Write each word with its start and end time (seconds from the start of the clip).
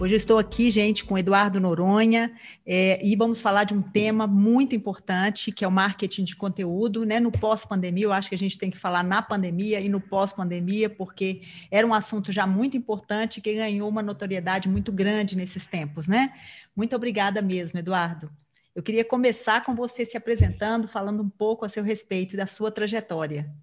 Hoje 0.00 0.14
eu 0.14 0.16
estou 0.16 0.38
aqui, 0.38 0.70
gente, 0.70 1.04
com 1.04 1.18
Eduardo 1.18 1.60
Noronha 1.60 2.34
é, 2.64 2.98
e 3.06 3.14
vamos 3.14 3.42
falar 3.42 3.64
de 3.64 3.74
um 3.74 3.82
tema 3.82 4.26
muito 4.26 4.74
importante, 4.74 5.52
que 5.52 5.62
é 5.62 5.68
o 5.68 5.70
marketing 5.70 6.24
de 6.24 6.34
conteúdo, 6.34 7.04
né? 7.04 7.20
No 7.20 7.30
pós-pandemia, 7.30 8.04
eu 8.04 8.12
acho 8.12 8.30
que 8.30 8.34
a 8.34 8.38
gente 8.38 8.56
tem 8.56 8.70
que 8.70 8.78
falar 8.78 9.04
na 9.04 9.20
pandemia 9.20 9.78
e 9.78 9.90
no 9.90 10.00
pós-pandemia, 10.00 10.88
porque 10.88 11.42
era 11.70 11.86
um 11.86 11.92
assunto 11.92 12.32
já 12.32 12.46
muito 12.46 12.78
importante 12.78 13.42
que 13.42 13.52
ganhou 13.52 13.90
uma 13.90 14.02
notoriedade 14.02 14.70
muito 14.70 14.90
grande 14.90 15.36
nesses 15.36 15.66
tempos, 15.66 16.08
né? 16.08 16.32
Muito 16.74 16.96
obrigada 16.96 17.42
mesmo, 17.42 17.78
Eduardo. 17.78 18.30
Eu 18.74 18.82
queria 18.82 19.04
começar 19.04 19.62
com 19.62 19.74
você 19.74 20.06
se 20.06 20.16
apresentando, 20.16 20.88
falando 20.88 21.22
um 21.22 21.28
pouco 21.28 21.66
a 21.66 21.68
seu 21.68 21.84
respeito 21.84 22.38
da 22.38 22.46
sua 22.46 22.70
trajetória. 22.70 23.54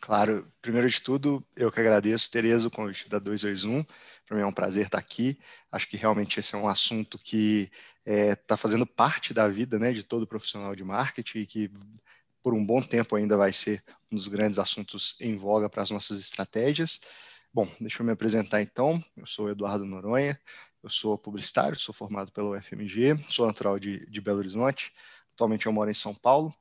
Claro, 0.00 0.46
primeiro 0.60 0.88
de 0.88 1.00
tudo, 1.00 1.44
eu 1.56 1.70
que 1.72 1.80
agradeço, 1.80 2.30
Tereza, 2.30 2.68
o 2.68 2.70
convite 2.70 3.08
da 3.08 3.18
221. 3.18 3.84
Para 4.26 4.36
mim 4.36 4.42
é 4.42 4.46
um 4.46 4.52
prazer 4.52 4.86
estar 4.86 4.98
aqui. 4.98 5.38
Acho 5.70 5.88
que 5.88 5.96
realmente 5.96 6.38
esse 6.38 6.54
é 6.54 6.58
um 6.58 6.68
assunto 6.68 7.18
que 7.18 7.70
está 8.04 8.12
é, 8.12 8.34
tá 8.36 8.56
fazendo 8.56 8.86
parte 8.86 9.34
da 9.34 9.48
vida 9.48 9.78
né, 9.78 9.92
de 9.92 10.02
todo 10.02 10.26
profissional 10.26 10.74
de 10.76 10.84
marketing 10.84 11.38
e 11.38 11.46
que 11.46 11.70
por 12.42 12.54
um 12.54 12.64
bom 12.64 12.80
tempo 12.80 13.16
ainda 13.16 13.36
vai 13.36 13.52
ser 13.52 13.82
um 14.10 14.14
dos 14.14 14.28
grandes 14.28 14.58
assuntos 14.58 15.16
em 15.20 15.34
voga 15.34 15.68
para 15.68 15.82
as 15.82 15.90
nossas 15.90 16.20
estratégias. 16.20 17.00
Bom, 17.52 17.68
deixa 17.80 18.02
eu 18.02 18.06
me 18.06 18.12
apresentar 18.12 18.62
então. 18.62 19.02
Eu 19.16 19.26
sou 19.26 19.50
Eduardo 19.50 19.84
Noronha, 19.84 20.38
eu 20.82 20.90
sou 20.90 21.18
publicitário, 21.18 21.76
sou 21.76 21.92
formado 21.92 22.30
pelo 22.30 22.56
UFMG, 22.56 23.24
sou 23.28 23.46
natural 23.46 23.78
de, 23.78 24.06
de 24.06 24.20
Belo 24.20 24.38
Horizonte. 24.38 24.92
Atualmente 25.34 25.66
eu 25.66 25.72
moro 25.72 25.90
em 25.90 25.94
São 25.94 26.14
Paulo. 26.14 26.54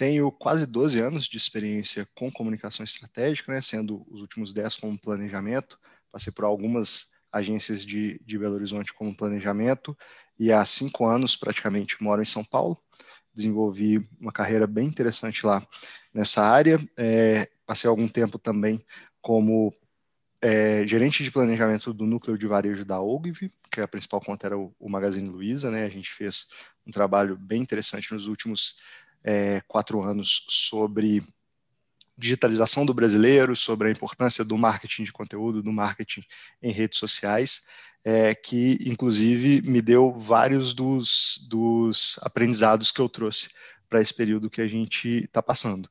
Tenho 0.00 0.32
quase 0.32 0.64
12 0.64 0.98
anos 0.98 1.26
de 1.26 1.36
experiência 1.36 2.08
com 2.14 2.32
comunicação 2.32 2.82
estratégica, 2.82 3.52
né, 3.52 3.60
sendo 3.60 4.02
os 4.10 4.22
últimos 4.22 4.50
10 4.50 4.76
como 4.76 4.98
planejamento. 4.98 5.78
Passei 6.10 6.32
por 6.32 6.46
algumas 6.46 7.08
agências 7.30 7.84
de, 7.84 8.18
de 8.24 8.38
Belo 8.38 8.54
Horizonte 8.54 8.94
como 8.94 9.14
planejamento 9.14 9.94
e 10.38 10.50
há 10.50 10.64
cinco 10.64 11.04
anos 11.04 11.36
praticamente 11.36 12.02
moro 12.02 12.22
em 12.22 12.24
São 12.24 12.42
Paulo. 12.42 12.82
Desenvolvi 13.34 14.08
uma 14.18 14.32
carreira 14.32 14.66
bem 14.66 14.86
interessante 14.86 15.44
lá 15.44 15.68
nessa 16.14 16.46
área. 16.46 16.80
É, 16.96 17.50
passei 17.66 17.86
algum 17.86 18.08
tempo 18.08 18.38
também 18.38 18.82
como 19.20 19.70
é, 20.40 20.86
gerente 20.86 21.22
de 21.22 21.30
planejamento 21.30 21.92
do 21.92 22.06
núcleo 22.06 22.38
de 22.38 22.46
varejo 22.46 22.86
da 22.86 23.02
Ogilvy, 23.02 23.52
que 23.70 23.82
a 23.82 23.86
principal 23.86 24.22
conta 24.22 24.46
era 24.46 24.58
o, 24.58 24.74
o 24.80 24.88
Magazine 24.88 25.28
Luiza, 25.28 25.70
né? 25.70 25.84
A 25.84 25.90
gente 25.90 26.10
fez 26.10 26.46
um 26.86 26.90
trabalho 26.90 27.36
bem 27.36 27.60
interessante 27.60 28.14
nos 28.14 28.28
últimos 28.28 28.76
é, 29.24 29.60
quatro 29.66 30.02
anos 30.02 30.44
sobre 30.48 31.22
digitalização 32.16 32.84
do 32.84 32.92
brasileiro, 32.92 33.56
sobre 33.56 33.88
a 33.88 33.90
importância 33.90 34.44
do 34.44 34.56
marketing 34.58 35.04
de 35.04 35.12
conteúdo, 35.12 35.62
do 35.62 35.72
marketing 35.72 36.22
em 36.62 36.70
redes 36.70 36.98
sociais, 36.98 37.62
é, 38.04 38.34
que 38.34 38.78
inclusive 38.86 39.62
me 39.62 39.80
deu 39.80 40.12
vários 40.12 40.74
dos, 40.74 41.46
dos 41.48 42.18
aprendizados 42.22 42.92
que 42.92 43.00
eu 43.00 43.08
trouxe 43.08 43.48
para 43.88 44.00
esse 44.00 44.14
período 44.14 44.50
que 44.50 44.60
a 44.60 44.68
gente 44.68 45.24
está 45.24 45.42
passando. 45.42 45.88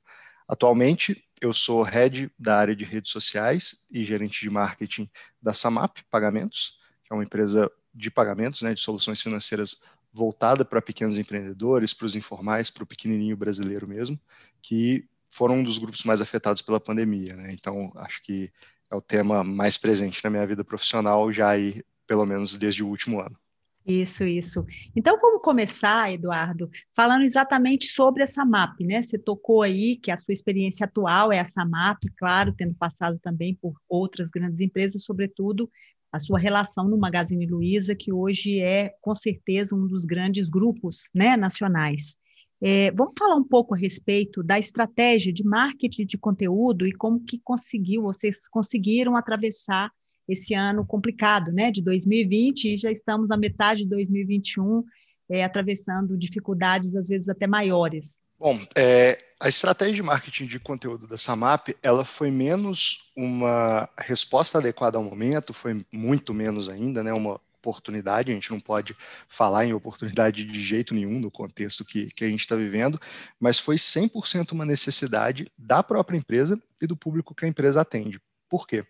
Atualmente, 0.48 1.24
eu 1.42 1.54
sou 1.54 1.84
head 1.84 2.32
da 2.38 2.58
área 2.58 2.76
de 2.76 2.86
redes 2.86 3.12
sociais 3.12 3.86
e 3.92 4.04
gerente 4.04 4.42
de 4.42 4.50
marketing 4.50 5.10
da 5.42 5.54
Samap 5.54 5.98
Pagamentos, 6.10 6.78
que 7.04 7.12
é 7.12 7.16
uma 7.16 7.24
empresa 7.24 7.72
de 7.94 8.12
pagamentos, 8.12 8.62
né, 8.62 8.74
de 8.74 8.82
soluções 8.82 9.22
financeiras 9.22 9.82
voltada 10.12 10.66
para 10.66 10.82
pequenos 10.82 11.18
empreendedores, 11.20 11.94
para 11.94 12.06
os 12.06 12.16
informais, 12.16 12.70
para 12.70 12.84
o 12.84 12.88
pequenininho 12.88 13.38
brasileiro 13.38 13.88
mesmo, 13.88 14.20
que 14.62 15.06
foram 15.30 15.58
um 15.58 15.64
dos 15.64 15.78
grupos 15.78 16.04
mais 16.04 16.22
afetados 16.22 16.62
pela 16.62 16.80
pandemia. 16.80 17.36
Né? 17.36 17.52
Então, 17.54 17.92
acho 17.96 18.22
que 18.24 18.52
é 18.90 18.96
o 18.96 19.02
tema 19.02 19.44
mais 19.44 19.78
presente 19.78 20.24
na 20.24 20.30
minha 20.30 20.46
vida 20.48 20.64
profissional, 20.64 21.32
já 21.32 21.50
aí, 21.50 21.84
pelo 22.08 22.26
menos 22.26 22.58
desde 22.58 22.84
o 22.84 22.88
último 22.88 23.20
ano. 23.22 23.38
Isso, 23.86 24.24
isso. 24.24 24.66
Então 24.96 25.18
vamos 25.20 25.42
começar, 25.42 26.14
Eduardo, 26.14 26.70
falando 26.96 27.24
exatamente 27.24 27.88
sobre 27.88 28.22
essa 28.22 28.46
MAP, 28.46 28.82
né? 28.82 29.02
Você 29.02 29.18
tocou 29.18 29.64
aí 29.64 29.96
que 29.96 30.12
a 30.12 30.18
sua 30.18 30.34
experiência 30.34 30.86
atual 30.86 31.32
é 31.32 31.38
essa 31.38 31.66
MAP, 31.66 32.04
claro, 32.16 32.54
tendo 32.54 32.76
passado 32.76 33.18
também 33.20 33.56
por 33.56 33.74
outras 33.88 34.30
grandes 34.30 34.60
empresas, 34.60 35.04
sobretudo 35.04 35.70
a 36.12 36.20
sua 36.20 36.40
relação 36.40 36.88
no 36.88 36.98
Magazine 36.98 37.46
Luiza, 37.46 37.96
que 37.96 38.12
hoje 38.12 38.60
é, 38.60 38.94
com 39.02 39.14
certeza, 39.14 39.76
um 39.76 39.88
dos 39.88 40.06
grandes 40.06 40.50
grupos 40.50 41.10
né, 41.14 41.38
nacionais. 41.38 42.16
É, 42.62 42.92
vamos 42.92 43.14
falar 43.18 43.36
um 43.36 43.48
pouco 43.48 43.74
a 43.74 43.78
respeito 43.78 44.44
da 44.44 44.60
estratégia 44.60 45.32
de 45.32 45.44
marketing 45.44 46.06
de 46.06 46.18
conteúdo 46.18 46.86
e 46.86 46.92
como 46.92 47.24
que 47.24 47.40
conseguiu, 47.40 48.02
vocês 48.04 48.48
conseguiram 48.50 49.16
atravessar 49.16 49.90
esse 50.28 50.54
ano 50.54 50.86
complicado, 50.86 51.52
né, 51.52 51.72
de 51.72 51.82
2020, 51.82 52.74
e 52.74 52.78
já 52.78 52.92
estamos 52.92 53.28
na 53.28 53.38
metade 53.38 53.84
de 53.84 53.90
2021, 53.90 54.84
é, 55.30 55.44
atravessando 55.44 56.18
dificuldades 56.18 56.96
às 56.96 57.08
vezes 57.08 57.30
até 57.30 57.48
maiores. 57.48 58.20
Bom, 58.40 58.66
é, 58.74 59.18
a 59.38 59.50
estratégia 59.50 59.96
de 59.96 60.02
marketing 60.02 60.46
de 60.46 60.62
conteúdo 60.62 61.06
da 61.06 61.18
Samap, 61.18 61.76
ela 61.84 62.06
foi 62.06 62.32
menos 62.32 63.12
uma 63.14 63.90
resposta 63.98 64.60
adequada 64.60 64.98
ao 64.98 65.04
momento, 65.04 65.54
foi 65.54 65.86
muito 65.92 66.34
menos 66.34 66.70
ainda, 66.70 67.04
né, 67.04 67.12
uma 67.12 67.42
oportunidade, 67.58 68.32
a 68.32 68.34
gente 68.34 68.50
não 68.50 68.60
pode 68.62 68.96
falar 69.28 69.66
em 69.66 69.74
oportunidade 69.74 70.46
de 70.46 70.64
jeito 70.64 70.96
nenhum 70.96 71.20
no 71.20 71.30
contexto 71.30 71.84
que, 71.84 72.06
que 72.06 72.24
a 72.24 72.30
gente 72.30 72.40
está 72.40 72.56
vivendo, 72.56 72.98
mas 73.38 73.60
foi 73.60 73.76
100% 73.76 74.54
uma 74.54 74.66
necessidade 74.66 75.52
da 75.58 75.84
própria 75.84 76.18
empresa 76.18 76.58
e 76.82 76.88
do 76.88 76.96
público 76.96 77.36
que 77.36 77.44
a 77.44 77.50
empresa 77.50 77.82
atende. 77.82 78.22
Por 78.50 78.66
quê? 78.66 78.84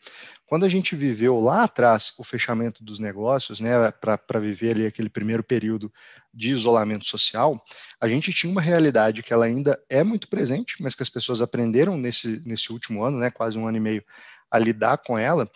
Quando 0.45 0.65
a 0.65 0.69
gente 0.69 0.95
viveu 0.95 1.39
lá 1.39 1.63
atrás 1.63 2.13
o 2.17 2.23
fechamento 2.23 2.83
dos 2.83 2.97
negócios, 2.97 3.59
né, 3.59 3.91
para 3.91 4.39
viver 4.39 4.71
ali 4.71 4.85
aquele 4.85 5.09
primeiro 5.09 5.43
período 5.43 5.91
de 6.33 6.49
isolamento 6.51 7.05
social, 7.05 7.61
a 7.99 8.07
gente 8.07 8.31
tinha 8.31 8.51
uma 8.51 8.61
realidade 8.61 9.21
que 9.21 9.33
ela 9.33 9.45
ainda 9.45 9.77
é 9.89 10.03
muito 10.03 10.29
presente, 10.29 10.75
mas 10.79 10.95
que 10.95 11.03
as 11.03 11.09
pessoas 11.09 11.41
aprenderam 11.41 11.97
nesse, 11.97 12.41
nesse 12.47 12.71
último 12.71 13.03
ano, 13.03 13.19
né, 13.19 13.29
quase 13.29 13.57
um 13.57 13.67
ano 13.67 13.77
e 13.77 13.81
meio, 13.81 14.03
a 14.49 14.57
lidar 14.57 14.97
com 14.99 15.17
ela, 15.19 15.49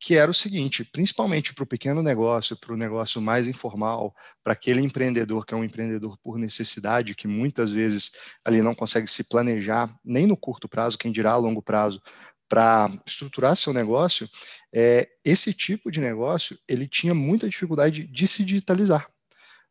que 0.00 0.14
era 0.14 0.30
o 0.30 0.34
seguinte, 0.34 0.84
principalmente 0.84 1.52
para 1.52 1.64
o 1.64 1.66
pequeno 1.66 2.02
negócio, 2.02 2.56
para 2.56 2.72
o 2.72 2.76
negócio 2.76 3.20
mais 3.20 3.48
informal, 3.48 4.14
para 4.44 4.52
aquele 4.52 4.80
empreendedor 4.80 5.44
que 5.44 5.52
é 5.52 5.56
um 5.56 5.64
empreendedor 5.64 6.16
por 6.18 6.38
necessidade, 6.38 7.16
que 7.16 7.26
muitas 7.26 7.72
vezes 7.72 8.12
ali 8.44 8.62
não 8.62 8.74
consegue 8.74 9.08
se 9.08 9.24
planejar 9.24 9.92
nem 10.04 10.26
no 10.26 10.36
curto 10.36 10.68
prazo, 10.68 10.96
quem 10.96 11.10
dirá 11.10 11.32
a 11.32 11.36
longo 11.36 11.60
prazo, 11.60 12.00
para 12.48 12.90
estruturar 13.06 13.56
seu 13.56 13.72
negócio, 13.72 14.28
é, 14.72 15.08
esse 15.24 15.52
tipo 15.52 15.90
de 15.90 16.00
negócio 16.00 16.58
ele 16.66 16.88
tinha 16.88 17.14
muita 17.14 17.48
dificuldade 17.48 18.06
de 18.06 18.26
se 18.26 18.44
digitalizar. 18.44 19.08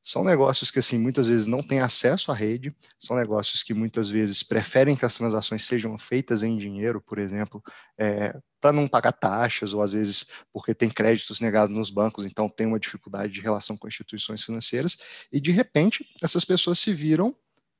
São 0.02 0.24
negócios 0.24 0.72
que 0.72 0.80
assim 0.80 0.98
muitas 0.98 1.28
vezes 1.28 1.48
não 1.48 1.62
têm 1.62 1.82
acesso 1.82 2.32
à 2.32 2.36
rede, 2.36 2.74
são 2.98 3.18
negócios 3.18 3.62
que 3.62 3.74
muitas 3.74 4.08
vezes 4.10 4.42
preferem 4.42 4.96
que 4.96 5.04
as 5.04 5.18
transações 5.18 5.66
sejam 5.66 5.98
feitas 5.98 6.44
em 6.44 6.56
dinheiro, 6.56 7.02
por 7.02 7.20
exemplo, 7.20 7.62
é, 7.98 8.34
para 8.62 8.72
não 8.72 8.88
pagar 8.88 9.12
taxas 9.12 9.74
ou 9.74 9.82
às 9.82 9.92
vezes 9.92 10.26
porque 10.54 10.74
tem 10.74 10.90
créditos 10.90 11.42
negados 11.42 11.76
nos 11.76 11.90
bancos, 11.90 12.26
então 12.26 12.48
tem 12.48 12.66
uma 12.66 12.80
dificuldade 12.80 13.34
de 13.34 13.42
relação 13.42 13.76
com 13.76 13.88
instituições 13.88 14.44
financeiras 14.44 14.98
e 15.30 15.42
de 15.42 15.52
repente 15.52 16.06
essas 16.24 16.46
pessoas 16.46 16.80
se 16.80 16.94
viram 16.94 17.36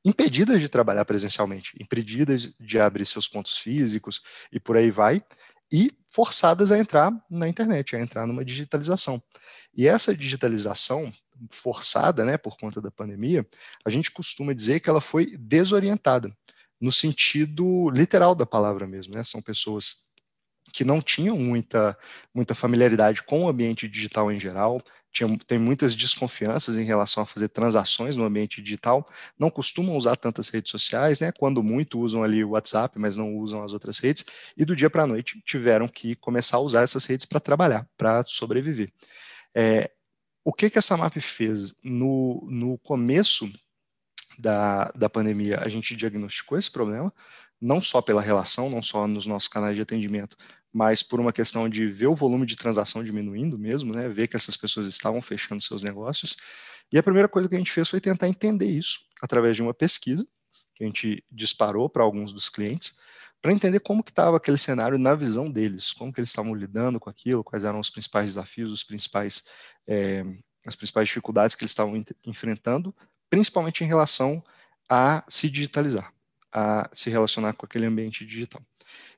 impedidas 0.06 0.62
de 0.62 0.70
trabalhar 0.70 1.06
presencialmente, 1.06 1.76
impedidas 1.82 2.54
de 2.60 2.80
abrir 2.80 3.06
seus 3.06 3.28
pontos 3.28 3.58
físicos 3.58 4.22
e 4.52 4.60
por 4.60 4.78
aí 4.78 4.90
vai, 4.90 5.22
e 5.72 5.92
forçadas 6.10 6.72
a 6.72 6.80
entrar 6.80 7.12
na 7.30 7.48
internet, 7.48 7.96
a 7.96 8.00
entrar 8.00 8.26
numa 8.26 8.46
digitalização. 8.46 9.22
E 9.76 9.88
essa 9.88 10.16
digitalização 10.16 11.12
forçada, 11.52 12.24
né, 12.26 12.38
por 12.38 12.58
conta 12.58 12.82
da 12.82 12.90
pandemia, 12.90 13.46
a 13.86 13.90
gente 13.90 14.10
costuma 14.12 14.54
dizer 14.54 14.80
que 14.80 14.90
ela 14.90 15.02
foi 15.02 15.38
desorientada. 15.38 16.32
no 16.80 16.92
sentido 16.92 17.90
literal 17.90 18.36
da 18.36 18.46
palavra 18.46 18.86
mesmo, 18.88 19.16
né? 19.16 19.24
São 19.24 19.42
pessoas 19.42 20.08
que 20.74 20.84
não 20.84 21.02
tinham 21.02 21.38
muita, 21.38 21.98
muita 22.34 22.54
familiaridade 22.54 23.24
com 23.24 23.46
o 23.46 23.50
ambiente 23.50 23.88
digital 23.88 24.32
em 24.32 24.40
geral, 24.40 24.82
tinha, 25.12 25.38
tem 25.48 25.58
muitas 25.58 25.96
desconfianças 25.96 26.78
em 26.78 26.84
relação 26.84 27.24
a 27.24 27.26
fazer 27.26 27.48
transações 27.50 28.16
no 28.16 28.24
ambiente 28.24 28.62
digital, 28.62 29.06
não 29.38 29.50
costumam 29.50 29.96
usar 29.96 30.16
tantas 30.16 30.50
redes 30.50 30.72
sociais, 30.72 31.20
né? 31.20 31.32
Quando 31.32 31.64
muito 31.64 32.00
usam 32.00 32.24
ali 32.24 32.44
o 32.44 32.52
WhatsApp, 32.52 32.98
mas 33.00 33.16
não 33.18 33.36
usam 33.36 33.64
as 33.64 33.74
outras 33.74 34.00
redes, 34.00 34.26
e 34.56 34.66
do 34.66 34.76
dia 34.76 34.90
para 34.90 35.04
a 35.04 35.08
noite 35.08 35.42
tiveram 35.46 35.88
que 35.88 36.16
começar 36.16 36.58
a 36.58 36.62
usar 36.62 36.84
essas 36.84 37.06
redes 37.06 37.26
para 37.26 37.40
trabalhar, 37.40 37.88
para 37.98 38.24
sobreviver. 38.26 38.92
É, 39.56 39.92
o 40.44 40.54
que 40.54 40.70
que 40.70 40.78
essa 40.78 40.96
MAP 40.96 41.18
fez? 41.20 41.74
No, 41.84 42.48
no 42.50 42.78
começo 42.78 43.52
da, 44.38 44.92
da 44.92 45.10
pandemia, 45.10 45.60
a 45.60 45.68
gente 45.68 45.96
diagnosticou 45.96 46.58
esse 46.58 46.72
problema, 46.72 47.14
não 47.60 47.82
só 47.82 48.02
pela 48.02 48.22
relação, 48.22 48.70
não 48.70 48.82
só 48.82 49.08
nos 49.08 49.26
nossos 49.26 49.48
canais 49.48 49.76
de 49.76 49.82
atendimento, 49.82 50.38
mas 50.72 51.02
por 51.02 51.20
uma 51.20 51.34
questão 51.34 51.68
de 51.68 51.88
ver 51.88 52.08
o 52.08 52.16
volume 52.16 52.46
de 52.46 52.56
transação 52.56 53.04
diminuindo 53.04 53.58
mesmo, 53.58 53.94
né, 53.94 54.08
ver 54.08 54.28
que 54.28 54.36
essas 54.36 54.56
pessoas 54.56 54.86
estavam 54.86 55.22
fechando 55.22 55.62
seus 55.62 55.82
negócios. 55.82 56.36
E 56.92 56.98
a 56.98 57.04
primeira 57.04 57.28
coisa 57.28 57.50
que 57.50 57.56
a 57.56 57.58
gente 57.58 57.72
fez 57.72 57.90
foi 57.90 58.00
tentar 58.00 58.28
entender 58.28 58.70
isso 58.70 59.00
através 59.22 59.56
de 59.56 59.62
uma 59.62 59.74
pesquisa 59.74 60.28
que 60.76 60.84
a 60.84 60.88
gente 60.88 61.24
disparou 61.32 61.90
para 61.90 62.04
alguns 62.04 62.32
dos 62.32 62.50
clientes, 62.50 63.00
para 63.42 63.52
entender 63.52 63.80
como 63.80 64.04
que 64.04 64.12
estava 64.12 64.38
aquele 64.38 64.58
cenário 64.58 64.98
na 64.98 65.16
visão 65.16 65.50
deles, 65.50 65.92
como 65.92 66.14
que 66.14 66.20
eles 66.20 66.30
estavam 66.30 66.54
lidando 66.54 67.00
com 67.00 67.10
aquilo, 67.10 67.44
quais 67.44 67.64
eram 67.64 67.80
os 67.80 67.90
principais 67.90 68.28
desafios, 68.28 68.70
os 68.70 68.84
principais, 68.84 69.44
é, 69.88 70.24
as 70.66 70.76
principais 70.76 71.08
dificuldades 71.08 71.56
que 71.56 71.64
eles 71.64 71.72
estavam 71.72 72.04
enfrentando, 72.24 72.96
principalmente 73.30 73.84
em 73.84 73.88
relação 73.88 74.44
a 74.88 75.24
se 75.28 75.50
digitalizar, 75.50 76.14
a 76.58 76.90
se 76.92 77.12
relacionar 77.12 77.54
com 77.54 77.68
aquele 77.68 77.86
ambiente 77.86 78.26
digital. 78.26 78.60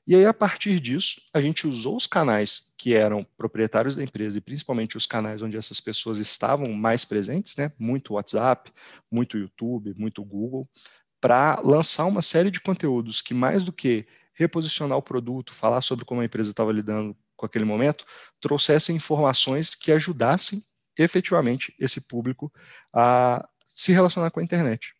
E 0.06 0.14
aí, 0.14 0.26
a 0.26 0.34
partir 0.34 0.78
disso, 0.78 1.22
a 1.32 1.40
gente 1.40 1.66
usou 1.66 1.96
os 1.96 2.06
canais 2.06 2.70
que 2.76 2.94
eram 2.94 3.24
proprietários 3.38 3.94
da 3.94 4.02
empresa 4.02 4.36
e 4.36 4.40
principalmente 4.42 4.98
os 4.98 5.06
canais 5.06 5.40
onde 5.40 5.56
essas 5.56 5.80
pessoas 5.80 6.18
estavam 6.18 6.70
mais 6.74 7.06
presentes, 7.06 7.56
né? 7.56 7.72
Muito 7.78 8.14
WhatsApp, 8.14 8.70
muito 9.10 9.38
YouTube, 9.38 9.94
muito 9.96 10.22
Google, 10.22 10.68
para 11.18 11.58
lançar 11.64 12.04
uma 12.04 12.20
série 12.20 12.50
de 12.50 12.60
conteúdos 12.60 13.22
que, 13.22 13.32
mais 13.32 13.64
do 13.64 13.72
que 13.72 14.06
reposicionar 14.34 14.98
o 14.98 15.02
produto, 15.02 15.54
falar 15.54 15.80
sobre 15.80 16.04
como 16.04 16.20
a 16.20 16.24
empresa 16.24 16.50
estava 16.50 16.72
lidando 16.72 17.16
com 17.36 17.46
aquele 17.46 17.64
momento, 17.64 18.04
trouxessem 18.38 18.96
informações 18.96 19.74
que 19.74 19.92
ajudassem 19.92 20.62
efetivamente 20.98 21.74
esse 21.78 22.06
público 22.06 22.52
a 22.92 23.48
se 23.66 23.92
relacionar 23.92 24.30
com 24.30 24.40
a 24.40 24.42
internet. 24.42 24.92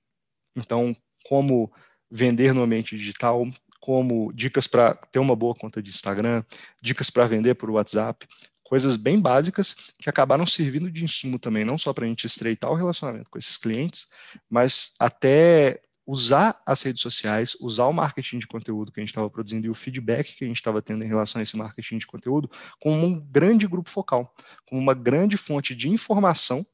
Então, 0.57 0.95
como 1.27 1.71
vender 2.11 2.53
no 2.53 2.63
ambiente 2.63 2.97
digital, 2.97 3.47
como 3.79 4.33
dicas 4.33 4.67
para 4.67 4.95
ter 4.95 5.19
uma 5.19 5.35
boa 5.35 5.55
conta 5.55 5.83
de 5.83 5.91
Instagram, 5.91 6.45
dicas 6.83 7.09
para 7.11 7.27
vender 7.27 7.55
por 7.55 7.71
WhatsApp, 7.71 8.27
coisas 8.63 8.97
bem 8.97 9.19
básicas 9.19 9.75
que 9.99 10.09
acabaram 10.09 10.47
servindo 10.47 10.91
de 10.91 11.05
insumo 11.05 11.39
também, 11.39 11.65
não 11.65 11.77
só 11.77 11.93
para 11.93 12.05
a 12.05 12.09
gente 12.09 12.27
estreitar 12.27 12.71
o 12.71 12.75
relacionamento 12.75 13.31
com 13.31 13.39
esses 13.39 13.57
clientes, 13.57 14.09
mas 14.49 14.95
até 14.99 15.81
usar 16.07 16.61
as 16.67 16.83
redes 16.83 17.01
sociais, 17.01 17.57
usar 17.61 17.87
o 17.87 17.93
marketing 17.93 18.39
de 18.39 18.47
conteúdo 18.47 18.93
que 18.93 19.01
a 19.01 19.03
gente 19.03 19.11
estava 19.11 19.31
produzindo 19.31 19.67
e 19.67 19.71
o 19.71 19.75
feedback 19.75 20.35
que 20.37 20.45
a 20.45 20.47
gente 20.47 20.57
estava 20.57 20.83
tendo 20.83 21.05
em 21.05 21.09
relação 21.09 21.41
a 21.41 21.43
esse 21.43 21.57
marketing 21.57 21.99
de 21.99 22.07
conteúdo 22.07 22.51
como 22.81 23.07
um 23.07 23.21
grande 23.21 23.67
grupo 23.67 23.89
focal, 23.89 24.35
como 24.67 24.81
uma 24.81 24.95
grande 24.95 25.37
fonte 25.37 25.75
de 25.75 25.89
informação 25.89 26.67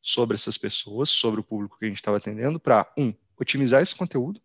sobre 0.00 0.36
essas 0.36 0.58
pessoas, 0.58 1.08
sobre 1.08 1.40
o 1.40 1.44
público 1.44 1.78
que 1.78 1.84
a 1.84 1.88
gente 1.88 1.98
estava 1.98 2.18
atendendo, 2.18 2.60
para, 2.60 2.86
um, 2.96 3.12
otimizar 3.38 3.82
esse 3.82 3.94
conteúdo, 3.94 4.40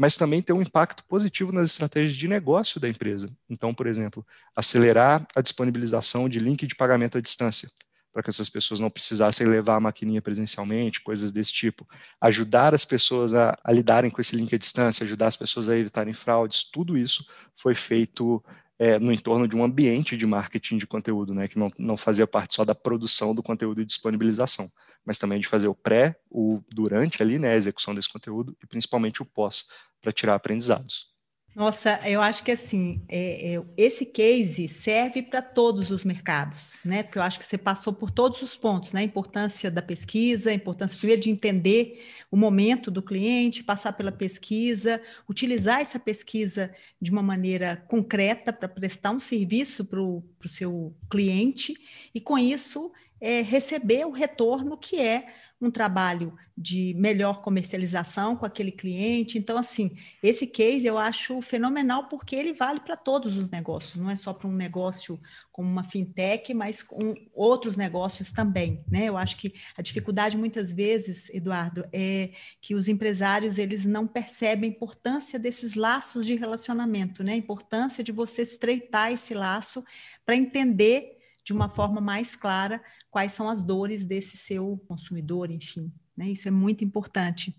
mas 0.00 0.16
também 0.16 0.40
ter 0.40 0.54
um 0.54 0.62
impacto 0.62 1.04
positivo 1.04 1.52
nas 1.52 1.72
estratégias 1.72 2.16
de 2.16 2.26
negócio 2.26 2.80
da 2.80 2.88
empresa. 2.88 3.28
Então, 3.50 3.74
por 3.74 3.86
exemplo, 3.86 4.26
acelerar 4.56 5.26
a 5.36 5.42
disponibilização 5.42 6.26
de 6.26 6.38
link 6.38 6.66
de 6.66 6.74
pagamento 6.74 7.18
à 7.18 7.20
distância, 7.20 7.70
para 8.10 8.22
que 8.22 8.30
essas 8.30 8.48
pessoas 8.48 8.80
não 8.80 8.88
precisassem 8.88 9.46
levar 9.46 9.76
a 9.76 9.80
maquininha 9.80 10.22
presencialmente, 10.22 11.02
coisas 11.02 11.30
desse 11.30 11.52
tipo. 11.52 11.86
Ajudar 12.18 12.74
as 12.74 12.86
pessoas 12.86 13.34
a, 13.34 13.54
a 13.62 13.72
lidarem 13.72 14.10
com 14.10 14.22
esse 14.22 14.34
link 14.34 14.54
à 14.54 14.58
distância, 14.58 15.04
ajudar 15.04 15.26
as 15.26 15.36
pessoas 15.36 15.68
a 15.68 15.76
evitarem 15.76 16.14
fraudes, 16.14 16.64
tudo 16.64 16.96
isso 16.96 17.22
foi 17.54 17.74
feito 17.74 18.42
é, 18.78 18.98
no 18.98 19.12
entorno 19.12 19.46
de 19.46 19.54
um 19.54 19.62
ambiente 19.62 20.16
de 20.16 20.24
marketing 20.24 20.78
de 20.78 20.86
conteúdo, 20.86 21.34
né, 21.34 21.46
que 21.46 21.58
não, 21.58 21.68
não 21.78 21.98
fazia 21.98 22.26
parte 22.26 22.54
só 22.54 22.64
da 22.64 22.74
produção 22.74 23.34
do 23.34 23.42
conteúdo 23.42 23.82
e 23.82 23.84
disponibilização, 23.84 24.66
mas 25.04 25.18
também 25.18 25.38
de 25.38 25.46
fazer 25.46 25.68
o 25.68 25.74
pré, 25.74 26.16
o 26.30 26.62
durante 26.74 27.22
ali, 27.22 27.38
né, 27.38 27.52
a 27.52 27.56
execução 27.56 27.94
desse 27.94 28.08
conteúdo 28.08 28.56
e 28.62 28.66
principalmente 28.66 29.20
o 29.20 29.26
pós, 29.26 29.66
para 30.00 30.12
tirar 30.12 30.34
aprendizados. 30.34 31.10
Nossa, 31.52 32.00
eu 32.04 32.22
acho 32.22 32.44
que 32.44 32.52
assim, 32.52 33.04
é, 33.08 33.54
é, 33.54 33.62
esse 33.76 34.06
case 34.06 34.68
serve 34.68 35.20
para 35.20 35.42
todos 35.42 35.90
os 35.90 36.04
mercados, 36.04 36.78
né? 36.84 37.02
Porque 37.02 37.18
eu 37.18 37.22
acho 37.22 37.40
que 37.40 37.44
você 37.44 37.58
passou 37.58 37.92
por 37.92 38.08
todos 38.08 38.40
os 38.40 38.56
pontos, 38.56 38.92
né? 38.92 39.00
A 39.00 39.04
importância 39.04 39.68
da 39.68 39.82
pesquisa, 39.82 40.50
a 40.50 40.54
importância 40.54 40.96
primeiro 40.96 41.20
de 41.20 41.28
entender 41.28 42.06
o 42.30 42.36
momento 42.36 42.88
do 42.88 43.02
cliente, 43.02 43.64
passar 43.64 43.94
pela 43.94 44.12
pesquisa, 44.12 45.02
utilizar 45.28 45.80
essa 45.80 45.98
pesquisa 45.98 46.72
de 47.02 47.10
uma 47.10 47.22
maneira 47.22 47.76
concreta 47.88 48.52
para 48.52 48.68
prestar 48.68 49.10
um 49.10 49.20
serviço 49.20 49.84
para 49.84 50.00
o 50.00 50.24
seu 50.46 50.96
cliente, 51.10 51.74
e 52.14 52.20
com 52.20 52.38
isso 52.38 52.88
é, 53.20 53.42
receber 53.42 54.06
o 54.06 54.12
retorno 54.12 54.78
que 54.78 55.00
é 55.00 55.24
um 55.60 55.70
trabalho 55.70 56.34
de 56.56 56.94
melhor 56.98 57.42
comercialização 57.42 58.36
com 58.36 58.46
aquele 58.46 58.72
cliente. 58.72 59.38
Então, 59.38 59.56
assim, 59.58 59.96
esse 60.22 60.46
case 60.46 60.86
eu 60.86 60.98
acho 60.98 61.40
fenomenal 61.42 62.08
porque 62.08 62.34
ele 62.34 62.52
vale 62.52 62.80
para 62.80 62.96
todos 62.96 63.36
os 63.36 63.50
negócios, 63.50 63.96
não 63.96 64.10
é 64.10 64.16
só 64.16 64.32
para 64.32 64.48
um 64.48 64.52
negócio 64.52 65.18
como 65.52 65.68
uma 65.68 65.84
fintech, 65.84 66.54
mas 66.54 66.82
com 66.82 67.14
outros 67.34 67.76
negócios 67.76 68.32
também, 68.32 68.82
né? 68.90 69.06
Eu 69.06 69.16
acho 69.16 69.36
que 69.36 69.54
a 69.76 69.82
dificuldade 69.82 70.36
muitas 70.36 70.72
vezes, 70.72 71.28
Eduardo, 71.30 71.84
é 71.92 72.30
que 72.60 72.74
os 72.74 72.88
empresários 72.88 73.58
eles 73.58 73.84
não 73.84 74.06
percebem 74.06 74.70
a 74.70 74.72
importância 74.72 75.38
desses 75.38 75.74
laços 75.74 76.24
de 76.24 76.34
relacionamento, 76.34 77.22
né? 77.22 77.32
A 77.32 77.36
importância 77.36 78.02
de 78.02 78.12
você 78.12 78.42
estreitar 78.42 79.12
esse 79.12 79.34
laço 79.34 79.84
para 80.24 80.36
entender 80.36 81.19
de 81.44 81.52
uma 81.52 81.68
forma 81.68 82.00
mais 82.00 82.36
clara 82.36 82.82
quais 83.10 83.32
são 83.32 83.48
as 83.48 83.62
dores 83.62 84.04
desse 84.04 84.36
seu 84.36 84.82
consumidor, 84.86 85.50
enfim. 85.50 85.92
Né? 86.16 86.28
Isso 86.28 86.48
é 86.48 86.50
muito 86.50 86.84
importante. 86.84 87.54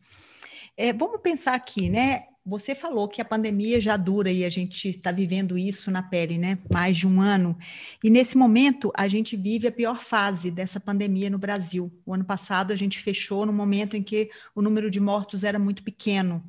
É, 0.77 0.93
vamos 0.93 1.21
pensar 1.21 1.53
aqui, 1.53 1.89
né? 1.89 2.25
Você 2.43 2.73
falou 2.73 3.07
que 3.07 3.21
a 3.21 3.25
pandemia 3.25 3.79
já 3.79 3.95
dura 3.95 4.31
e 4.31 4.43
a 4.43 4.49
gente 4.49 4.89
está 4.89 5.11
vivendo 5.11 5.59
isso 5.59 5.91
na 5.91 6.01
pele, 6.01 6.39
né? 6.39 6.57
Mais 6.71 6.97
de 6.97 7.05
um 7.05 7.21
ano. 7.21 7.55
E 8.03 8.09
nesse 8.09 8.35
momento 8.35 8.91
a 8.95 9.07
gente 9.07 9.37
vive 9.37 9.67
a 9.67 9.71
pior 9.71 10.01
fase 10.01 10.49
dessa 10.49 10.79
pandemia 10.79 11.29
no 11.29 11.37
Brasil. 11.37 11.91
O 12.03 12.15
ano 12.15 12.25
passado 12.25 12.73
a 12.73 12.75
gente 12.75 12.97
fechou 12.97 13.45
no 13.45 13.53
momento 13.53 13.95
em 13.95 14.01
que 14.01 14.31
o 14.55 14.61
número 14.61 14.89
de 14.89 14.99
mortos 14.99 15.43
era 15.43 15.59
muito 15.59 15.83
pequeno. 15.83 16.43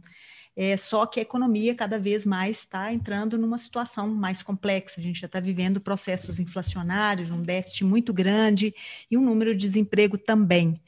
É, 0.54 0.76
só 0.76 1.06
que 1.06 1.18
a 1.18 1.23
economia 1.23 1.75
cada 1.75 1.99
vez 1.99 2.26
mais 2.26 2.59
está 2.59 2.92
entrando 2.92 3.38
numa 3.38 3.59
situação 3.59 4.09
mais 4.09 4.42
complexa. 4.42 5.00
A 5.00 5.02
gente 5.02 5.21
já 5.21 5.26
está 5.26 5.40
vivendo 5.40 5.80
processos 5.80 6.38
inflacionários, 6.38 7.30
um 7.30 7.40
déficit 7.40 7.85
muito 7.85 8.12
grande 8.12 8.75
e 9.11 9.16
um 9.16 9.23
número 9.23 9.54
de 9.54 9.61
desemprego 9.61 10.18
também. 10.18 10.80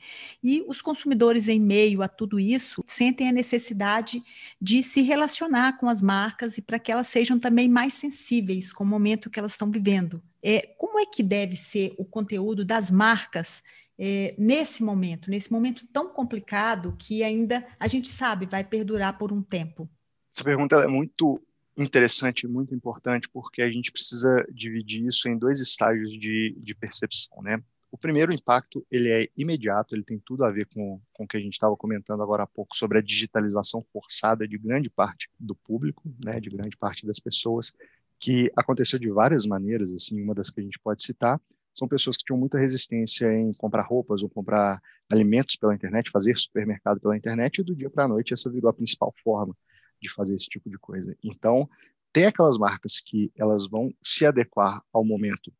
E 0.42 0.62
os 0.68 0.82
consumidores, 0.82 1.48
em 1.48 1.58
meio 1.58 2.02
a 2.02 2.08
tudo 2.08 2.38
isso, 2.38 2.84
sentem 2.86 3.28
a 3.28 3.32
necessidade 3.32 4.22
de 4.60 4.82
se 4.82 5.00
relacionar 5.00 5.78
com 5.78 5.88
as 5.88 6.02
marcas 6.02 6.58
e 6.58 6.62
para 6.62 6.78
que 6.78 6.92
elas 6.92 7.08
sejam 7.08 7.38
também 7.38 7.68
mais 7.68 7.94
sensíveis 7.94 8.72
com 8.72 8.84
o 8.84 8.86
momento 8.86 9.30
que 9.30 9.38
elas 9.38 9.52
estão 9.52 9.70
vivendo. 9.70 10.22
É, 10.42 10.60
como 10.76 11.00
é 11.00 11.06
que 11.06 11.22
deve 11.22 11.56
ser 11.56 11.94
o 11.96 12.04
conteúdo 12.04 12.66
das 12.66 12.90
marcas 12.90 13.62
é, 13.98 14.34
nesse 14.38 14.82
momento, 14.82 15.30
nesse 15.30 15.52
momento 15.52 15.86
tão 15.92 16.08
complicado 16.08 16.94
que 16.98 17.22
ainda 17.22 17.66
a 17.78 17.86
gente 17.86 18.08
sabe 18.08 18.46
vai 18.46 18.64
perdurar 18.64 19.16
por 19.18 19.32
um 19.32 19.42
tempo? 19.42 19.88
Essa 20.34 20.44
pergunta 20.44 20.76
é 20.76 20.86
muito 20.86 21.40
interessante, 21.76 22.46
muito 22.46 22.74
importante, 22.74 23.28
porque 23.28 23.62
a 23.62 23.70
gente 23.70 23.90
precisa 23.90 24.44
dividir 24.50 25.06
isso 25.06 25.28
em 25.28 25.36
dois 25.36 25.60
estágios 25.60 26.10
de, 26.18 26.56
de 26.58 26.74
percepção, 26.74 27.42
né? 27.42 27.62
O 27.90 27.96
primeiro 27.96 28.34
impacto, 28.34 28.84
ele 28.90 29.08
é 29.08 29.28
imediato, 29.36 29.94
ele 29.94 30.02
tem 30.02 30.18
tudo 30.18 30.44
a 30.44 30.50
ver 30.50 30.66
com, 30.66 31.00
com 31.12 31.22
o 31.22 31.28
que 31.28 31.36
a 31.36 31.40
gente 31.40 31.52
estava 31.52 31.76
comentando 31.76 32.24
agora 32.24 32.42
há 32.42 32.46
pouco 32.46 32.76
sobre 32.76 32.98
a 32.98 33.00
digitalização 33.00 33.84
forçada 33.92 34.48
de 34.48 34.58
grande 34.58 34.90
parte 34.90 35.30
do 35.38 35.54
público, 35.54 36.02
né, 36.24 36.40
de 36.40 36.50
grande 36.50 36.76
parte 36.76 37.06
das 37.06 37.20
pessoas, 37.20 37.72
que 38.18 38.50
aconteceu 38.56 38.98
de 38.98 39.08
várias 39.10 39.46
maneiras, 39.46 39.92
assim, 39.92 40.20
uma 40.20 40.34
das 40.34 40.50
que 40.50 40.60
a 40.60 40.64
gente 40.64 40.78
pode 40.80 41.04
citar 41.04 41.40
são 41.74 41.88
pessoas 41.88 42.16
que 42.16 42.24
tinham 42.24 42.38
muita 42.38 42.58
resistência 42.58 43.30
em 43.32 43.52
comprar 43.52 43.82
roupas 43.82 44.22
ou 44.22 44.30
comprar 44.30 44.80
alimentos 45.10 45.56
pela 45.56 45.74
internet, 45.74 46.10
fazer 46.10 46.38
supermercado 46.38 47.00
pela 47.00 47.16
internet, 47.16 47.58
e 47.58 47.64
do 47.64 47.74
dia 47.74 47.90
para 47.90 48.04
a 48.04 48.08
noite 48.08 48.32
essa 48.32 48.50
virou 48.50 48.70
a 48.70 48.74
principal 48.74 49.12
forma 49.22 49.56
de 50.00 50.10
fazer 50.10 50.34
esse 50.34 50.48
tipo 50.48 50.70
de 50.70 50.78
coisa. 50.78 51.16
Então, 51.22 51.68
tem 52.12 52.26
aquelas 52.26 52.56
marcas 52.56 53.00
que 53.00 53.32
elas 53.36 53.66
vão 53.66 53.92
se 54.02 54.24
adequar 54.24 54.80
ao 54.92 55.04
momento 55.04 55.52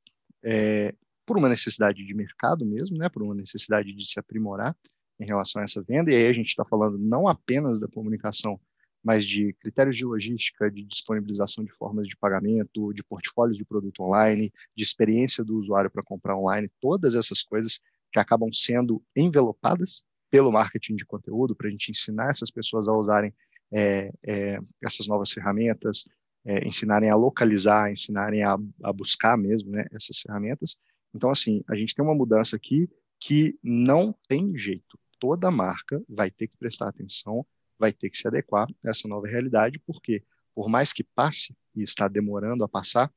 é, 0.42 0.94
por 1.26 1.36
uma 1.36 1.48
necessidade 1.48 2.06
de 2.06 2.14
mercado 2.14 2.64
mesmo, 2.64 2.96
né, 2.96 3.08
por 3.08 3.22
uma 3.22 3.34
necessidade 3.34 3.92
de 3.92 4.06
se 4.06 4.20
aprimorar 4.20 4.76
em 5.18 5.26
relação 5.26 5.60
a 5.60 5.64
essa 5.64 5.82
venda, 5.82 6.10
e 6.10 6.14
aí 6.14 6.26
a 6.26 6.32
gente 6.32 6.48
está 6.48 6.64
falando 6.64 6.98
não 6.98 7.26
apenas 7.26 7.80
da 7.80 7.88
comunicação 7.88 8.60
mas 9.04 9.26
de 9.26 9.52
critérios 9.60 9.98
de 9.98 10.04
logística, 10.04 10.70
de 10.70 10.82
disponibilização 10.82 11.62
de 11.62 11.70
formas 11.72 12.08
de 12.08 12.16
pagamento, 12.16 12.92
de 12.94 13.04
portfólios 13.04 13.58
de 13.58 13.64
produto 13.64 14.02
online, 14.02 14.50
de 14.74 14.82
experiência 14.82 15.44
do 15.44 15.58
usuário 15.58 15.90
para 15.90 16.02
comprar 16.02 16.36
online, 16.36 16.70
todas 16.80 17.14
essas 17.14 17.42
coisas 17.42 17.82
que 18.10 18.18
acabam 18.18 18.50
sendo 18.50 19.02
envelopadas 19.14 20.02
pelo 20.30 20.50
marketing 20.50 20.96
de 20.96 21.04
conteúdo, 21.04 21.54
para 21.54 21.68
a 21.68 21.70
gente 21.70 21.90
ensinar 21.90 22.30
essas 22.30 22.50
pessoas 22.50 22.88
a 22.88 22.92
usarem 22.94 23.32
é, 23.70 24.10
é, 24.22 24.58
essas 24.82 25.06
novas 25.06 25.30
ferramentas, 25.30 26.08
é, 26.44 26.66
ensinarem 26.66 27.10
a 27.10 27.16
localizar, 27.16 27.92
ensinarem 27.92 28.42
a, 28.42 28.56
a 28.82 28.92
buscar 28.92 29.36
mesmo 29.36 29.70
né, 29.70 29.84
essas 29.92 30.18
ferramentas. 30.18 30.78
Então, 31.14 31.30
assim, 31.30 31.62
a 31.68 31.76
gente 31.76 31.94
tem 31.94 32.04
uma 32.04 32.14
mudança 32.14 32.56
aqui 32.56 32.88
que 33.20 33.58
não 33.62 34.14
tem 34.26 34.56
jeito. 34.56 34.98
Toda 35.18 35.50
marca 35.50 36.02
vai 36.08 36.30
ter 36.30 36.48
que 36.48 36.56
prestar 36.56 36.88
atenção 36.88 37.46
vai 37.84 37.92
ter 37.92 38.08
que 38.08 38.16
se 38.16 38.26
adequar 38.26 38.66
a 38.82 38.88
essa 38.88 39.06
nova 39.06 39.26
realidade, 39.26 39.78
porque 39.86 40.22
por 40.54 40.70
mais 40.70 40.90
que 40.90 41.04
passe 41.04 41.54
e 41.76 41.82
está 41.82 42.08
demorando 42.08 42.64
a 42.64 42.68
passar, 42.68 43.12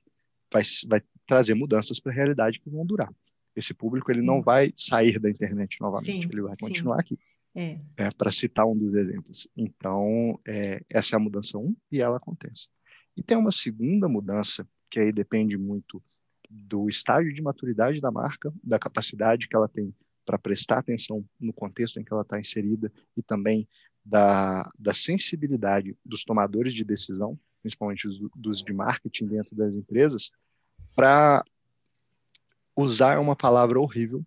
vai, 0.52 0.62
vai 0.88 1.02
trazer 1.26 1.54
mudanças 1.54 2.02
para 2.02 2.12
a 2.12 2.16
realidade 2.16 2.60
que 2.60 2.70
vão 2.70 2.86
durar. 2.86 3.14
Esse 3.56 3.74
público 3.74 4.12
ele 4.12 4.22
não 4.22 4.42
vai 4.42 4.74
sair 4.76 5.20
da 5.20 5.30
internet 5.30 5.80
novamente, 5.80 6.24
sim, 6.24 6.30
ele 6.30 6.42
vai 6.42 6.58
continuar 6.58 6.98
sim. 6.98 7.00
aqui. 7.02 7.20
É. 7.56 7.80
É, 7.98 8.10
para 8.16 8.30
citar 8.30 8.68
um 8.68 8.78
dos 8.78 8.94
exemplos. 8.94 9.48
Então, 9.56 10.40
é, 10.46 10.84
essa 10.90 11.16
é 11.16 11.18
a 11.18 11.20
mudança 11.20 11.58
um 11.58 11.76
e 11.92 12.02
ela 12.02 12.18
acontece. 12.18 12.70
E 13.16 13.24
tem 13.24 13.38
uma 13.38 13.52
segunda 13.52 14.08
mudança 14.08 14.68
que 14.92 15.00
aí 15.00 15.12
depende 15.12 15.58
muito 15.58 16.04
do 16.50 16.88
estágio 16.88 17.34
de 17.34 17.42
maturidade 17.42 18.00
da 18.02 18.12
marca, 18.12 18.54
da 18.64 18.78
capacidade 18.78 19.48
que 19.48 19.56
ela 19.56 19.68
tem 19.68 19.94
para 20.28 20.38
prestar 20.38 20.80
atenção 20.80 21.26
no 21.40 21.54
contexto 21.54 22.00
em 22.00 22.04
que 22.04 22.12
ela 22.12 22.22
está 22.22 22.38
inserida 22.38 22.92
e 23.16 23.24
também 23.24 23.66
da, 24.08 24.72
da 24.80 24.94
sensibilidade 24.94 25.98
dos 26.06 26.24
tomadores 26.24 26.74
de 26.74 26.84
decisão, 26.84 27.38
principalmente 27.62 28.08
os, 28.08 28.18
dos 28.36 28.64
de 28.64 28.72
marketing 28.72 29.28
dentro 29.28 29.56
das 29.56 29.76
empresas, 29.76 30.32
para 30.96 31.44
usar 32.76 33.20
uma 33.20 33.36
palavra 33.36 33.80
horrível, 33.80 34.26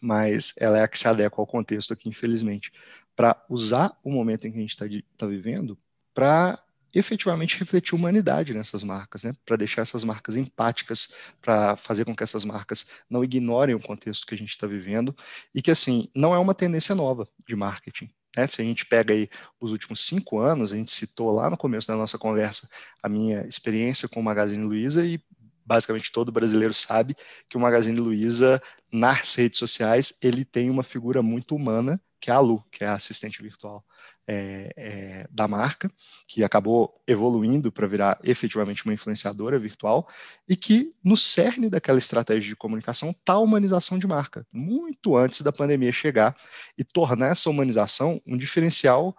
mas 0.00 0.54
ela 0.58 0.78
é 0.78 0.82
a 0.82 0.88
que 0.88 0.98
se 0.98 1.06
adequa 1.06 1.40
ao 1.40 1.46
contexto 1.46 1.92
aqui, 1.92 2.08
infelizmente, 2.08 2.72
para 3.14 3.44
usar 3.48 3.92
o 4.02 4.10
momento 4.10 4.46
em 4.46 4.52
que 4.52 4.58
a 4.58 4.60
gente 4.60 4.70
está 4.70 4.86
tá 5.16 5.26
vivendo 5.26 5.78
para 6.14 6.58
efetivamente 6.94 7.58
refletir 7.58 7.94
humanidade 7.94 8.52
nessas 8.52 8.82
marcas, 8.82 9.24
né? 9.24 9.34
para 9.44 9.56
deixar 9.56 9.82
essas 9.82 10.04
marcas 10.04 10.36
empáticas, 10.36 11.14
para 11.40 11.76
fazer 11.76 12.04
com 12.04 12.14
que 12.14 12.22
essas 12.22 12.44
marcas 12.44 12.86
não 13.08 13.24
ignorem 13.24 13.74
o 13.74 13.80
contexto 13.80 14.26
que 14.26 14.34
a 14.34 14.38
gente 14.38 14.50
está 14.50 14.66
vivendo 14.66 15.14
e 15.54 15.62
que, 15.62 15.70
assim, 15.70 16.08
não 16.14 16.34
é 16.34 16.38
uma 16.38 16.54
tendência 16.54 16.94
nova 16.94 17.26
de 17.46 17.56
marketing. 17.56 18.10
Né? 18.36 18.46
Se 18.46 18.60
a 18.62 18.64
gente 18.64 18.86
pega 18.86 19.12
aí 19.12 19.28
os 19.60 19.72
últimos 19.72 20.06
cinco 20.06 20.38
anos, 20.40 20.72
a 20.72 20.76
gente 20.76 20.92
citou 20.92 21.32
lá 21.32 21.50
no 21.50 21.56
começo 21.56 21.88
da 21.88 21.96
nossa 21.96 22.18
conversa 22.18 22.68
a 23.02 23.08
minha 23.08 23.46
experiência 23.46 24.08
com 24.08 24.20
o 24.20 24.22
Magazine 24.22 24.64
Luiza 24.64 25.04
e 25.04 25.20
basicamente 25.64 26.12
todo 26.12 26.32
brasileiro 26.32 26.74
sabe 26.74 27.14
que 27.48 27.56
o 27.56 27.60
Magazine 27.60 27.98
Luiza 27.98 28.62
nas 28.92 29.34
redes 29.34 29.58
sociais 29.58 30.14
ele 30.22 30.44
tem 30.44 30.70
uma 30.70 30.82
figura 30.82 31.22
muito 31.22 31.54
humana 31.54 32.00
que 32.22 32.30
é 32.30 32.34
a 32.34 32.38
Lu, 32.38 32.64
que 32.70 32.84
é 32.84 32.86
a 32.86 32.94
assistente 32.94 33.42
virtual 33.42 33.84
é, 34.28 34.72
é, 34.76 35.26
da 35.28 35.48
marca, 35.48 35.90
que 36.28 36.44
acabou 36.44 37.02
evoluindo 37.04 37.72
para 37.72 37.88
virar 37.88 38.16
efetivamente 38.22 38.84
uma 38.84 38.94
influenciadora 38.94 39.58
virtual, 39.58 40.08
e 40.48 40.54
que 40.54 40.94
no 41.02 41.16
cerne 41.16 41.68
daquela 41.68 41.98
estratégia 41.98 42.48
de 42.50 42.54
comunicação 42.54 43.10
está 43.10 43.32
a 43.32 43.40
humanização 43.40 43.98
de 43.98 44.06
marca, 44.06 44.46
muito 44.52 45.16
antes 45.16 45.42
da 45.42 45.50
pandemia 45.50 45.90
chegar, 45.90 46.36
e 46.78 46.84
tornar 46.84 47.32
essa 47.32 47.50
humanização 47.50 48.22
um 48.24 48.36
diferencial 48.36 49.16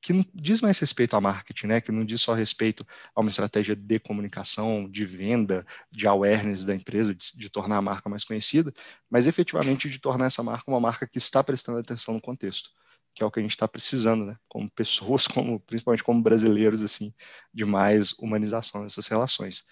que 0.00 0.12
não 0.12 0.24
diz 0.34 0.60
mais 0.60 0.78
respeito 0.78 1.14
ao 1.14 1.20
marketing, 1.20 1.66
né? 1.66 1.80
que 1.80 1.90
não 1.90 2.04
diz 2.04 2.20
só 2.20 2.32
respeito 2.34 2.86
a 3.14 3.20
uma 3.20 3.30
estratégia 3.30 3.74
de 3.74 3.98
comunicação, 3.98 4.88
de 4.88 5.04
venda, 5.04 5.66
de 5.90 6.06
awareness 6.06 6.64
da 6.64 6.74
empresa, 6.74 7.14
de, 7.14 7.36
de 7.36 7.50
tornar 7.50 7.78
a 7.78 7.82
marca 7.82 8.08
mais 8.08 8.24
conhecida, 8.24 8.72
mas 9.10 9.26
efetivamente 9.26 9.88
de 9.88 9.98
tornar 9.98 10.26
essa 10.26 10.42
marca 10.42 10.70
uma 10.70 10.80
marca 10.80 11.06
que 11.06 11.18
está 11.18 11.42
prestando 11.42 11.78
atenção 11.78 12.14
no 12.14 12.20
contexto 12.20 12.70
que 13.14 13.24
é 13.24 13.26
o 13.26 13.32
que 13.32 13.40
a 13.40 13.42
gente 13.42 13.50
está 13.50 13.66
precisando, 13.66 14.24
né? 14.24 14.36
Como 14.48 14.70
pessoas, 14.70 15.26
como 15.26 15.58
principalmente 15.58 16.04
como 16.04 16.22
brasileiros, 16.22 16.82
assim, 16.82 17.12
de 17.52 17.64
mais 17.64 18.12
humanização 18.12 18.84
dessas 18.84 19.08
relações. 19.08 19.64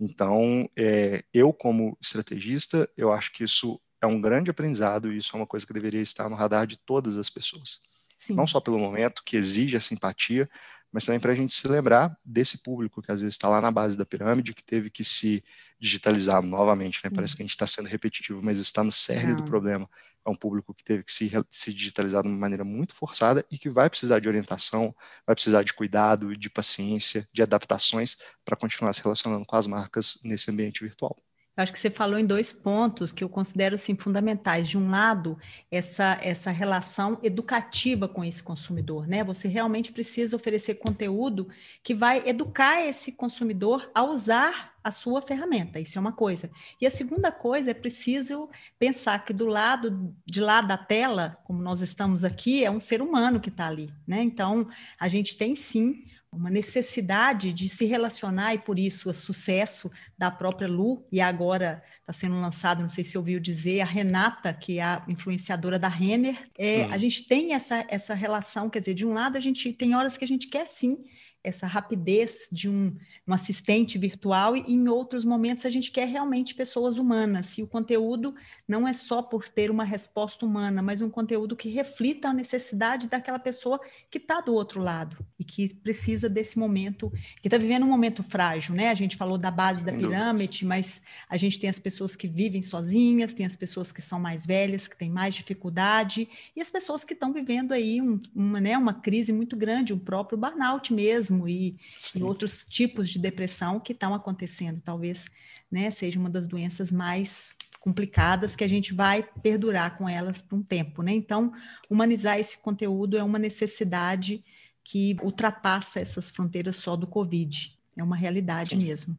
Então, 0.00 0.68
é, 0.74 1.22
eu 1.32 1.52
como 1.52 1.96
estrategista, 2.00 2.88
eu 2.96 3.12
acho 3.12 3.32
que 3.32 3.44
isso 3.44 3.78
é 4.00 4.06
um 4.06 4.20
grande 4.20 4.50
aprendizado 4.50 5.12
e 5.12 5.18
isso 5.18 5.34
é 5.34 5.38
uma 5.38 5.46
coisa 5.46 5.66
que 5.66 5.72
deveria 5.74 6.00
estar 6.00 6.28
no 6.28 6.36
radar 6.36 6.66
de 6.66 6.78
todas 6.78 7.18
as 7.18 7.28
pessoas. 7.28 7.80
Sim. 8.16 8.34
Não 8.34 8.46
só 8.46 8.60
pelo 8.60 8.78
momento 8.78 9.22
que 9.24 9.36
exige 9.36 9.76
a 9.76 9.80
simpatia, 9.80 10.48
mas 10.90 11.04
também 11.04 11.20
para 11.20 11.32
a 11.32 11.34
gente 11.34 11.54
se 11.54 11.68
lembrar 11.68 12.16
desse 12.24 12.58
público 12.58 13.02
que 13.02 13.12
às 13.12 13.20
vezes 13.20 13.34
está 13.34 13.48
lá 13.48 13.60
na 13.60 13.70
base 13.70 13.96
da 13.96 14.06
pirâmide, 14.06 14.54
que 14.54 14.64
teve 14.64 14.88
que 14.88 15.04
se 15.04 15.44
digitalizar 15.78 16.42
novamente. 16.42 17.00
Né? 17.04 17.10
Parece 17.14 17.36
que 17.36 17.42
a 17.42 17.44
gente 17.44 17.50
está 17.50 17.66
sendo 17.66 17.88
repetitivo, 17.88 18.42
mas 18.42 18.58
está 18.58 18.82
no 18.82 18.92
cerne 18.92 19.30
Não. 19.30 19.36
do 19.36 19.44
problema 19.44 19.88
é 20.26 20.30
um 20.30 20.34
público 20.34 20.74
que 20.74 20.82
teve 20.82 21.04
que 21.04 21.12
se, 21.12 21.30
se 21.50 21.72
digitalizar 21.72 22.22
de 22.22 22.28
uma 22.28 22.36
maneira 22.36 22.64
muito 22.64 22.94
forçada 22.94 23.44
e 23.50 23.56
que 23.56 23.70
vai 23.70 23.88
precisar 23.88 24.18
de 24.18 24.28
orientação, 24.28 24.94
vai 25.24 25.36
precisar 25.36 25.62
de 25.62 25.72
cuidado, 25.72 26.36
de 26.36 26.50
paciência, 26.50 27.26
de 27.32 27.42
adaptações 27.42 28.16
para 28.44 28.56
continuar 28.56 28.92
se 28.92 29.00
relacionando 29.00 29.46
com 29.46 29.56
as 29.56 29.66
marcas 29.66 30.18
nesse 30.24 30.50
ambiente 30.50 30.82
virtual. 30.82 31.16
Eu 31.56 31.62
acho 31.62 31.72
que 31.72 31.78
você 31.78 31.88
falou 31.88 32.18
em 32.18 32.26
dois 32.26 32.52
pontos 32.52 33.14
que 33.14 33.24
eu 33.24 33.30
considero 33.30 33.76
assim, 33.76 33.96
fundamentais. 33.96 34.68
De 34.68 34.76
um 34.76 34.90
lado, 34.90 35.34
essa, 35.70 36.18
essa 36.20 36.50
relação 36.50 37.18
educativa 37.22 38.06
com 38.06 38.22
esse 38.22 38.42
consumidor, 38.42 39.06
né? 39.06 39.24
Você 39.24 39.48
realmente 39.48 39.90
precisa 39.90 40.36
oferecer 40.36 40.74
conteúdo 40.74 41.46
que 41.82 41.94
vai 41.94 42.22
educar 42.28 42.82
esse 42.82 43.10
consumidor 43.12 43.90
a 43.94 44.04
usar 44.04 44.74
a 44.84 44.90
sua 44.90 45.22
ferramenta. 45.22 45.80
Isso 45.80 45.96
é 45.96 46.00
uma 46.00 46.12
coisa. 46.12 46.50
E 46.78 46.86
a 46.86 46.90
segunda 46.90 47.32
coisa 47.32 47.70
é 47.70 47.74
preciso 47.74 48.46
pensar 48.78 49.24
que 49.24 49.32
do 49.32 49.46
lado 49.46 50.14
de 50.26 50.40
lá 50.40 50.60
da 50.60 50.76
tela, 50.76 51.38
como 51.42 51.62
nós 51.62 51.80
estamos 51.80 52.22
aqui, 52.22 52.64
é 52.64 52.70
um 52.70 52.80
ser 52.80 53.00
humano 53.00 53.40
que 53.40 53.48
está 53.48 53.66
ali, 53.66 53.90
né? 54.06 54.22
Então, 54.22 54.68
a 55.00 55.08
gente 55.08 55.36
tem 55.36 55.56
sim 55.56 56.04
uma 56.36 56.50
necessidade 56.50 57.52
de 57.52 57.68
se 57.68 57.84
relacionar 57.86 58.54
e 58.54 58.58
por 58.58 58.78
isso 58.78 59.10
o 59.10 59.14
sucesso 59.14 59.90
da 60.16 60.30
própria 60.30 60.68
Lu 60.68 61.04
e 61.10 61.20
agora 61.20 61.82
está 62.00 62.12
sendo 62.12 62.40
lançado, 62.40 62.82
não 62.82 62.90
sei 62.90 63.02
se 63.02 63.16
ouviu 63.16 63.40
dizer, 63.40 63.80
a 63.80 63.84
Renata, 63.84 64.52
que 64.52 64.78
é 64.78 64.82
a 64.82 65.04
influenciadora 65.08 65.78
da 65.78 65.88
Renner, 65.88 66.48
é, 66.56 66.84
a 66.84 66.98
gente 66.98 67.26
tem 67.26 67.54
essa, 67.54 67.84
essa 67.88 68.14
relação, 68.14 68.70
quer 68.70 68.80
dizer, 68.80 68.94
de 68.94 69.06
um 69.06 69.12
lado 69.12 69.36
a 69.36 69.40
gente 69.40 69.72
tem 69.72 69.94
horas 69.94 70.16
que 70.16 70.24
a 70.24 70.28
gente 70.28 70.46
quer 70.46 70.66
sim 70.66 71.04
essa 71.46 71.66
rapidez 71.66 72.48
de 72.50 72.68
um, 72.68 72.96
um, 73.26 73.32
assistente 73.32 73.96
virtual 73.96 74.56
e 74.56 74.64
em 74.66 74.88
outros 74.88 75.24
momentos 75.24 75.64
a 75.64 75.70
gente 75.70 75.92
quer 75.92 76.08
realmente 76.08 76.54
pessoas 76.54 76.98
humanas. 76.98 77.56
E 77.56 77.62
o 77.62 77.66
conteúdo 77.68 78.34
não 78.66 78.86
é 78.86 78.92
só 78.92 79.22
por 79.22 79.48
ter 79.48 79.70
uma 79.70 79.84
resposta 79.84 80.44
humana, 80.44 80.82
mas 80.82 81.00
um 81.00 81.08
conteúdo 81.08 81.54
que 81.54 81.68
reflita 81.68 82.28
a 82.28 82.32
necessidade 82.32 83.06
daquela 83.06 83.38
pessoa 83.38 83.80
que 84.10 84.18
está 84.18 84.40
do 84.40 84.52
outro 84.52 84.82
lado 84.82 85.16
e 85.38 85.44
que 85.44 85.72
precisa 85.72 86.28
desse 86.28 86.58
momento, 86.58 87.12
que 87.40 87.46
está 87.46 87.56
vivendo 87.56 87.84
um 87.84 87.88
momento 87.88 88.24
frágil, 88.24 88.74
né? 88.74 88.90
A 88.90 88.94
gente 88.94 89.16
falou 89.16 89.38
da 89.38 89.50
base 89.50 89.84
da 89.84 89.92
pirâmide, 89.92 90.64
mas 90.64 91.00
a 91.30 91.36
gente 91.36 91.60
tem 91.60 91.70
as 91.70 91.78
pessoas 91.78 92.16
que 92.16 92.26
vivem 92.26 92.62
sozinhas, 92.62 93.32
tem 93.32 93.46
as 93.46 93.54
pessoas 93.54 93.92
que 93.92 94.02
são 94.02 94.18
mais 94.18 94.44
velhas, 94.44 94.88
que 94.88 94.96
têm 94.96 95.10
mais 95.10 95.34
dificuldade, 95.34 96.28
e 96.56 96.60
as 96.60 96.70
pessoas 96.70 97.04
que 97.04 97.12
estão 97.12 97.32
vivendo 97.32 97.72
aí 97.72 98.02
um, 98.02 98.20
uma, 98.34 98.60
né, 98.60 98.76
uma 98.76 98.94
crise 98.94 99.32
muito 99.32 99.54
grande, 99.54 99.92
o 99.92 99.98
próprio 99.98 100.36
burnout 100.36 100.92
mesmo 100.92 101.35
autismo 101.42 101.48
e, 101.48 101.78
e 102.14 102.22
outros 102.22 102.64
tipos 102.64 103.08
de 103.08 103.18
depressão 103.18 103.80
que 103.80 103.92
estão 103.92 104.14
acontecendo. 104.14 104.80
Talvez 104.80 105.26
né, 105.70 105.90
seja 105.90 106.18
uma 106.18 106.30
das 106.30 106.46
doenças 106.46 106.90
mais 106.90 107.56
complicadas 107.80 108.56
que 108.56 108.64
a 108.64 108.68
gente 108.68 108.92
vai 108.92 109.22
perdurar 109.42 109.96
com 109.96 110.08
elas 110.08 110.42
por 110.42 110.56
um 110.58 110.62
tempo. 110.62 111.02
Né? 111.02 111.12
Então, 111.12 111.52
humanizar 111.88 112.38
esse 112.38 112.58
conteúdo 112.58 113.16
é 113.16 113.22
uma 113.22 113.38
necessidade 113.38 114.44
que 114.82 115.16
ultrapassa 115.22 116.00
essas 116.00 116.30
fronteiras 116.30 116.76
só 116.76 116.96
do 116.96 117.06
Covid. 117.06 117.76
É 117.96 118.02
uma 118.02 118.16
realidade 118.16 118.70
Sim. 118.70 118.84
mesmo. 118.84 119.16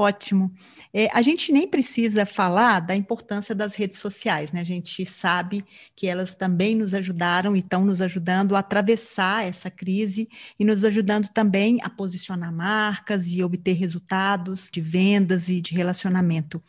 Ótimo. 0.00 0.50
É, 0.94 1.10
a 1.12 1.20
gente 1.20 1.52
nem 1.52 1.68
precisa 1.68 2.24
falar 2.24 2.80
da 2.80 2.96
importância 2.96 3.54
das 3.54 3.74
redes 3.74 3.98
sociais, 3.98 4.50
né? 4.50 4.62
A 4.62 4.64
gente 4.64 5.04
sabe 5.04 5.62
que 5.94 6.06
elas 6.06 6.34
também 6.34 6.74
nos 6.74 6.94
ajudaram 6.94 7.54
e 7.54 7.58
estão 7.58 7.84
nos 7.84 8.00
ajudando 8.00 8.56
a 8.56 8.60
atravessar 8.60 9.44
essa 9.44 9.70
crise 9.70 10.26
e 10.58 10.64
nos 10.64 10.84
ajudando 10.84 11.28
também 11.28 11.80
a 11.82 11.90
posicionar 11.90 12.50
marcas 12.50 13.26
e 13.26 13.42
obter 13.42 13.74
resultados 13.74 14.70
de 14.72 14.80
vendas 14.80 15.50
e 15.50 15.60
de 15.60 15.74
relacionamento. 15.74 16.62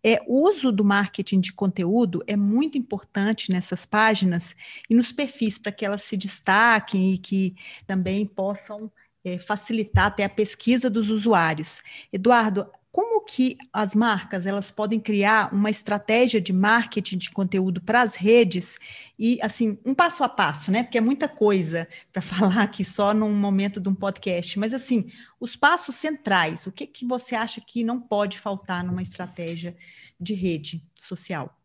É, 0.00 0.22
o 0.28 0.48
uso 0.48 0.70
do 0.70 0.84
marketing 0.84 1.40
de 1.40 1.52
conteúdo 1.52 2.22
é 2.24 2.36
muito 2.36 2.78
importante 2.78 3.50
nessas 3.50 3.84
páginas 3.84 4.54
e 4.88 4.94
nos 4.94 5.10
perfis 5.10 5.58
para 5.58 5.72
que 5.72 5.84
elas 5.84 6.04
se 6.04 6.16
destaquem 6.16 7.14
e 7.14 7.18
que 7.18 7.56
também 7.84 8.24
possam 8.24 8.88
é, 9.24 9.38
facilitar 9.38 10.06
até 10.06 10.24
a 10.24 10.28
pesquisa 10.28 10.88
dos 10.88 11.10
usuários. 11.10 11.80
Eduardo, 12.12 12.66
como 12.92 13.24
que 13.24 13.56
as 13.72 13.94
marcas 13.94 14.46
elas 14.46 14.70
podem 14.70 14.98
criar 14.98 15.54
uma 15.54 15.70
estratégia 15.70 16.40
de 16.40 16.52
marketing 16.52 17.18
de 17.18 17.30
conteúdo 17.30 17.80
para 17.80 18.02
as 18.02 18.16
redes 18.16 18.78
e 19.16 19.38
assim 19.42 19.78
um 19.84 19.94
passo 19.94 20.24
a 20.24 20.28
passo, 20.28 20.72
né? 20.72 20.82
Porque 20.82 20.98
é 20.98 21.00
muita 21.00 21.28
coisa 21.28 21.86
para 22.12 22.20
falar 22.22 22.62
aqui 22.62 22.84
só 22.84 23.14
num 23.14 23.32
momento 23.32 23.80
de 23.80 23.88
um 23.88 23.94
podcast, 23.94 24.58
mas 24.58 24.74
assim 24.74 25.10
os 25.38 25.54
passos 25.54 25.94
centrais, 25.94 26.66
o 26.66 26.72
que 26.72 26.86
que 26.86 27.06
você 27.06 27.34
acha 27.36 27.60
que 27.60 27.84
não 27.84 28.00
pode 28.00 28.38
faltar 28.38 28.82
numa 28.82 29.02
estratégia 29.02 29.76
de 30.18 30.34
rede 30.34 30.84
social? 30.96 31.56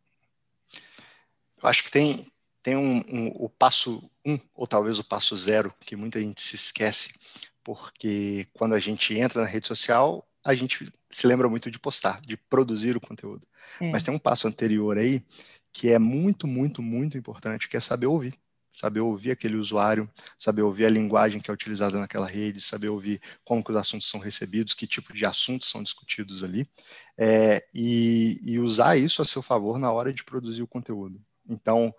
Eu 1.62 1.68
acho 1.68 1.84
que 1.84 1.92
tem 1.92 2.28
tem 2.62 2.76
um, 2.76 2.98
um, 3.08 3.28
o 3.36 3.50
passo 3.50 4.10
um 4.26 4.40
ou 4.54 4.68
talvez 4.68 4.98
o 5.00 5.04
passo 5.04 5.36
zero 5.38 5.74
que 5.80 5.96
muita 5.96 6.20
gente 6.20 6.42
se 6.42 6.56
esquece 6.56 7.14
porque 7.66 8.48
quando 8.54 8.76
a 8.76 8.80
gente 8.80 9.18
entra 9.18 9.42
na 9.42 9.48
rede 9.48 9.68
social 9.68 10.26
a 10.46 10.54
gente 10.54 10.90
se 11.10 11.26
lembra 11.26 11.50
muito 11.50 11.72
de 11.72 11.80
postar, 11.80 12.22
de 12.22 12.38
produzir 12.38 12.96
o 12.96 13.02
conteúdo. 13.02 13.48
É. 13.82 13.90
Mas 13.90 14.04
tem 14.04 14.14
um 14.14 14.20
passo 14.20 14.48
anterior 14.48 14.96
aí 14.96 15.24
que 15.74 15.90
é 15.90 15.98
muito, 15.98 16.48
muito, 16.48 16.82
muito 16.82 17.18
importante, 17.18 17.68
que 17.68 17.76
é 17.76 17.80
saber 17.80 18.06
ouvir. 18.06 18.38
Saber 18.72 19.00
ouvir 19.00 19.32
aquele 19.32 19.56
usuário, 19.56 20.10
saber 20.38 20.62
ouvir 20.62 20.86
a 20.86 20.90
linguagem 20.90 21.42
que 21.42 21.50
é 21.50 21.54
utilizada 21.54 21.98
naquela 21.98 22.28
rede, 22.28 22.62
saber 22.62 22.90
ouvir 22.90 23.22
como 23.44 23.64
que 23.64 23.72
os 23.72 23.78
assuntos 23.78 24.08
são 24.08 24.20
recebidos, 24.20 24.74
que 24.74 24.86
tipo 24.86 25.14
de 25.14 25.26
assuntos 25.26 25.70
são 25.70 25.82
discutidos 25.82 26.44
ali, 26.44 26.68
é, 27.18 27.66
e, 27.74 28.40
e 28.44 28.60
usar 28.60 28.98
isso 28.98 29.22
a 29.22 29.26
seu 29.26 29.42
favor 29.42 29.80
na 29.80 29.92
hora 29.92 30.14
de 30.14 30.26
produzir 30.26 30.62
o 30.62 30.68
conteúdo. 30.68 31.22
Então, 31.48 31.94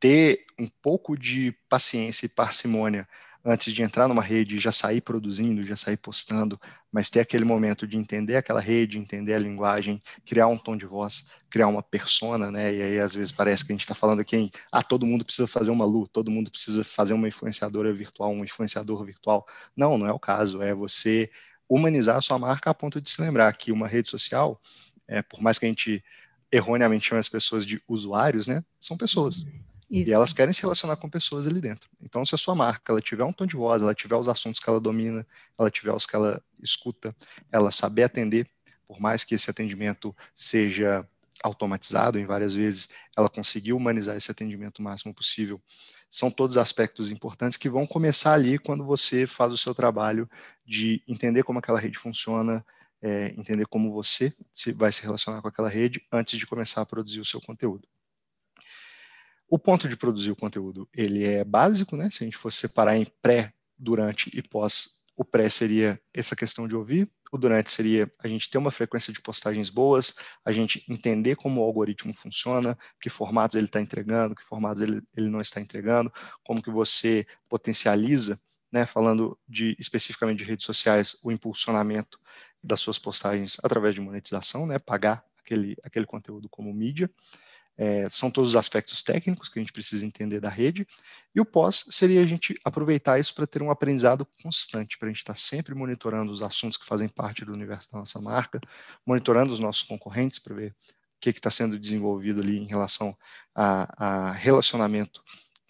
ter 0.00 0.46
um 0.58 0.66
pouco 0.66 1.18
de 1.18 1.52
paciência 1.68 2.24
e 2.24 2.30
parcimônia 2.30 3.06
antes 3.46 3.72
de 3.72 3.80
entrar 3.80 4.08
numa 4.08 4.22
rede, 4.22 4.58
já 4.58 4.72
sair 4.72 5.00
produzindo, 5.00 5.64
já 5.64 5.76
sair 5.76 5.96
postando, 5.96 6.60
mas 6.90 7.08
ter 7.08 7.20
aquele 7.20 7.44
momento 7.44 7.86
de 7.86 7.96
entender 7.96 8.34
aquela 8.34 8.60
rede, 8.60 8.98
entender 8.98 9.34
a 9.34 9.38
linguagem, 9.38 10.02
criar 10.24 10.48
um 10.48 10.58
tom 10.58 10.76
de 10.76 10.84
voz, 10.84 11.28
criar 11.48 11.68
uma 11.68 11.80
persona, 11.80 12.50
né? 12.50 12.74
E 12.74 12.82
aí 12.82 12.98
às 12.98 13.14
vezes 13.14 13.30
parece 13.30 13.64
que 13.64 13.72
a 13.72 13.74
gente 13.74 13.82
está 13.82 13.94
falando 13.94 14.18
aqui 14.20 14.50
ah, 14.72 14.82
todo 14.82 15.06
mundo 15.06 15.24
precisa 15.24 15.46
fazer 15.46 15.70
uma 15.70 15.84
Lu, 15.84 16.08
todo 16.08 16.28
mundo 16.28 16.50
precisa 16.50 16.82
fazer 16.82 17.14
uma 17.14 17.28
influenciadora 17.28 17.92
virtual, 17.92 18.32
um 18.32 18.42
influenciador 18.42 19.04
virtual. 19.04 19.46
Não, 19.76 19.96
não 19.96 20.06
é 20.06 20.12
o 20.12 20.18
caso, 20.18 20.60
é 20.60 20.74
você 20.74 21.30
humanizar 21.68 22.16
a 22.16 22.20
sua 22.20 22.38
marca 22.38 22.70
a 22.70 22.74
ponto 22.74 23.00
de 23.00 23.08
se 23.08 23.22
lembrar 23.22 23.56
que 23.56 23.70
uma 23.70 23.86
rede 23.86 24.10
social, 24.10 24.60
é, 25.06 25.22
por 25.22 25.40
mais 25.40 25.56
que 25.56 25.66
a 25.66 25.68
gente 25.68 26.02
erroneamente 26.50 27.08
chame 27.08 27.20
as 27.20 27.28
pessoas 27.28 27.64
de 27.64 27.80
usuários, 27.86 28.48
né? 28.48 28.64
São 28.80 28.96
pessoas. 28.96 29.46
Isso. 29.88 30.10
E 30.10 30.12
elas 30.12 30.32
querem 30.32 30.52
se 30.52 30.62
relacionar 30.62 30.96
com 30.96 31.08
pessoas 31.08 31.46
ali 31.46 31.60
dentro. 31.60 31.88
Então, 32.00 32.26
se 32.26 32.34
a 32.34 32.38
sua 32.38 32.54
marca 32.54 32.92
ela 32.92 33.00
tiver 33.00 33.24
um 33.24 33.32
tom 33.32 33.46
de 33.46 33.56
voz, 33.56 33.82
ela 33.82 33.94
tiver 33.94 34.16
os 34.16 34.28
assuntos 34.28 34.60
que 34.60 34.68
ela 34.68 34.80
domina, 34.80 35.26
ela 35.58 35.70
tiver 35.70 35.92
os 35.92 36.06
que 36.06 36.16
ela 36.16 36.42
escuta, 36.60 37.14
ela 37.52 37.70
saber 37.70 38.02
atender, 38.02 38.48
por 38.86 39.00
mais 39.00 39.22
que 39.22 39.34
esse 39.34 39.50
atendimento 39.50 40.14
seja 40.34 41.06
automatizado 41.42 42.18
em 42.18 42.26
várias 42.26 42.54
vezes, 42.54 42.88
ela 43.16 43.28
conseguir 43.28 43.72
humanizar 43.72 44.16
esse 44.16 44.30
atendimento 44.30 44.78
o 44.78 44.82
máximo 44.82 45.14
possível. 45.14 45.60
São 46.10 46.30
todos 46.30 46.56
aspectos 46.56 47.10
importantes 47.10 47.58
que 47.58 47.68
vão 47.68 47.86
começar 47.86 48.32
ali 48.32 48.58
quando 48.58 48.84
você 48.84 49.26
faz 49.26 49.52
o 49.52 49.58
seu 49.58 49.74
trabalho 49.74 50.28
de 50.64 51.02
entender 51.06 51.42
como 51.42 51.58
aquela 51.58 51.78
rede 51.78 51.98
funciona, 51.98 52.64
é, 53.02 53.34
entender 53.36 53.66
como 53.66 53.92
você 53.92 54.32
se, 54.52 54.72
vai 54.72 54.90
se 54.92 55.02
relacionar 55.02 55.42
com 55.42 55.48
aquela 55.48 55.68
rede 55.68 56.02
antes 56.10 56.38
de 56.38 56.46
começar 56.46 56.80
a 56.80 56.86
produzir 56.86 57.20
o 57.20 57.24
seu 57.24 57.40
conteúdo. 57.40 57.86
O 59.48 59.58
ponto 59.58 59.88
de 59.88 59.96
produzir 59.96 60.30
o 60.30 60.36
conteúdo, 60.36 60.88
ele 60.92 61.24
é 61.24 61.44
básico, 61.44 61.96
né? 61.96 62.10
Se 62.10 62.24
a 62.24 62.26
gente 62.26 62.36
fosse 62.36 62.58
separar 62.58 62.96
em 62.96 63.06
pré, 63.22 63.52
durante 63.78 64.30
e 64.32 64.42
pós, 64.42 65.02
o 65.16 65.24
pré 65.24 65.48
seria 65.48 66.00
essa 66.12 66.34
questão 66.34 66.66
de 66.66 66.74
ouvir, 66.76 67.10
o 67.32 67.38
durante 67.38 67.70
seria 67.70 68.10
a 68.20 68.28
gente 68.28 68.48
ter 68.48 68.58
uma 68.58 68.70
frequência 68.70 69.12
de 69.12 69.20
postagens 69.20 69.70
boas, 69.70 70.14
a 70.44 70.52
gente 70.52 70.84
entender 70.88 71.36
como 71.36 71.60
o 71.60 71.64
algoritmo 71.64 72.14
funciona, 72.14 72.78
que 73.00 73.10
formatos 73.10 73.56
ele 73.56 73.66
está 73.66 73.80
entregando, 73.80 74.34
que 74.34 74.44
formatos 74.44 74.82
ele, 74.82 75.02
ele 75.16 75.28
não 75.28 75.40
está 75.40 75.60
entregando, 75.60 76.12
como 76.44 76.62
que 76.62 76.70
você 76.70 77.26
potencializa, 77.48 78.40
né, 78.70 78.86
falando 78.86 79.38
de 79.48 79.76
especificamente 79.78 80.38
de 80.38 80.44
redes 80.44 80.66
sociais, 80.66 81.16
o 81.22 81.32
impulsionamento 81.32 82.18
das 82.62 82.80
suas 82.80 82.98
postagens 82.98 83.58
através 83.62 83.94
de 83.94 84.00
monetização, 84.00 84.66
né, 84.66 84.78
pagar 84.78 85.24
aquele, 85.38 85.76
aquele 85.82 86.06
conteúdo 86.06 86.48
como 86.48 86.72
mídia. 86.72 87.10
É, 87.78 88.08
são 88.08 88.30
todos 88.30 88.50
os 88.50 88.56
aspectos 88.56 89.02
técnicos 89.02 89.48
que 89.48 89.58
a 89.58 89.62
gente 89.62 89.72
precisa 89.72 90.06
entender 90.06 90.40
da 90.40 90.48
rede. 90.48 90.86
E 91.34 91.40
o 91.40 91.44
pós 91.44 91.84
seria 91.90 92.22
a 92.22 92.26
gente 92.26 92.54
aproveitar 92.64 93.18
isso 93.20 93.34
para 93.34 93.46
ter 93.46 93.62
um 93.62 93.70
aprendizado 93.70 94.26
constante, 94.42 94.98
para 94.98 95.08
a 95.08 95.10
gente 95.10 95.18
estar 95.18 95.34
tá 95.34 95.38
sempre 95.38 95.74
monitorando 95.74 96.32
os 96.32 96.42
assuntos 96.42 96.78
que 96.78 96.86
fazem 96.86 97.08
parte 97.08 97.44
do 97.44 97.52
universo 97.52 97.92
da 97.92 97.98
nossa 97.98 98.20
marca, 98.20 98.60
monitorando 99.04 99.52
os 99.52 99.60
nossos 99.60 99.82
concorrentes 99.82 100.38
para 100.38 100.54
ver 100.54 100.70
o 100.70 101.20
que 101.20 101.30
está 101.30 101.50
sendo 101.50 101.78
desenvolvido 101.78 102.40
ali 102.40 102.58
em 102.58 102.66
relação 102.66 103.16
a, 103.54 104.28
a 104.28 104.32
relacionamento 104.32 105.22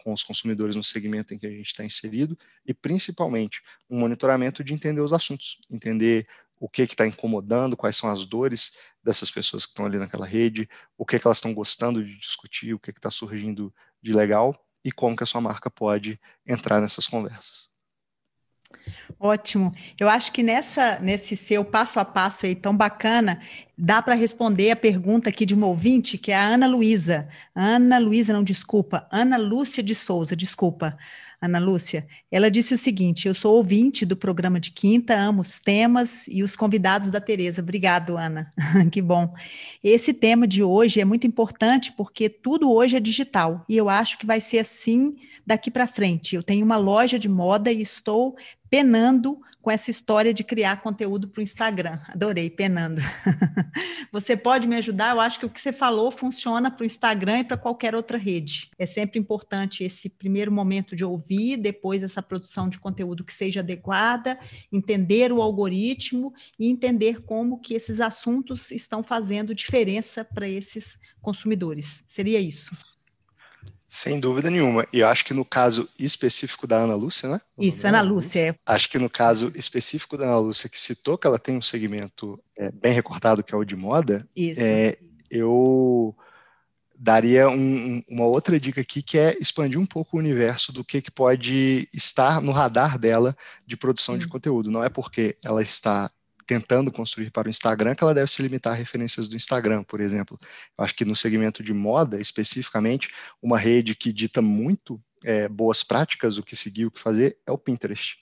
com 0.06 0.12
os 0.12 0.22
consumidores 0.22 0.76
no 0.76 0.84
segmento 0.84 1.34
em 1.34 1.38
que 1.38 1.48
a 1.48 1.50
gente 1.50 1.66
está 1.66 1.84
inserido 1.84 2.38
e 2.64 2.72
principalmente 2.72 3.60
um 3.90 3.98
monitoramento 3.98 4.62
de 4.62 4.72
entender 4.72 5.00
os 5.00 5.12
assuntos, 5.12 5.58
entender 5.68 6.28
o 6.60 6.68
que 6.68 6.82
está 6.82 7.04
incomodando, 7.04 7.76
quais 7.76 7.96
são 7.96 8.08
as 8.08 8.24
dores 8.24 8.76
dessas 9.06 9.30
pessoas 9.30 9.64
que 9.64 9.70
estão 9.70 9.86
ali 9.86 9.98
naquela 9.98 10.26
rede, 10.26 10.68
o 10.98 11.06
que, 11.06 11.16
que 11.16 11.26
elas 11.26 11.38
estão 11.38 11.54
gostando 11.54 12.04
de 12.04 12.18
discutir, 12.18 12.74
o 12.74 12.78
que 12.78 12.90
está 12.90 13.08
surgindo 13.08 13.72
de 14.02 14.12
legal 14.12 14.52
e 14.84 14.90
como 14.90 15.16
que 15.16 15.22
a 15.22 15.26
sua 15.26 15.40
marca 15.40 15.70
pode 15.70 16.20
entrar 16.44 16.80
nessas 16.80 17.06
conversas. 17.06 17.70
Ótimo. 19.18 19.72
Eu 19.98 20.08
acho 20.08 20.32
que 20.32 20.42
nessa, 20.42 20.98
nesse 20.98 21.36
seu 21.36 21.64
passo 21.64 22.00
a 22.00 22.04
passo 22.04 22.46
aí 22.46 22.54
tão 22.56 22.76
bacana, 22.76 23.40
dá 23.78 24.02
para 24.02 24.14
responder 24.14 24.72
a 24.72 24.76
pergunta 24.76 25.28
aqui 25.28 25.46
de 25.46 25.54
uma 25.54 25.68
ouvinte, 25.68 26.18
que 26.18 26.32
é 26.32 26.36
a 26.36 26.42
Ana 26.42 26.66
Luísa. 26.66 27.28
Ana 27.54 27.98
Luísa, 27.98 28.32
não, 28.32 28.42
desculpa. 28.42 29.06
Ana 29.10 29.36
Lúcia 29.36 29.84
de 29.84 29.94
Souza, 29.94 30.34
desculpa. 30.34 30.98
Ana 31.40 31.58
Lúcia, 31.58 32.06
ela 32.30 32.50
disse 32.50 32.74
o 32.74 32.78
seguinte: 32.78 33.28
eu 33.28 33.34
sou 33.34 33.56
ouvinte 33.56 34.06
do 34.06 34.16
programa 34.16 34.58
de 34.58 34.70
quinta, 34.70 35.18
amo 35.18 35.42
os 35.42 35.60
temas 35.60 36.26
e 36.28 36.42
os 36.42 36.56
convidados 36.56 37.10
da 37.10 37.20
Tereza. 37.20 37.62
Obrigado, 37.62 38.16
Ana. 38.16 38.52
que 38.90 39.02
bom. 39.02 39.32
Esse 39.82 40.12
tema 40.12 40.46
de 40.46 40.62
hoje 40.62 41.00
é 41.00 41.04
muito 41.04 41.26
importante 41.26 41.92
porque 41.92 42.28
tudo 42.28 42.72
hoje 42.72 42.96
é 42.96 43.00
digital 43.00 43.64
e 43.68 43.76
eu 43.76 43.88
acho 43.88 44.18
que 44.18 44.26
vai 44.26 44.40
ser 44.40 44.58
assim 44.58 45.16
daqui 45.46 45.70
para 45.70 45.86
frente. 45.86 46.34
Eu 46.34 46.42
tenho 46.42 46.64
uma 46.64 46.76
loja 46.76 47.18
de 47.18 47.28
moda 47.28 47.70
e 47.70 47.82
estou 47.82 48.36
penando 48.70 49.40
com 49.66 49.70
essa 49.72 49.90
história 49.90 50.32
de 50.32 50.44
criar 50.44 50.80
conteúdo 50.80 51.26
para 51.26 51.40
o 51.40 51.42
Instagram. 51.42 51.98
Adorei, 52.06 52.48
penando. 52.48 53.02
você 54.12 54.36
pode 54.36 54.68
me 54.68 54.76
ajudar? 54.76 55.12
Eu 55.12 55.20
acho 55.20 55.40
que 55.40 55.46
o 55.46 55.50
que 55.50 55.60
você 55.60 55.72
falou 55.72 56.12
funciona 56.12 56.70
para 56.70 56.84
o 56.84 56.86
Instagram 56.86 57.40
e 57.40 57.44
para 57.44 57.56
qualquer 57.56 57.92
outra 57.92 58.16
rede. 58.16 58.70
É 58.78 58.86
sempre 58.86 59.18
importante 59.18 59.82
esse 59.82 60.08
primeiro 60.08 60.52
momento 60.52 60.94
de 60.94 61.04
ouvir, 61.04 61.56
depois 61.56 62.04
essa 62.04 62.22
produção 62.22 62.68
de 62.68 62.78
conteúdo 62.78 63.24
que 63.24 63.32
seja 63.32 63.58
adequada, 63.58 64.38
entender 64.70 65.32
o 65.32 65.42
algoritmo 65.42 66.32
e 66.56 66.68
entender 66.68 67.22
como 67.22 67.58
que 67.58 67.74
esses 67.74 68.00
assuntos 68.00 68.70
estão 68.70 69.02
fazendo 69.02 69.52
diferença 69.52 70.24
para 70.24 70.48
esses 70.48 70.96
consumidores. 71.20 72.04
Seria 72.06 72.38
isso. 72.38 72.70
Sem 73.88 74.18
dúvida 74.18 74.50
nenhuma. 74.50 74.86
E 74.92 74.98
eu 74.98 75.08
acho 75.08 75.24
que 75.24 75.32
no 75.32 75.44
caso 75.44 75.88
específico 75.98 76.66
da 76.66 76.78
Ana 76.78 76.94
Lúcia, 76.94 77.28
né? 77.28 77.40
Isso, 77.58 77.86
Ana 77.86 78.02
Lúcia. 78.02 78.50
É. 78.50 78.54
Acho 78.66 78.90
que 78.90 78.98
no 78.98 79.08
caso 79.08 79.52
específico 79.54 80.16
da 80.16 80.24
Ana 80.24 80.38
Lúcia, 80.38 80.68
que 80.68 80.78
citou 80.78 81.16
que 81.16 81.26
ela 81.26 81.38
tem 81.38 81.56
um 81.56 81.62
segmento 81.62 82.38
é, 82.56 82.70
bem 82.72 82.92
recortado, 82.92 83.44
que 83.44 83.54
é 83.54 83.56
o 83.56 83.64
de 83.64 83.76
moda, 83.76 84.28
é, 84.36 84.98
eu 85.30 86.16
daria 86.98 87.48
um, 87.48 88.02
uma 88.08 88.24
outra 88.24 88.58
dica 88.58 88.80
aqui, 88.80 89.02
que 89.02 89.18
é 89.18 89.36
expandir 89.38 89.78
um 89.78 89.86
pouco 89.86 90.16
o 90.16 90.20
universo 90.20 90.72
do 90.72 90.84
que, 90.84 91.02
que 91.02 91.10
pode 91.10 91.88
estar 91.92 92.40
no 92.40 92.52
radar 92.52 92.98
dela 92.98 93.36
de 93.66 93.76
produção 93.76 94.16
de 94.16 94.26
conteúdo. 94.26 94.70
Não 94.70 94.82
é 94.82 94.88
porque 94.88 95.36
ela 95.44 95.62
está 95.62 96.10
tentando 96.46 96.92
construir 96.92 97.30
para 97.30 97.48
o 97.48 97.50
Instagram, 97.50 97.94
que 97.94 98.04
ela 98.04 98.14
deve 98.14 98.30
se 98.30 98.42
limitar 98.42 98.72
a 98.72 98.76
referências 98.76 99.28
do 99.28 99.36
Instagram, 99.36 99.82
por 99.82 100.00
exemplo. 100.00 100.38
Eu 100.78 100.84
acho 100.84 100.94
que 100.94 101.04
no 101.04 101.16
segmento 101.16 101.62
de 101.62 101.72
moda, 101.72 102.20
especificamente, 102.20 103.08
uma 103.42 103.58
rede 103.58 103.94
que 103.94 104.12
dita 104.12 104.40
muito 104.40 105.00
é, 105.24 105.48
boas 105.48 105.82
práticas, 105.82 106.38
o 106.38 106.42
que 106.42 106.54
seguir, 106.54 106.86
o 106.86 106.90
que 106.90 107.00
fazer, 107.00 107.38
é 107.46 107.52
o 107.52 107.58
Pinterest 107.58 108.16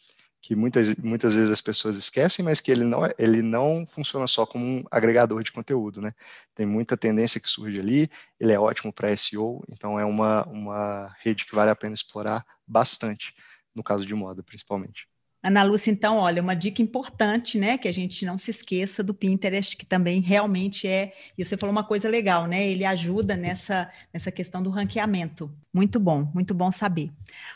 que 0.44 0.54
muitas, 0.54 0.94
muitas 0.96 1.34
vezes 1.34 1.50
as 1.50 1.62
pessoas 1.62 1.96
esquecem, 1.96 2.44
mas 2.44 2.60
que 2.60 2.70
ele 2.70 2.84
não, 2.84 3.02
é, 3.06 3.14
ele 3.18 3.40
não 3.40 3.87
funciona 3.87 4.26
só 4.26 4.44
como 4.44 4.62
um 4.62 4.84
agregador 4.90 5.42
de 5.42 5.50
conteúdo, 5.50 6.02
né? 6.02 6.12
Tem 6.54 6.66
muita 6.66 6.98
tendência 6.98 7.40
que 7.40 7.48
surge 7.48 7.80
ali, 7.80 8.10
ele 8.38 8.52
é 8.52 8.60
ótimo 8.60 8.92
para 8.92 9.16
SEO, 9.16 9.64
então 9.70 9.98
é 9.98 10.04
uma, 10.04 10.44
uma 10.46 11.16
rede 11.20 11.46
que 11.46 11.54
vale 11.54 11.70
a 11.70 11.74
pena 11.74 11.94
explorar 11.94 12.44
bastante, 12.66 13.34
no 13.74 13.82
caso 13.82 14.04
de 14.04 14.14
moda, 14.14 14.42
principalmente. 14.42 15.08
Ana 15.44 15.62
Lúcia, 15.62 15.90
então, 15.90 16.16
olha, 16.16 16.40
uma 16.40 16.57
dica 16.57 16.80
importante, 16.80 17.59
né, 17.59 17.76
que 17.76 17.87
a 17.87 17.92
gente 17.92 18.24
não 18.24 18.38
se 18.38 18.50
esqueça 18.50 19.02
do 19.02 19.12
Pinterest, 19.12 19.76
que 19.76 19.85
também 19.85 20.22
realmente 20.22 20.88
é, 20.88 21.12
e 21.37 21.44
você 21.44 21.54
falou 21.54 21.70
uma 21.70 21.85
coisa 21.85 22.09
legal, 22.09 22.46
né, 22.46 22.66
ele 22.66 22.83
ajuda 22.83 23.37
nessa, 23.37 23.90
nessa 24.12 24.33
questão 24.33 24.62
do 24.62 24.70
ranqueamento. 24.70 25.52
Muito 25.70 26.00
bom, 26.00 26.30
muito 26.33 26.54
bom 26.54 26.72
saber. 26.72 27.11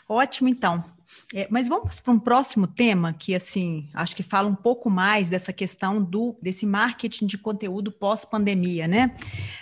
Ótimo, 0.07 0.47
então. 0.47 0.85
É, 1.33 1.47
mas 1.49 1.67
vamos 1.67 1.99
para 1.99 2.13
um 2.13 2.19
próximo 2.19 2.67
tema 2.67 3.11
que, 3.11 3.33
assim, 3.33 3.89
acho 3.95 4.15
que 4.15 4.21
fala 4.21 4.47
um 4.47 4.53
pouco 4.53 4.91
mais 4.91 5.27
dessa 5.27 5.51
questão 5.51 6.03
do 6.03 6.37
desse 6.39 6.67
marketing 6.67 7.25
de 7.25 7.37
conteúdo 7.37 7.91
pós-pandemia, 7.91 8.87
né? 8.87 9.15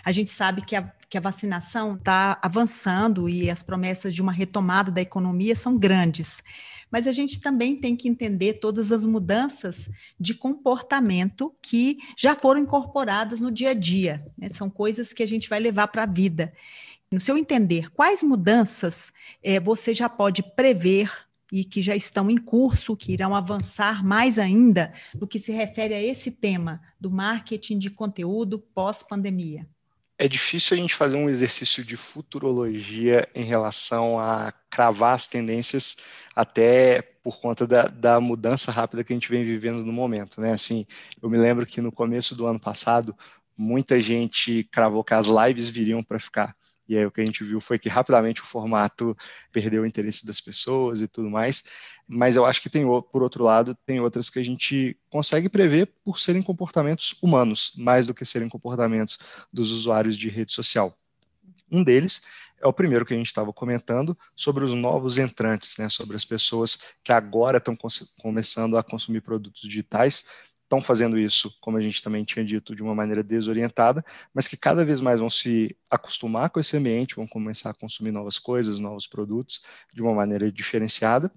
A 0.04 0.12
gente 0.12 0.30
sabe 0.30 0.62
que 0.62 0.76
a, 0.76 0.92
que 1.10 1.18
a 1.18 1.22
vacinação 1.22 1.96
está 1.96 2.38
avançando 2.42 3.30
e 3.30 3.50
as 3.50 3.64
promessas 3.64 4.14
de 4.14 4.22
uma 4.22 4.34
retomada 4.34 4.92
da 4.92 5.02
economia 5.02 5.56
são 5.56 5.78
grandes. 5.78 6.44
Mas 6.92 7.08
a 7.08 7.12
gente 7.12 7.42
também 7.42 7.76
tem 7.76 7.96
que 7.96 8.08
entender 8.08 8.54
todas 8.54 8.92
as 8.92 9.04
mudanças 9.04 9.90
de 10.20 10.34
comportamento 10.34 11.54
que 11.62 11.98
já 12.18 12.36
foram 12.36 12.62
incorporadas 12.62 13.42
no 13.42 13.52
dia 13.52 13.72
a 13.72 13.74
dia. 13.74 14.26
Né? 14.38 14.50
São 14.54 14.70
coisas 14.70 15.14
que 15.14 15.24
a 15.24 15.28
gente 15.28 15.50
vai 15.50 15.60
levar 15.60 15.88
para 15.88 16.04
a 16.04 16.08
vida. 16.08 16.54
No 17.12 17.22
seu 17.22 17.38
entender, 17.38 17.90
quais 17.92 18.22
mudanças 18.22 19.12
é, 19.42 19.60
você 19.60 19.94
já 19.94 20.10
pode 20.10 20.44
prever 20.44 21.10
e 21.52 21.64
que 21.64 21.82
já 21.82 21.96
estão 21.96 22.30
em 22.30 22.38
curso, 22.38 22.98
que 22.98 23.14
irão 23.14 23.34
avançar 23.34 24.04
mais 24.04 24.38
ainda 24.38 24.94
no 25.18 25.28
que 25.28 25.40
se 25.40 25.52
refere 25.52 25.94
a 25.94 26.02
esse 26.02 26.32
tema 26.32 26.82
do 27.00 27.10
marketing 27.10 27.80
de 27.80 27.90
conteúdo 27.90 28.60
pós-pandemia? 28.60 29.68
É 30.20 30.28
difícil 30.28 30.76
a 30.76 30.80
gente 30.80 30.96
fazer 30.96 31.16
um 31.16 31.30
exercício 31.30 31.84
de 31.84 31.96
futurologia 31.96 33.28
em 33.36 33.44
relação 33.44 34.20
a 34.20 34.52
cravar 34.70 35.14
as 35.14 35.28
tendências, 35.28 35.98
até 36.36 37.04
por 37.24 37.40
conta 37.40 37.68
da, 37.68 37.88
da 37.88 38.20
mudança 38.20 38.72
rápida 38.72 39.04
que 39.04 39.14
a 39.14 39.16
gente 39.16 39.30
vem 39.30 39.44
vivendo 39.44 39.86
no 39.86 39.94
momento, 39.94 40.42
né? 40.42 40.54
Assim, 40.54 40.88
eu 41.22 41.30
me 41.30 41.38
lembro 41.38 41.68
que 41.68 41.82
no 41.82 41.92
começo 41.92 42.36
do 42.36 42.48
ano 42.48 42.60
passado, 42.60 43.16
muita 43.56 44.00
gente 44.02 44.64
cravou 44.72 45.04
que 45.04 45.14
as 45.14 45.28
lives 45.28 45.70
viriam 45.70 46.02
para 46.02 46.20
ficar. 46.20 46.56
E 46.88 46.98
aí 46.98 47.06
o 47.06 47.12
que 47.12 47.22
a 47.22 47.26
gente 47.26 47.44
viu 47.44 47.60
foi 47.60 47.78
que 47.78 47.90
rapidamente 47.90 48.42
o 48.42 48.46
formato 48.46 49.16
perdeu 49.52 49.84
o 49.84 49.86
interesse 49.86 50.26
das 50.26 50.40
pessoas 50.40 51.02
e 51.02 51.08
tudo 51.08 51.30
mais. 51.30 51.64
Mas 52.08 52.36
eu 52.36 52.46
acho 52.46 52.62
que 52.62 52.70
tem, 52.70 52.84
por 53.12 53.24
outro 53.24 53.44
lado, 53.44 53.76
tem 53.86 54.00
outras 54.00 54.30
que 54.30 54.40
a 54.40 54.44
gente 54.44 54.98
consegue 55.10 55.50
prever 55.50 55.88
por 56.04 56.20
serem 56.20 56.42
comportamentos 56.42 57.16
humanos, 57.22 57.74
mais 57.76 58.06
do 58.06 58.14
que 58.14 58.24
serem 58.24 58.48
comportamentos 58.48 59.18
dos 59.52 59.72
usuários 59.72 60.18
de 60.18 60.30
rede 60.30 60.54
social. 60.54 60.98
Um 61.70 61.84
deles 61.84 62.22
é 62.60 62.68
o 62.68 62.74
primeiro 62.74 63.06
que 63.06 63.14
a 63.14 63.18
gente 63.18 63.28
estava 63.28 63.54
comentando 63.54 64.18
sobre 64.36 64.64
os 64.64 64.74
novos 64.74 65.18
entrantes, 65.18 65.78
né, 65.78 65.90
sobre 65.90 66.16
as 66.16 66.26
pessoas 66.26 66.78
que 67.04 67.12
agora 67.12 67.58
estão 67.58 67.78
começando 68.20 68.78
a 68.78 68.84
consumir 68.84 69.22
produtos 69.22 69.62
digitais 69.62 70.26
estão 70.68 70.82
fazendo 70.82 71.18
isso, 71.18 71.58
como 71.62 71.78
a 71.78 71.82
gente 71.82 72.04
também 72.04 72.26
tinha 72.26 72.44
dito, 72.44 72.76
de 72.76 72.84
uma 72.84 72.94
maneira 72.94 73.24
desorientada, 73.24 74.04
mas 74.34 74.48
que 74.50 74.58
cada 74.58 74.84
vez 74.84 75.00
mais 75.00 75.22
vão 75.22 75.30
se 75.30 75.76
acostumar 75.90 76.50
com 76.50 76.60
esse 76.60 76.76
ambiente, 76.76 77.16
vão 77.16 77.26
começar 77.26 77.70
a 77.70 77.74
consumir 77.74 78.12
novas 78.12 78.38
coisas, 78.38 78.78
novos 78.78 79.08
produtos 79.08 79.62
de 79.94 80.02
uma 80.02 80.14
maneira 80.14 80.52
diferenciada. 80.52 81.32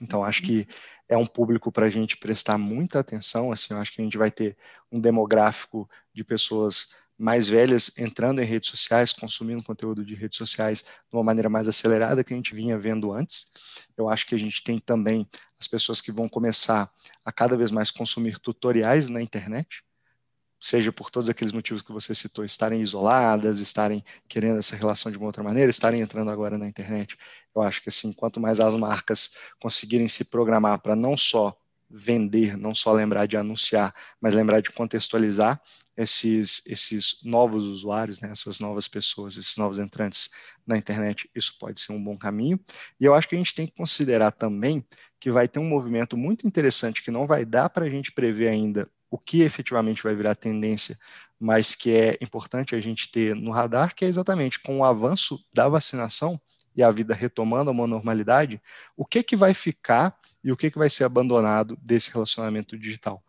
Então, 0.00 0.22
acho 0.24 0.42
que 0.42 0.66
é 1.08 1.16
um 1.16 1.26
público 1.26 1.72
para 1.72 1.86
a 1.86 1.90
gente 1.90 2.16
prestar 2.16 2.58
muita 2.58 3.00
atenção. 3.00 3.50
Assim, 3.50 3.74
acho 3.74 3.92
que 3.92 4.00
a 4.00 4.04
gente 4.04 4.18
vai 4.18 4.30
ter 4.30 4.56
um 4.92 5.00
demográfico 5.00 5.88
de 6.12 6.22
pessoas 6.22 6.94
mais 7.20 7.46
velhas 7.46 7.92
entrando 7.98 8.40
em 8.40 8.44
redes 8.46 8.70
sociais, 8.70 9.12
consumindo 9.12 9.62
conteúdo 9.62 10.02
de 10.02 10.14
redes 10.14 10.38
sociais 10.38 10.82
de 10.82 11.14
uma 11.14 11.22
maneira 11.22 11.50
mais 11.50 11.68
acelerada 11.68 12.24
que 12.24 12.32
a 12.32 12.36
gente 12.36 12.54
vinha 12.54 12.78
vendo 12.78 13.12
antes. 13.12 13.52
Eu 13.94 14.08
acho 14.08 14.26
que 14.26 14.34
a 14.34 14.38
gente 14.38 14.64
tem 14.64 14.78
também 14.78 15.28
as 15.60 15.68
pessoas 15.68 16.00
que 16.00 16.10
vão 16.10 16.26
começar 16.26 16.90
a 17.22 17.30
cada 17.30 17.58
vez 17.58 17.70
mais 17.70 17.90
consumir 17.90 18.38
tutoriais 18.38 19.10
na 19.10 19.20
internet, 19.20 19.84
seja 20.58 20.90
por 20.90 21.10
todos 21.10 21.28
aqueles 21.28 21.52
motivos 21.52 21.82
que 21.82 21.92
você 21.92 22.14
citou, 22.14 22.42
estarem 22.42 22.80
isoladas, 22.80 23.60
estarem 23.60 24.02
querendo 24.26 24.58
essa 24.58 24.74
relação 24.74 25.12
de 25.12 25.18
uma 25.18 25.26
outra 25.26 25.42
maneira, 25.42 25.68
estarem 25.68 26.00
entrando 26.00 26.30
agora 26.30 26.56
na 26.56 26.66
internet. 26.66 27.18
Eu 27.54 27.60
acho 27.60 27.82
que 27.82 27.90
assim, 27.90 28.14
quanto 28.14 28.40
mais 28.40 28.60
as 28.60 28.74
marcas 28.76 29.36
conseguirem 29.60 30.08
se 30.08 30.24
programar 30.24 30.80
para 30.80 30.96
não 30.96 31.18
só 31.18 31.54
vender, 31.90 32.56
não 32.56 32.74
só 32.74 32.92
lembrar 32.92 33.26
de 33.26 33.36
anunciar, 33.36 33.94
mas 34.20 34.34
lembrar 34.34 34.60
de 34.60 34.70
contextualizar 34.70 35.60
esses, 35.96 36.62
esses 36.66 37.20
novos 37.24 37.64
usuários, 37.64 38.20
né, 38.20 38.30
essas 38.30 38.60
novas 38.60 38.86
pessoas, 38.88 39.36
esses 39.36 39.56
novos 39.56 39.78
entrantes 39.78 40.30
na 40.66 40.76
internet, 40.76 41.28
isso 41.34 41.56
pode 41.58 41.80
ser 41.80 41.92
um 41.92 42.02
bom 42.02 42.16
caminho. 42.16 42.58
E 42.98 43.04
eu 43.04 43.14
acho 43.14 43.28
que 43.28 43.34
a 43.34 43.38
gente 43.38 43.54
tem 43.54 43.66
que 43.66 43.74
considerar 43.74 44.30
também 44.30 44.84
que 45.18 45.30
vai 45.30 45.46
ter 45.46 45.58
um 45.58 45.68
movimento 45.68 46.16
muito 46.16 46.46
interessante 46.46 47.02
que 47.02 47.10
não 47.10 47.26
vai 47.26 47.44
dar 47.44 47.68
para 47.68 47.84
a 47.84 47.90
gente 47.90 48.12
prever 48.12 48.48
ainda 48.48 48.88
o 49.10 49.18
que 49.18 49.42
efetivamente 49.42 50.02
vai 50.02 50.14
virar 50.14 50.34
tendência, 50.36 50.96
mas 51.38 51.74
que 51.74 51.90
é 51.90 52.18
importante 52.20 52.74
a 52.74 52.80
gente 52.80 53.10
ter 53.10 53.34
no 53.34 53.50
radar, 53.50 53.94
que 53.94 54.04
é 54.04 54.08
exatamente 54.08 54.60
com 54.60 54.78
o 54.78 54.84
avanço 54.84 55.38
da 55.52 55.68
vacinação, 55.68 56.40
e 56.76 56.82
a 56.82 56.90
vida 56.90 57.14
retomando 57.14 57.70
a 57.70 57.72
uma 57.72 57.86
normalidade, 57.86 58.60
o 58.96 59.04
que, 59.04 59.22
que 59.22 59.36
vai 59.36 59.54
ficar 59.54 60.16
e 60.42 60.52
o 60.52 60.56
que, 60.56 60.70
que 60.70 60.78
vai 60.78 60.88
ser 60.88 61.04
abandonado 61.04 61.76
desse 61.82 62.12
relacionamento 62.12 62.78
digital? 62.78 63.22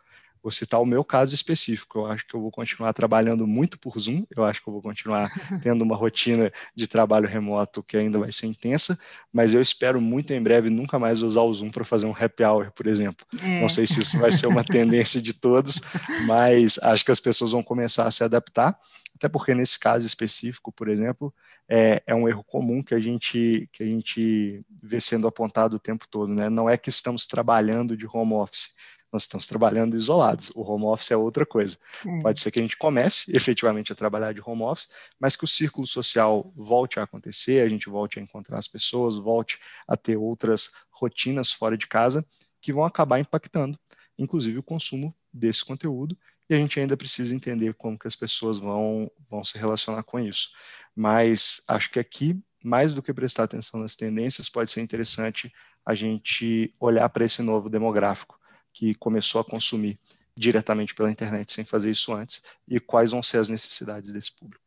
Vou 0.43 0.51
citar 0.51 0.81
o 0.81 0.85
meu 0.85 1.03
caso 1.03 1.35
específico. 1.35 1.99
Eu 1.99 2.05
acho 2.07 2.25
que 2.25 2.33
eu 2.33 2.41
vou 2.41 2.49
continuar 2.49 2.91
trabalhando 2.93 3.45
muito 3.45 3.77
por 3.77 3.99
Zoom. 3.99 4.25
Eu 4.35 4.43
acho 4.43 4.61
que 4.61 4.67
eu 4.67 4.73
vou 4.73 4.81
continuar 4.81 5.31
tendo 5.61 5.83
uma 5.83 5.95
rotina 5.95 6.51
de 6.75 6.87
trabalho 6.87 7.27
remoto 7.27 7.83
que 7.83 7.95
ainda 7.95 8.17
vai 8.17 8.31
ser 8.31 8.47
intensa, 8.47 8.97
mas 9.31 9.53
eu 9.53 9.61
espero 9.61 10.01
muito 10.01 10.33
em 10.33 10.41
breve 10.41 10.69
nunca 10.69 10.97
mais 10.97 11.21
usar 11.21 11.41
o 11.41 11.53
Zoom 11.53 11.69
para 11.69 11.83
fazer 11.83 12.07
um 12.07 12.15
happy 12.17 12.43
hour, 12.43 12.71
por 12.71 12.87
exemplo. 12.87 13.25
É. 13.43 13.61
Não 13.61 13.69
sei 13.69 13.85
se 13.85 14.01
isso 14.01 14.17
vai 14.17 14.31
ser 14.31 14.47
uma 14.47 14.63
tendência 14.65 15.21
de 15.21 15.33
todos, 15.33 15.79
mas 16.25 16.79
acho 16.81 17.05
que 17.05 17.11
as 17.11 17.19
pessoas 17.19 17.51
vão 17.51 17.61
começar 17.61 18.05
a 18.05 18.11
se 18.11 18.23
adaptar. 18.23 18.77
Até 19.21 19.29
porque 19.29 19.53
nesse 19.53 19.77
caso 19.77 20.07
específico, 20.07 20.71
por 20.71 20.89
exemplo, 20.89 21.31
é, 21.69 22.01
é, 22.07 22.15
um 22.15 22.27
erro 22.27 22.43
comum 22.43 22.81
que 22.81 22.95
a 22.95 22.99
gente 22.99 23.69
que 23.71 23.83
a 23.83 23.85
gente 23.85 24.65
vê 24.81 24.99
sendo 24.99 25.27
apontado 25.27 25.75
o 25.75 25.79
tempo 25.79 26.07
todo, 26.09 26.33
né? 26.33 26.49
Não 26.49 26.67
é 26.67 26.75
que 26.75 26.89
estamos 26.89 27.27
trabalhando 27.27 27.95
de 27.95 28.07
home 28.11 28.33
office, 28.33 28.71
nós 29.13 29.21
estamos 29.21 29.45
trabalhando 29.45 29.95
isolados. 29.95 30.51
O 30.55 30.63
home 30.63 30.85
office 30.85 31.11
é 31.11 31.17
outra 31.17 31.45
coisa. 31.45 31.77
É. 32.03 32.21
Pode 32.21 32.39
ser 32.39 32.49
que 32.49 32.57
a 32.57 32.63
gente 32.63 32.75
comece 32.75 33.31
efetivamente 33.35 33.91
a 33.91 33.95
trabalhar 33.95 34.33
de 34.33 34.41
home 34.43 34.63
office, 34.63 34.87
mas 35.19 35.35
que 35.35 35.43
o 35.43 35.47
círculo 35.47 35.85
social 35.85 36.51
volte 36.55 36.99
a 36.99 37.03
acontecer, 37.03 37.63
a 37.63 37.69
gente 37.69 37.91
volte 37.91 38.17
a 38.17 38.23
encontrar 38.23 38.57
as 38.57 38.67
pessoas, 38.67 39.17
volte 39.17 39.59
a 39.87 39.95
ter 39.95 40.17
outras 40.17 40.71
rotinas 40.89 41.51
fora 41.51 41.77
de 41.77 41.85
casa 41.85 42.25
que 42.59 42.73
vão 42.73 42.85
acabar 42.85 43.19
impactando, 43.19 43.77
inclusive 44.17 44.57
o 44.57 44.63
consumo 44.63 45.15
desse 45.31 45.63
conteúdo. 45.63 46.17
E 46.51 46.53
a 46.53 46.57
gente 46.57 46.77
ainda 46.81 46.97
precisa 46.97 47.33
entender 47.33 47.73
como 47.75 47.97
que 47.97 48.09
as 48.09 48.15
pessoas 48.17 48.57
vão, 48.57 49.09
vão 49.29 49.41
se 49.41 49.57
relacionar 49.57 50.03
com 50.03 50.19
isso. 50.19 50.49
Mas 50.93 51.63
acho 51.65 51.89
que 51.89 51.97
aqui, 51.97 52.37
mais 52.61 52.93
do 52.93 53.01
que 53.01 53.13
prestar 53.13 53.43
atenção 53.43 53.79
nas 53.79 53.95
tendências, 53.95 54.49
pode 54.49 54.69
ser 54.69 54.81
interessante 54.81 55.49
a 55.85 55.95
gente 55.95 56.75
olhar 56.77 57.07
para 57.07 57.23
esse 57.23 57.41
novo 57.41 57.69
demográfico 57.69 58.37
que 58.73 58.93
começou 58.95 59.39
a 59.39 59.45
consumir 59.45 59.97
diretamente 60.35 60.93
pela 60.93 61.09
internet 61.09 61.53
sem 61.53 61.63
fazer 61.63 61.89
isso 61.89 62.11
antes 62.11 62.43
e 62.67 62.81
quais 62.81 63.11
vão 63.11 63.23
ser 63.23 63.37
as 63.37 63.47
necessidades 63.47 64.11
desse 64.11 64.35
público. 64.35 64.60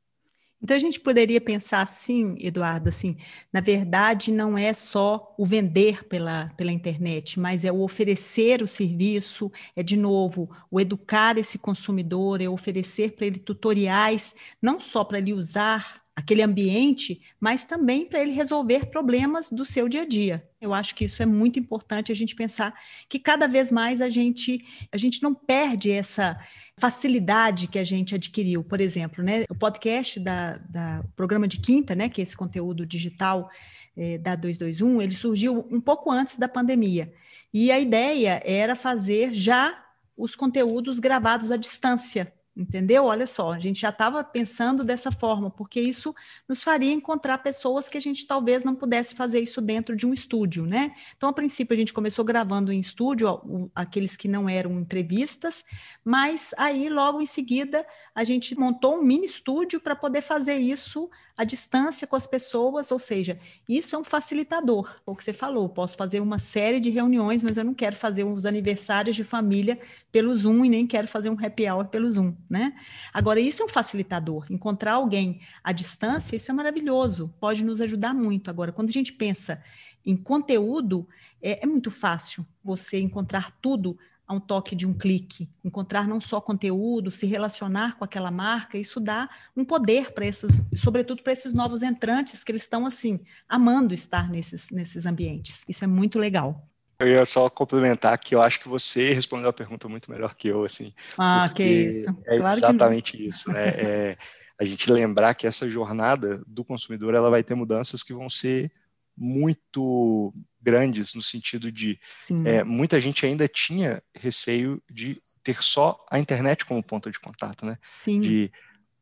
Então 0.64 0.74
a 0.74 0.80
gente 0.80 0.98
poderia 0.98 1.42
pensar 1.42 1.82
assim, 1.82 2.36
Eduardo, 2.40 2.88
assim, 2.88 3.18
na 3.52 3.60
verdade 3.60 4.32
não 4.32 4.56
é 4.56 4.72
só 4.72 5.34
o 5.36 5.44
vender 5.44 6.08
pela, 6.08 6.48
pela 6.56 6.72
internet, 6.72 7.38
mas 7.38 7.66
é 7.66 7.70
o 7.70 7.82
oferecer 7.82 8.62
o 8.62 8.66
serviço, 8.66 9.50
é 9.76 9.82
de 9.82 9.94
novo 9.94 10.48
o 10.70 10.80
educar 10.80 11.36
esse 11.36 11.58
consumidor, 11.58 12.40
é 12.40 12.48
oferecer 12.48 13.12
para 13.14 13.26
ele 13.26 13.38
tutoriais, 13.40 14.34
não 14.62 14.80
só 14.80 15.04
para 15.04 15.18
ele 15.18 15.34
usar 15.34 16.02
aquele 16.14 16.42
ambiente, 16.42 17.20
mas 17.40 17.64
também 17.64 18.06
para 18.06 18.20
ele 18.20 18.30
resolver 18.30 18.86
problemas 18.86 19.50
do 19.50 19.64
seu 19.64 19.88
dia 19.88 20.02
a 20.02 20.06
dia. 20.06 20.48
Eu 20.60 20.72
acho 20.72 20.94
que 20.94 21.04
isso 21.04 21.22
é 21.22 21.26
muito 21.26 21.58
importante 21.58 22.12
a 22.12 22.14
gente 22.14 22.36
pensar 22.36 22.74
que 23.08 23.18
cada 23.18 23.48
vez 23.48 23.72
mais 23.72 24.00
a 24.00 24.08
gente 24.08 24.64
a 24.92 24.96
gente 24.96 25.22
não 25.22 25.34
perde 25.34 25.90
essa 25.90 26.38
facilidade 26.78 27.66
que 27.66 27.78
a 27.78 27.84
gente 27.84 28.14
adquiriu. 28.14 28.62
Por 28.62 28.80
exemplo, 28.80 29.24
né, 29.24 29.44
o 29.50 29.54
podcast 29.54 30.20
da, 30.20 30.58
da 30.68 31.02
programa 31.16 31.48
de 31.48 31.58
quinta, 31.58 31.94
né, 31.94 32.08
que 32.08 32.20
é 32.20 32.24
esse 32.24 32.36
conteúdo 32.36 32.86
digital 32.86 33.50
é, 33.96 34.18
da 34.18 34.36
221, 34.36 35.02
ele 35.02 35.16
surgiu 35.16 35.66
um 35.70 35.80
pouco 35.80 36.10
antes 36.10 36.36
da 36.38 36.48
pandemia. 36.48 37.12
E 37.52 37.70
a 37.70 37.78
ideia 37.78 38.40
era 38.44 38.74
fazer 38.74 39.32
já 39.34 39.84
os 40.16 40.36
conteúdos 40.36 40.98
gravados 40.98 41.50
à 41.50 41.56
distância, 41.56 42.32
Entendeu? 42.56 43.06
Olha 43.06 43.26
só, 43.26 43.52
a 43.52 43.58
gente 43.58 43.80
já 43.80 43.88
estava 43.88 44.22
pensando 44.22 44.84
dessa 44.84 45.10
forma, 45.10 45.50
porque 45.50 45.80
isso 45.80 46.14
nos 46.48 46.62
faria 46.62 46.92
encontrar 46.92 47.38
pessoas 47.38 47.88
que 47.88 47.98
a 47.98 48.00
gente 48.00 48.26
talvez 48.28 48.62
não 48.62 48.76
pudesse 48.76 49.12
fazer 49.16 49.40
isso 49.40 49.60
dentro 49.60 49.96
de 49.96 50.06
um 50.06 50.12
estúdio, 50.12 50.64
né? 50.64 50.94
Então, 51.16 51.28
a 51.28 51.32
princípio, 51.32 51.74
a 51.74 51.76
gente 51.76 51.92
começou 51.92 52.24
gravando 52.24 52.72
em 52.72 52.78
estúdio, 52.78 53.70
aqueles 53.74 54.16
que 54.16 54.28
não 54.28 54.48
eram 54.48 54.78
entrevistas, 54.78 55.64
mas 56.04 56.54
aí, 56.56 56.88
logo 56.88 57.20
em 57.20 57.26
seguida, 57.26 57.84
a 58.14 58.22
gente 58.22 58.56
montou 58.56 58.98
um 58.98 59.02
mini 59.02 59.24
estúdio 59.24 59.80
para 59.80 59.96
poder 59.96 60.22
fazer 60.22 60.54
isso 60.54 61.10
à 61.36 61.44
distância 61.44 62.06
com 62.06 62.14
as 62.14 62.26
pessoas, 62.26 62.90
ou 62.92 62.98
seja, 62.98 63.38
isso 63.68 63.96
é 63.96 63.98
um 63.98 64.04
facilitador, 64.04 64.94
o 65.04 65.16
que 65.16 65.24
você 65.24 65.32
falou, 65.32 65.68
posso 65.68 65.96
fazer 65.96 66.20
uma 66.20 66.38
série 66.38 66.78
de 66.78 66.90
reuniões, 66.90 67.42
mas 67.42 67.56
eu 67.56 67.64
não 67.64 67.74
quero 67.74 67.96
fazer 67.96 68.24
os 68.24 68.46
aniversários 68.46 69.16
de 69.16 69.24
família 69.24 69.78
pelo 70.12 70.34
Zoom 70.36 70.64
e 70.64 70.68
nem 70.68 70.86
quero 70.86 71.08
fazer 71.08 71.30
um 71.30 71.44
happy 71.44 71.68
hour 71.68 71.86
pelo 71.86 72.10
Zoom. 72.10 72.34
né? 72.48 72.72
Agora, 73.12 73.40
isso 73.40 73.62
é 73.62 73.64
um 73.64 73.68
facilitador. 73.68 74.46
Encontrar 74.48 74.92
alguém 74.92 75.40
à 75.62 75.72
distância, 75.72 76.36
isso 76.36 76.50
é 76.50 76.54
maravilhoso, 76.54 77.34
pode 77.40 77.64
nos 77.64 77.80
ajudar 77.80 78.14
muito. 78.14 78.48
Agora, 78.50 78.70
quando 78.70 78.90
a 78.90 78.92
gente 78.92 79.12
pensa 79.12 79.62
em 80.06 80.16
conteúdo, 80.16 81.06
é, 81.42 81.64
é 81.64 81.66
muito 81.66 81.90
fácil 81.90 82.46
você 82.62 83.00
encontrar 83.00 83.50
tudo 83.60 83.98
a 84.26 84.34
um 84.34 84.40
toque 84.40 84.74
de 84.74 84.86
um 84.86 84.94
clique, 84.94 85.48
encontrar 85.62 86.08
não 86.08 86.20
só 86.20 86.40
conteúdo, 86.40 87.10
se 87.10 87.26
relacionar 87.26 87.96
com 87.96 88.04
aquela 88.04 88.30
marca, 88.30 88.78
isso 88.78 88.98
dá 88.98 89.28
um 89.56 89.64
poder 89.64 90.12
para 90.12 90.26
esses, 90.26 90.50
sobretudo 90.74 91.22
para 91.22 91.32
esses 91.32 91.52
novos 91.52 91.82
entrantes 91.82 92.42
que 92.42 92.50
eles 92.50 92.62
estão 92.62 92.86
assim 92.86 93.20
amando 93.48 93.92
estar 93.92 94.30
nesses, 94.30 94.70
nesses 94.70 95.04
ambientes. 95.04 95.62
Isso 95.68 95.84
é 95.84 95.86
muito 95.86 96.18
legal. 96.18 96.66
Eu 96.98 97.08
ia 97.08 97.24
só 97.24 97.50
complementar 97.50 98.16
que 98.18 98.34
eu 98.34 98.42
acho 98.42 98.60
que 98.60 98.68
você 98.68 99.12
respondeu 99.12 99.50
a 99.50 99.52
pergunta 99.52 99.88
muito 99.88 100.10
melhor 100.10 100.34
que 100.34 100.48
eu, 100.48 100.62
assim. 100.62 100.92
Ah, 101.18 101.50
que 101.54 101.62
isso. 101.62 102.16
É 102.24 102.38
claro 102.38 102.58
exatamente 102.58 103.26
isso, 103.26 103.52
né? 103.52 103.68
É, 103.68 104.16
a 104.58 104.64
gente 104.64 104.90
lembrar 104.90 105.34
que 105.34 105.46
essa 105.46 105.68
jornada 105.68 106.42
do 106.46 106.64
consumidor 106.64 107.14
ela 107.14 107.28
vai 107.28 107.42
ter 107.42 107.54
mudanças 107.54 108.02
que 108.02 108.14
vão 108.14 108.30
ser 108.30 108.70
muito 109.16 110.32
grandes 110.60 111.14
no 111.14 111.22
sentido 111.22 111.70
de 111.70 112.00
é, 112.44 112.64
muita 112.64 113.00
gente 113.00 113.24
ainda 113.26 113.46
tinha 113.46 114.02
receio 114.14 114.82
de 114.90 115.20
ter 115.42 115.62
só 115.62 115.96
a 116.10 116.18
internet 116.18 116.64
como 116.64 116.82
ponto 116.82 117.10
de 117.10 117.20
contato, 117.20 117.66
né? 117.66 117.78
Sim. 117.90 118.20
De 118.20 118.50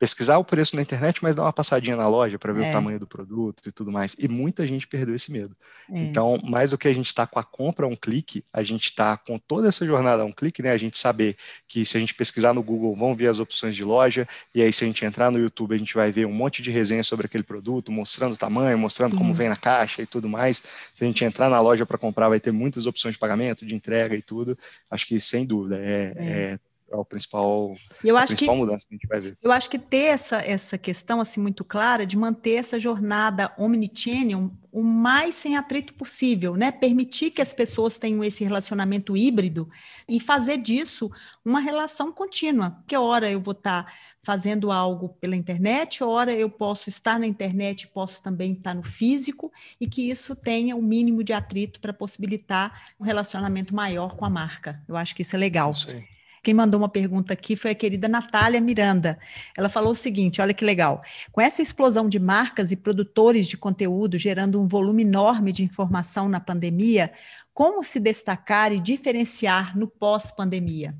pesquisar 0.03 0.37
o 0.37 0.43
preço 0.45 0.75
na 0.75 0.83
internet, 0.83 1.23
mas 1.23 1.37
dar 1.37 1.43
uma 1.43 1.53
passadinha 1.53 1.95
na 1.95 2.09
loja 2.09 2.37
para 2.37 2.53
ver 2.53 2.65
é. 2.65 2.71
o 2.71 2.73
tamanho 2.73 2.99
do 2.99 3.07
produto 3.07 3.69
e 3.69 3.71
tudo 3.71 3.93
mais. 3.93 4.17
E 4.19 4.27
muita 4.27 4.67
gente 4.67 4.85
perdeu 4.85 5.15
esse 5.15 5.31
medo. 5.31 5.57
É. 5.89 5.97
Então, 5.97 6.41
mais 6.43 6.73
do 6.73 6.77
que 6.77 6.89
a 6.89 6.93
gente 6.93 7.07
está 7.07 7.25
com 7.25 7.39
a 7.39 7.45
compra 7.45 7.87
a 7.87 7.89
um 7.89 7.95
clique, 7.95 8.43
a 8.53 8.65
gente 8.65 8.87
está 8.87 9.17
com 9.17 9.39
toda 9.39 9.69
essa 9.69 9.87
jornada 9.87 10.25
a 10.25 10.27
um 10.27 10.33
clique, 10.33 10.61
né? 10.61 10.73
A 10.73 10.77
gente 10.77 10.99
saber 10.99 11.37
que 11.69 11.87
se 11.87 11.97
a 11.97 12.01
gente 12.01 12.17
pesquisar 12.17 12.53
no 12.53 12.65
Google, 12.65 12.97
vão 12.97 13.15
ver 13.15 13.29
as 13.29 13.39
opções 13.39 13.77
de 13.77 13.85
loja, 13.85 14.27
e 14.53 14.61
aí 14.61 14.73
se 14.73 14.83
a 14.83 14.89
gente 14.89 15.05
entrar 15.05 15.31
no 15.31 15.39
YouTube, 15.39 15.73
a 15.73 15.79
gente 15.79 15.95
vai 15.95 16.11
ver 16.11 16.27
um 16.27 16.33
monte 16.33 16.63
de 16.63 16.73
resenha 16.73 17.05
sobre 17.05 17.27
aquele 17.27 17.45
produto, 17.45 17.93
mostrando 17.93 18.33
o 18.33 18.37
tamanho, 18.37 18.77
mostrando 18.77 19.15
como 19.15 19.33
vem 19.33 19.49
na 19.49 19.57
caixa 19.57 20.03
e 20.03 20.07
tudo 20.07 20.29
mais. 20.29 20.61
Se 20.93 21.05
a 21.05 21.07
gente 21.07 21.25
entrar 21.25 21.49
na 21.49 21.61
loja 21.61 21.87
para 21.87 21.97
comprar, 21.97 22.29
vai 22.29 22.41
ter 22.41 22.51
muitas 22.51 22.87
opções 22.87 23.15
de 23.15 23.21
pagamento, 23.21 23.65
de 23.65 23.77
entrega 23.77 24.17
e 24.17 24.23
tudo. 24.23 24.59
Acho 24.91 25.07
que, 25.07 25.21
sem 25.21 25.47
dúvida, 25.47 25.79
é, 25.79 26.13
é. 26.17 26.59
É 26.93 26.97
o 26.97 27.05
principal, 27.05 27.75
eu 28.05 28.17
a 28.17 28.25
principal 28.27 28.55
que, 28.55 28.61
mudança 28.61 28.87
que 28.87 28.95
a 28.95 28.97
gente 28.97 29.09
vai 29.09 29.21
ver. 29.21 29.39
Eu 29.43 29.51
acho 29.51 29.71
que 29.71 29.79
ter 29.79 30.05
essa, 30.05 30.37
essa 30.37 30.77
questão 30.77 31.21
assim 31.21 31.41
muito 31.41 31.65
clara 31.65 32.05
de 32.05 32.17
manter 32.17 32.55
essa 32.55 32.79
jornada 32.79 33.53
omnichannel 33.59 34.51
o 34.73 34.83
mais 34.83 35.35
sem 35.35 35.55
atrito 35.55 35.93
possível, 35.93 36.57
né? 36.57 36.71
Permitir 36.73 37.31
que 37.31 37.43
as 37.43 37.53
pessoas 37.53 37.99
tenham 37.99 38.25
esse 38.25 38.43
relacionamento 38.43 39.15
híbrido 39.15 39.69
e 40.09 40.19
fazer 40.19 40.57
disso 40.57 41.11
uma 41.45 41.61
relação 41.61 42.11
contínua. 42.11 42.71
Porque 42.71 42.97
hora 42.97 43.31
eu 43.31 43.39
vou 43.39 43.53
estar 43.53 43.95
fazendo 44.23 44.73
algo 44.73 45.11
pela 45.21 45.37
internet, 45.37 46.03
hora 46.03 46.33
eu 46.33 46.49
posso 46.49 46.89
estar 46.89 47.19
na 47.19 47.27
internet, 47.27 47.87
posso 47.89 48.23
também 48.23 48.53
estar 48.55 48.75
no 48.75 48.83
físico 48.83 49.53
e 49.79 49.87
que 49.87 50.11
isso 50.11 50.35
tenha 50.35 50.75
o 50.75 50.79
um 50.79 50.83
mínimo 50.83 51.23
de 51.23 51.35
atrito 51.35 51.79
para 51.79 51.93
possibilitar 51.93 52.95
um 52.99 53.05
relacionamento 53.05 53.75
maior 53.75 54.17
com 54.17 54.25
a 54.25 54.31
marca. 54.31 54.83
Eu 54.89 54.97
acho 54.97 55.15
que 55.15 55.21
isso 55.21 55.37
é 55.37 55.39
legal. 55.39 55.73
Isso 55.73 55.91
aí. 55.91 56.12
Quem 56.43 56.53
mandou 56.53 56.81
uma 56.81 56.89
pergunta 56.89 57.33
aqui 57.33 57.55
foi 57.55 57.71
a 57.71 57.75
querida 57.75 58.09
Natália 58.09 58.61
Miranda. 58.61 59.17
Ela 59.57 59.69
falou 59.69 59.93
o 59.93 59.97
seguinte: 59.97 60.41
olha 60.41 60.53
que 60.53 60.65
legal. 60.65 61.01
Com 61.31 61.41
essa 61.41 61.63
explosão 61.63 62.09
de 62.09 62.19
marcas 62.19 62.73
e 62.73 62.77
produtores 62.77 63.47
de 63.47 63.57
conteúdo 63.57 64.19
gerando 64.19 64.61
um 64.61 64.67
volume 64.67 65.05
enorme 65.05 65.53
de 65.53 65.63
informação 65.63 66.29
na 66.29 66.41
pandemia, 66.41 67.13
como 67.55 67.85
se 67.85 68.01
destacar 68.01 68.73
e 68.73 68.81
diferenciar 68.81 69.79
no 69.79 69.87
pós-pandemia? 69.87 70.97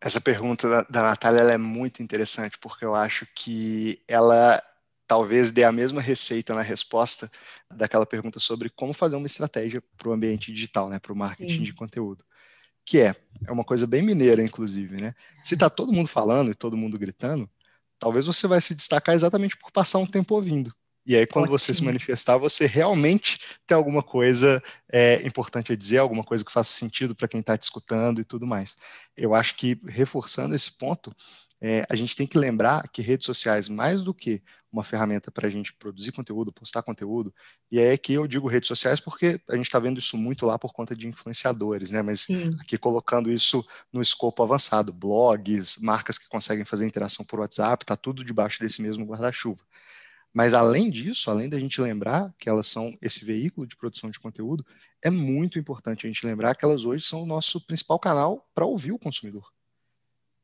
Essa 0.00 0.20
pergunta 0.22 0.68
da, 0.68 0.82
da 0.82 1.02
Natália 1.02 1.42
é 1.42 1.58
muito 1.58 2.02
interessante, 2.02 2.56
porque 2.58 2.84
eu 2.84 2.94
acho 2.94 3.26
que 3.34 4.00
ela 4.08 4.62
talvez 5.06 5.50
dê 5.50 5.64
a 5.64 5.70
mesma 5.70 6.00
receita 6.00 6.54
na 6.54 6.62
resposta 6.62 7.30
daquela 7.70 8.06
pergunta 8.06 8.40
sobre 8.40 8.70
como 8.70 8.94
fazer 8.94 9.16
uma 9.16 9.26
estratégia 9.26 9.82
para 9.98 10.08
o 10.08 10.12
ambiente 10.12 10.50
digital, 10.50 10.88
né, 10.88 10.98
para 10.98 11.12
o 11.12 11.16
marketing 11.16 11.58
Sim. 11.58 11.62
de 11.62 11.74
conteúdo 11.74 12.24
que 12.84 12.98
é, 12.98 13.14
é 13.46 13.52
uma 13.52 13.64
coisa 13.64 13.86
bem 13.86 14.02
mineira, 14.02 14.42
inclusive, 14.42 15.00
né? 15.00 15.14
Se 15.42 15.56
tá 15.56 15.70
todo 15.70 15.92
mundo 15.92 16.08
falando 16.08 16.50
e 16.50 16.54
todo 16.54 16.76
mundo 16.76 16.98
gritando, 16.98 17.48
talvez 17.98 18.26
você 18.26 18.46
vai 18.46 18.60
se 18.60 18.74
destacar 18.74 19.14
exatamente 19.14 19.56
por 19.56 19.70
passar 19.70 19.98
um 19.98 20.06
tempo 20.06 20.34
ouvindo. 20.34 20.72
E 21.04 21.16
aí, 21.16 21.26
quando 21.26 21.44
Ótimo. 21.44 21.58
você 21.58 21.74
se 21.74 21.82
manifestar, 21.82 22.36
você 22.36 22.64
realmente 22.64 23.38
tem 23.66 23.76
alguma 23.76 24.02
coisa 24.02 24.62
é, 24.90 25.20
importante 25.26 25.72
a 25.72 25.76
dizer, 25.76 25.98
alguma 25.98 26.22
coisa 26.22 26.44
que 26.44 26.52
faça 26.52 26.72
sentido 26.72 27.14
para 27.14 27.26
quem 27.26 27.40
está 27.40 27.58
te 27.58 27.62
escutando 27.62 28.20
e 28.20 28.24
tudo 28.24 28.46
mais. 28.46 28.76
Eu 29.16 29.34
acho 29.34 29.56
que, 29.56 29.80
reforçando 29.86 30.54
esse 30.54 30.78
ponto, 30.78 31.12
é, 31.60 31.84
a 31.88 31.96
gente 31.96 32.14
tem 32.14 32.26
que 32.26 32.38
lembrar 32.38 32.88
que 32.88 33.02
redes 33.02 33.26
sociais, 33.26 33.68
mais 33.68 34.02
do 34.02 34.14
que 34.14 34.42
uma 34.72 34.82
ferramenta 34.82 35.30
para 35.30 35.46
a 35.46 35.50
gente 35.50 35.72
produzir 35.74 36.12
conteúdo, 36.12 36.52
postar 36.52 36.82
conteúdo, 36.82 37.32
e 37.70 37.78
é 37.78 37.96
que 37.96 38.14
eu 38.14 38.26
digo 38.26 38.48
redes 38.48 38.68
sociais 38.68 39.00
porque 39.00 39.40
a 39.48 39.56
gente 39.56 39.66
está 39.66 39.78
vendo 39.78 39.98
isso 39.98 40.16
muito 40.16 40.46
lá 40.46 40.58
por 40.58 40.72
conta 40.72 40.96
de 40.96 41.06
influenciadores, 41.06 41.90
né? 41.90 42.00
Mas 42.00 42.22
Sim. 42.22 42.56
aqui 42.60 42.78
colocando 42.78 43.30
isso 43.30 43.64
no 43.92 44.00
escopo 44.00 44.42
avançado, 44.42 44.92
blogs, 44.92 45.76
marcas 45.82 46.18
que 46.18 46.28
conseguem 46.28 46.64
fazer 46.64 46.86
interação 46.86 47.24
por 47.24 47.40
WhatsApp, 47.40 47.84
está 47.84 47.96
tudo 47.96 48.24
debaixo 48.24 48.60
desse 48.60 48.80
mesmo 48.80 49.04
guarda-chuva. 49.04 49.62
Mas 50.32 50.54
além 50.54 50.90
disso, 50.90 51.30
além 51.30 51.48
da 51.48 51.60
gente 51.60 51.80
lembrar 51.80 52.32
que 52.38 52.48
elas 52.48 52.66
são 52.66 52.96
esse 53.02 53.22
veículo 53.24 53.66
de 53.66 53.76
produção 53.76 54.10
de 54.10 54.18
conteúdo, 54.18 54.64
é 55.02 55.10
muito 55.10 55.58
importante 55.58 56.06
a 56.06 56.08
gente 56.08 56.24
lembrar 56.24 56.54
que 56.54 56.64
elas 56.64 56.84
hoje 56.84 57.04
são 57.04 57.22
o 57.22 57.26
nosso 57.26 57.60
principal 57.66 57.98
canal 57.98 58.48
para 58.54 58.64
ouvir 58.64 58.92
o 58.92 58.98
consumidor. 58.98 59.51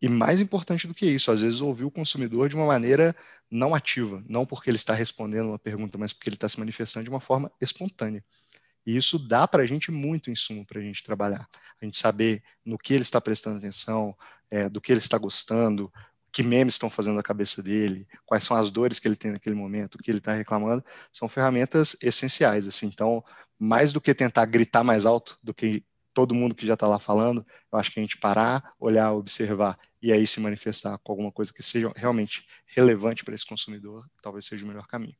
E 0.00 0.08
mais 0.08 0.40
importante 0.40 0.86
do 0.86 0.94
que 0.94 1.06
isso, 1.06 1.30
às 1.30 1.40
vezes 1.42 1.60
ouvir 1.60 1.84
o 1.84 1.90
consumidor 1.90 2.48
de 2.48 2.54
uma 2.54 2.66
maneira 2.66 3.16
não 3.50 3.74
ativa, 3.74 4.22
não 4.28 4.46
porque 4.46 4.70
ele 4.70 4.76
está 4.76 4.94
respondendo 4.94 5.48
uma 5.48 5.58
pergunta, 5.58 5.98
mas 5.98 6.12
porque 6.12 6.28
ele 6.28 6.36
está 6.36 6.48
se 6.48 6.58
manifestando 6.58 7.04
de 7.04 7.10
uma 7.10 7.20
forma 7.20 7.50
espontânea. 7.60 8.22
E 8.86 8.96
isso 8.96 9.18
dá 9.18 9.46
para 9.46 9.62
a 9.62 9.66
gente 9.66 9.90
muito 9.90 10.30
insumo 10.30 10.64
para 10.64 10.78
a 10.78 10.82
gente 10.82 11.02
trabalhar. 11.02 11.48
A 11.80 11.84
gente 11.84 11.98
saber 11.98 12.42
no 12.64 12.78
que 12.78 12.94
ele 12.94 13.02
está 13.02 13.20
prestando 13.20 13.58
atenção, 13.58 14.16
é, 14.50 14.68
do 14.68 14.80
que 14.80 14.92
ele 14.92 15.00
está 15.00 15.18
gostando, 15.18 15.92
que 16.32 16.42
memes 16.42 16.74
estão 16.74 16.88
fazendo 16.88 17.18
a 17.18 17.22
cabeça 17.22 17.62
dele, 17.62 18.06
quais 18.24 18.44
são 18.44 18.56
as 18.56 18.70
dores 18.70 18.98
que 18.98 19.08
ele 19.08 19.16
tem 19.16 19.32
naquele 19.32 19.56
momento, 19.56 19.96
o 19.96 19.98
que 19.98 20.10
ele 20.10 20.18
está 20.18 20.32
reclamando, 20.32 20.84
são 21.12 21.28
ferramentas 21.28 21.96
essenciais. 22.00 22.68
Assim. 22.68 22.86
Então, 22.86 23.24
mais 23.58 23.92
do 23.92 24.00
que 24.00 24.14
tentar 24.14 24.46
gritar 24.46 24.84
mais 24.84 25.04
alto 25.04 25.38
do 25.42 25.52
que 25.52 25.84
todo 26.18 26.34
mundo 26.34 26.52
que 26.52 26.66
já 26.66 26.74
está 26.74 26.88
lá 26.88 26.98
falando, 26.98 27.46
eu 27.72 27.78
acho 27.78 27.92
que 27.92 28.00
a 28.00 28.02
gente 28.02 28.18
parar, 28.18 28.72
olhar, 28.80 29.12
observar 29.12 29.78
e 30.02 30.12
aí 30.12 30.26
se 30.26 30.40
manifestar 30.40 30.98
com 30.98 31.12
alguma 31.12 31.30
coisa 31.30 31.52
que 31.54 31.62
seja 31.62 31.92
realmente 31.94 32.44
relevante 32.66 33.24
para 33.24 33.36
esse 33.36 33.46
consumidor, 33.46 34.04
talvez 34.20 34.44
seja 34.46 34.64
o 34.64 34.68
melhor 34.68 34.84
caminho. 34.88 35.14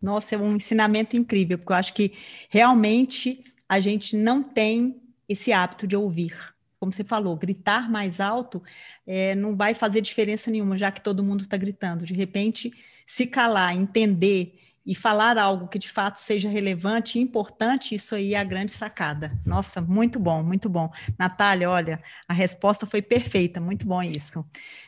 Nossa, 0.00 0.36
é 0.36 0.38
um 0.38 0.54
ensinamento 0.54 1.16
incrível, 1.16 1.58
porque 1.58 1.72
eu 1.72 1.76
acho 1.76 1.92
que 1.92 2.12
realmente 2.48 3.42
a 3.68 3.80
gente 3.80 4.16
não 4.16 4.44
tem 4.44 5.02
esse 5.28 5.52
hábito 5.52 5.88
de 5.88 5.96
ouvir. 5.96 6.38
Como 6.78 6.92
você 6.92 7.02
falou, 7.02 7.36
gritar 7.36 7.90
mais 7.90 8.20
alto 8.20 8.62
é, 9.04 9.34
não 9.34 9.56
vai 9.56 9.74
fazer 9.74 10.00
diferença 10.02 10.52
nenhuma, 10.52 10.78
já 10.78 10.92
que 10.92 11.00
todo 11.00 11.24
mundo 11.24 11.42
está 11.42 11.56
gritando. 11.56 12.06
De 12.06 12.14
repente, 12.14 12.72
se 13.08 13.26
calar, 13.26 13.74
entender 13.74 14.56
e 14.86 14.94
falar 14.94 15.38
algo 15.38 15.68
que 15.68 15.78
de 15.78 15.88
fato 15.88 16.20
seja 16.20 16.48
relevante 16.48 17.18
e 17.18 17.22
importante, 17.22 17.94
isso 17.94 18.14
aí 18.14 18.34
é 18.34 18.38
a 18.38 18.44
grande 18.44 18.72
sacada. 18.72 19.32
Nossa, 19.46 19.80
muito 19.80 20.18
bom, 20.18 20.42
muito 20.42 20.68
bom. 20.68 20.90
Natália, 21.18 21.70
olha, 21.70 22.02
a 22.28 22.32
resposta 22.32 22.86
foi 22.86 23.00
perfeita, 23.00 23.60
muito 23.60 23.86
bom 23.86 24.02
isso. 24.02 24.44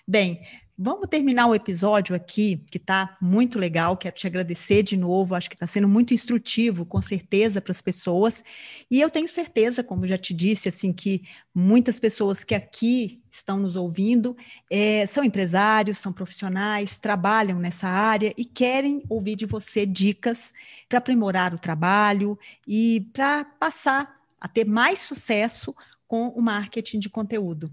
Bem, 0.06 0.42
Vamos 0.78 1.08
terminar 1.08 1.46
o 1.46 1.54
episódio 1.54 2.14
aqui, 2.14 2.62
que 2.70 2.76
está 2.76 3.16
muito 3.18 3.58
legal. 3.58 3.96
Quero 3.96 4.14
te 4.14 4.26
agradecer 4.26 4.82
de 4.82 4.94
novo. 4.94 5.34
Acho 5.34 5.48
que 5.48 5.56
está 5.56 5.66
sendo 5.66 5.88
muito 5.88 6.12
instrutivo, 6.12 6.84
com 6.84 7.00
certeza, 7.00 7.62
para 7.62 7.70
as 7.70 7.80
pessoas. 7.80 8.44
E 8.90 9.00
eu 9.00 9.08
tenho 9.08 9.26
certeza, 9.26 9.82
como 9.82 10.06
já 10.06 10.18
te 10.18 10.34
disse, 10.34 10.68
assim, 10.68 10.92
que 10.92 11.22
muitas 11.54 11.98
pessoas 11.98 12.44
que 12.44 12.54
aqui 12.54 13.22
estão 13.30 13.58
nos 13.58 13.74
ouvindo 13.74 14.36
é, 14.70 15.06
são 15.06 15.24
empresários, 15.24 15.98
são 15.98 16.12
profissionais, 16.12 16.98
trabalham 16.98 17.58
nessa 17.58 17.88
área 17.88 18.34
e 18.36 18.44
querem 18.44 19.02
ouvir 19.08 19.36
de 19.36 19.46
você 19.46 19.86
dicas 19.86 20.52
para 20.90 20.98
aprimorar 20.98 21.54
o 21.54 21.58
trabalho 21.58 22.38
e 22.66 23.08
para 23.14 23.46
passar 23.46 24.20
a 24.38 24.46
ter 24.46 24.66
mais 24.68 24.98
sucesso 24.98 25.74
com 26.06 26.28
o 26.28 26.42
marketing 26.42 26.98
de 26.98 27.08
conteúdo 27.08 27.72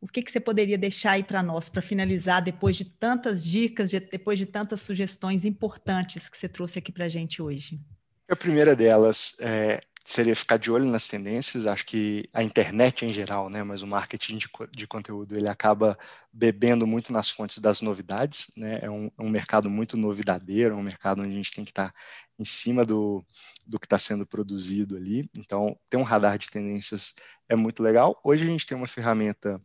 o 0.00 0.06
que, 0.06 0.22
que 0.22 0.30
você 0.30 0.40
poderia 0.40 0.78
deixar 0.78 1.12
aí 1.12 1.24
para 1.24 1.42
nós, 1.42 1.68
para 1.68 1.82
finalizar, 1.82 2.42
depois 2.42 2.76
de 2.76 2.84
tantas 2.84 3.44
dicas, 3.44 3.90
de, 3.90 3.98
depois 3.98 4.38
de 4.38 4.46
tantas 4.46 4.80
sugestões 4.80 5.44
importantes 5.44 6.28
que 6.28 6.36
você 6.36 6.48
trouxe 6.48 6.78
aqui 6.78 6.92
para 6.92 7.06
a 7.06 7.08
gente 7.08 7.42
hoje? 7.42 7.80
A 8.30 8.36
primeira 8.36 8.76
delas 8.76 9.36
é, 9.40 9.80
seria 10.04 10.36
ficar 10.36 10.56
de 10.56 10.70
olho 10.70 10.84
nas 10.84 11.08
tendências. 11.08 11.66
Acho 11.66 11.84
que 11.84 12.28
a 12.32 12.42
internet 12.42 13.04
em 13.04 13.12
geral, 13.12 13.50
né, 13.50 13.64
mas 13.64 13.82
o 13.82 13.86
marketing 13.86 14.38
de, 14.38 14.48
de 14.70 14.86
conteúdo, 14.86 15.36
ele 15.36 15.48
acaba 15.48 15.98
bebendo 16.32 16.86
muito 16.86 17.12
nas 17.12 17.28
fontes 17.28 17.58
das 17.58 17.80
novidades. 17.80 18.52
Né? 18.56 18.78
É, 18.82 18.90
um, 18.90 19.10
é 19.18 19.22
um 19.22 19.28
mercado 19.28 19.68
muito 19.68 19.96
novidadeiro, 19.96 20.74
é 20.74 20.78
um 20.78 20.82
mercado 20.82 21.22
onde 21.22 21.32
a 21.32 21.36
gente 21.36 21.52
tem 21.52 21.64
que 21.64 21.72
estar 21.72 21.90
tá 21.90 21.94
em 22.38 22.44
cima 22.44 22.84
do, 22.84 23.24
do 23.66 23.80
que 23.80 23.86
está 23.86 23.98
sendo 23.98 24.24
produzido 24.24 24.96
ali. 24.96 25.28
Então, 25.36 25.76
ter 25.90 25.96
um 25.96 26.04
radar 26.04 26.38
de 26.38 26.48
tendências 26.48 27.14
é 27.48 27.56
muito 27.56 27.82
legal. 27.82 28.20
Hoje 28.22 28.44
a 28.44 28.46
gente 28.46 28.64
tem 28.64 28.76
uma 28.76 28.86
ferramenta 28.86 29.60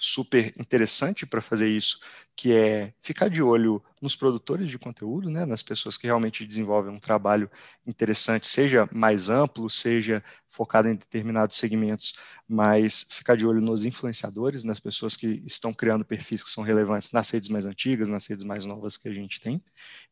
super 0.00 0.52
interessante 0.58 1.26
para 1.26 1.40
fazer 1.40 1.68
isso, 1.68 2.00
que 2.36 2.52
é 2.52 2.92
ficar 3.02 3.28
de 3.28 3.42
olho 3.42 3.82
nos 4.00 4.14
produtores 4.14 4.70
de 4.70 4.78
conteúdo, 4.78 5.28
né, 5.28 5.44
nas 5.44 5.62
pessoas 5.62 5.96
que 5.96 6.06
realmente 6.06 6.46
desenvolvem 6.46 6.94
um 6.94 7.00
trabalho 7.00 7.50
interessante, 7.86 8.48
seja 8.48 8.88
mais 8.92 9.28
amplo, 9.28 9.68
seja 9.68 10.22
focado 10.48 10.88
em 10.88 10.94
determinados 10.94 11.56
segmentos, 11.56 12.14
mas 12.48 13.06
ficar 13.10 13.36
de 13.36 13.46
olho 13.46 13.60
nos 13.60 13.84
influenciadores, 13.84 14.64
nas 14.64 14.80
pessoas 14.80 15.16
que 15.16 15.42
estão 15.44 15.72
criando 15.74 16.04
perfis 16.04 16.42
que 16.42 16.50
são 16.50 16.64
relevantes 16.64 17.12
nas 17.12 17.28
redes 17.30 17.48
mais 17.48 17.66
antigas, 17.66 18.08
nas 18.08 18.26
redes 18.26 18.44
mais 18.44 18.64
novas 18.64 18.96
que 18.96 19.08
a 19.08 19.12
gente 19.12 19.40
tem. 19.40 19.62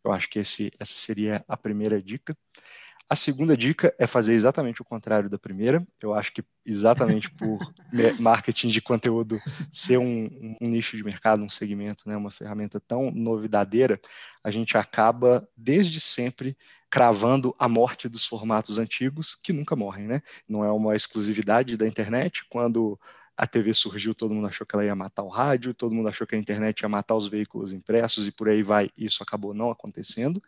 Eu 0.04 0.12
acho 0.12 0.28
que 0.28 0.38
esse, 0.38 0.70
essa 0.78 0.94
seria 0.94 1.44
a 1.48 1.56
primeira 1.56 2.02
dica. 2.02 2.36
A 3.08 3.14
segunda 3.14 3.56
dica 3.56 3.94
é 3.98 4.06
fazer 4.06 4.34
exatamente 4.34 4.82
o 4.82 4.84
contrário 4.84 5.30
da 5.30 5.38
primeira. 5.38 5.86
Eu 6.02 6.12
acho 6.12 6.32
que 6.32 6.44
exatamente 6.64 7.30
por 7.36 7.58
marketing 8.18 8.68
de 8.68 8.80
conteúdo 8.80 9.40
ser 9.70 9.98
um, 9.98 10.56
um, 10.60 10.68
nicho 10.68 10.96
de 10.96 11.04
mercado, 11.04 11.42
um 11.42 11.48
segmento, 11.48 12.08
né, 12.08 12.16
uma 12.16 12.30
ferramenta 12.30 12.80
tão 12.80 13.12
novidadeira, 13.12 14.00
a 14.42 14.50
gente 14.50 14.76
acaba 14.76 15.48
desde 15.56 16.00
sempre 16.00 16.56
cravando 16.90 17.54
a 17.58 17.68
morte 17.68 18.08
dos 18.08 18.24
formatos 18.24 18.78
antigos 18.78 19.34
que 19.34 19.52
nunca 19.52 19.76
morrem, 19.76 20.06
né? 20.06 20.22
Não 20.48 20.64
é 20.64 20.72
uma 20.72 20.94
exclusividade 20.94 21.76
da 21.76 21.86
internet. 21.86 22.44
Quando 22.48 22.98
a 23.36 23.46
TV 23.46 23.74
surgiu, 23.74 24.14
todo 24.14 24.34
mundo 24.34 24.46
achou 24.46 24.66
que 24.66 24.74
ela 24.74 24.84
ia 24.84 24.94
matar 24.94 25.22
o 25.22 25.28
rádio, 25.28 25.74
todo 25.74 25.94
mundo 25.94 26.08
achou 26.08 26.26
que 26.26 26.34
a 26.34 26.38
internet 26.38 26.80
ia 26.80 26.88
matar 26.88 27.14
os 27.14 27.28
veículos 27.28 27.72
impressos 27.72 28.26
e 28.26 28.32
por 28.32 28.48
aí 28.48 28.62
vai. 28.62 28.88
Isso 28.96 29.22
acabou 29.22 29.52
não 29.52 29.70
acontecendo. 29.70 30.42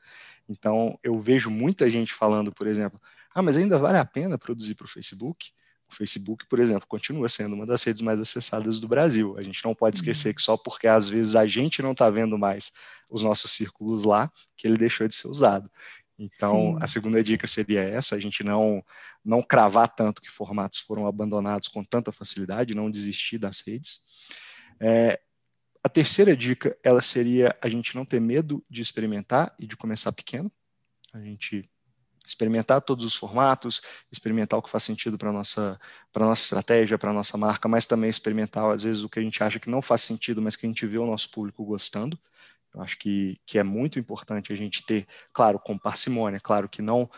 Então, 0.49 0.99
eu 1.03 1.21
vejo 1.21 1.51
muita 1.51 1.91
gente 1.91 2.15
falando, 2.15 2.51
por 2.51 2.67
exemplo, 2.67 2.99
ah, 3.35 3.43
mas 3.43 3.57
ainda 3.57 3.79
vale 3.79 3.99
a 3.99 4.05
pena 4.05 4.39
produzir 4.39 4.75
para 4.75 4.87
o 4.87 4.89
Facebook? 4.89 5.51
O 5.91 5.95
Facebook, 5.95 6.47
por 6.47 6.61
exemplo, 6.61 6.87
continua 6.87 7.29
sendo 7.29 7.55
uma 7.55 7.65
das 7.65 7.83
redes 7.83 8.03
mais 8.03 8.21
acessadas 8.21 8.79
do 8.79 8.87
Brasil. 8.87 9.37
A 9.39 9.43
gente 9.43 9.65
não 9.65 9.75
pode 9.75 9.97
uhum. 9.97 10.01
esquecer 10.01 10.35
que 10.35 10.43
só 10.43 10.57
porque 10.57 10.87
às 10.87 11.09
vezes 11.09 11.35
a 11.35 11.47
gente 11.47 11.83
não 11.83 11.93
está 11.93 12.11
vendo 12.11 12.39
mais 12.39 12.73
os 13.11 13.23
nossos 13.23 13.51
círculos 13.51 14.05
lá, 14.05 14.31
que 14.57 14.67
ele 14.67 14.77
deixou 14.77 15.09
de 15.09 15.15
ser 15.15 15.29
usado. 15.29 15.71
Então, 16.19 16.73
Sim. 16.73 16.79
a 16.81 16.87
segunda 16.87 17.23
dica 17.23 17.47
seria 17.47 17.81
essa: 17.81 18.17
a 18.17 18.21
gente 18.21 18.43
não 18.43 18.85
não 19.25 19.43
cravar 19.43 19.89
tanto 19.89 20.23
que 20.23 20.31
formatos 20.31 20.81
foram 20.81 21.07
abandonados 21.07 21.69
com 21.69 21.85
tanta 21.85 22.11
facilidade, 22.11 22.75
não 22.75 22.91
desistir 22.91 23.39
das 23.39 23.61
redes. 23.61 24.01
É, 24.81 25.21
a 25.83 25.89
terceira 25.89 26.37
dica, 26.37 26.77
ela 26.83 27.01
seria 27.01 27.57
a 27.63 27.69
gente 27.69 27.95
não 27.95 28.05
ter 28.05 28.21
medo 28.21 28.65
de 28.69 28.81
experimentar 28.83 29.55
e 29.59 29.67
de 29.67 29.77
começar 29.77 30.13
pequeno. 30.13 30.51
A 31.13 31.21
gente 31.21 31.71
experimentar 32.27 32.83
todos 32.83 33.05
os 33.05 33.15
formatos, 33.15 33.81
experimentar 34.13 34.59
o 34.59 34.63
que 34.63 34.71
faz 34.71 34.85
sentido 34.85 35.17
para 35.17 35.33
nossa 35.33 35.81
para 36.13 36.27
nossa 36.27 36.43
estratégia, 36.43 36.99
para 36.99 37.13
nossa 37.13 37.39
marca, 37.39 37.69
mas 37.69 37.87
também 37.87 38.11
experimentar 38.11 38.71
às 38.71 38.83
vezes 38.83 39.03
o 39.03 39.09
que 39.09 39.19
a 39.19 39.23
gente 39.23 39.43
acha 39.43 39.59
que 39.59 39.71
não 39.71 39.81
faz 39.81 40.03
sentido, 40.03 40.43
mas 40.43 40.57
que 40.57 40.67
a 40.67 40.69
gente 40.69 40.87
vê 40.87 40.99
o 40.99 41.07
nosso 41.07 41.31
público 41.31 41.65
gostando. 41.65 42.19
Acho 42.81 42.99
que, 42.99 43.39
que 43.47 43.59
é 43.59 43.63
muito 43.63 43.99
importante 43.99 44.53
a 44.53 44.57
gente 44.57 44.85
ter, 44.85 45.07
claro, 45.33 45.59
com 45.59 45.79
parcimônia, 45.79 46.41
claro 46.41 46.69
que 46.69 46.83
não 46.83 47.11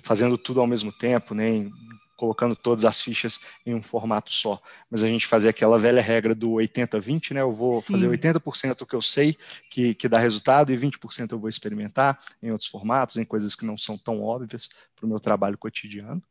fazendo 0.00 0.36
tudo 0.36 0.60
ao 0.60 0.66
mesmo 0.66 0.92
tempo, 0.92 1.34
nem 1.34 1.70
colocando 2.16 2.54
todas 2.54 2.84
as 2.84 3.00
fichas 3.00 3.40
em 3.66 3.74
um 3.74 3.82
formato 3.82 4.32
só, 4.32 4.60
mas 4.90 5.02
a 5.02 5.08
gente 5.08 5.26
fazer 5.26 5.48
aquela 5.48 5.78
velha 5.78 6.00
regra 6.00 6.34
do 6.34 6.52
80-20, 6.52 7.32
né? 7.32 7.40
Eu 7.40 7.52
vou 7.52 7.80
Sim. 7.80 7.92
fazer 7.92 8.08
80% 8.08 8.86
que 8.86 8.94
eu 8.94 9.02
sei 9.02 9.36
que, 9.70 9.94
que 9.94 10.08
dá 10.08 10.18
resultado 10.18 10.72
e 10.72 10.76
20% 10.76 11.32
eu 11.32 11.38
vou 11.38 11.48
experimentar 11.48 12.18
em 12.42 12.50
outros 12.50 12.70
formatos, 12.70 13.16
em 13.16 13.24
coisas 13.24 13.54
que 13.54 13.66
não 13.66 13.76
são 13.76 13.98
tão 13.98 14.22
óbvias 14.22 14.68
para 14.94 15.06
o 15.06 15.08
meu 15.08 15.18
trabalho 15.18 15.58
cotidiano. 15.58 16.22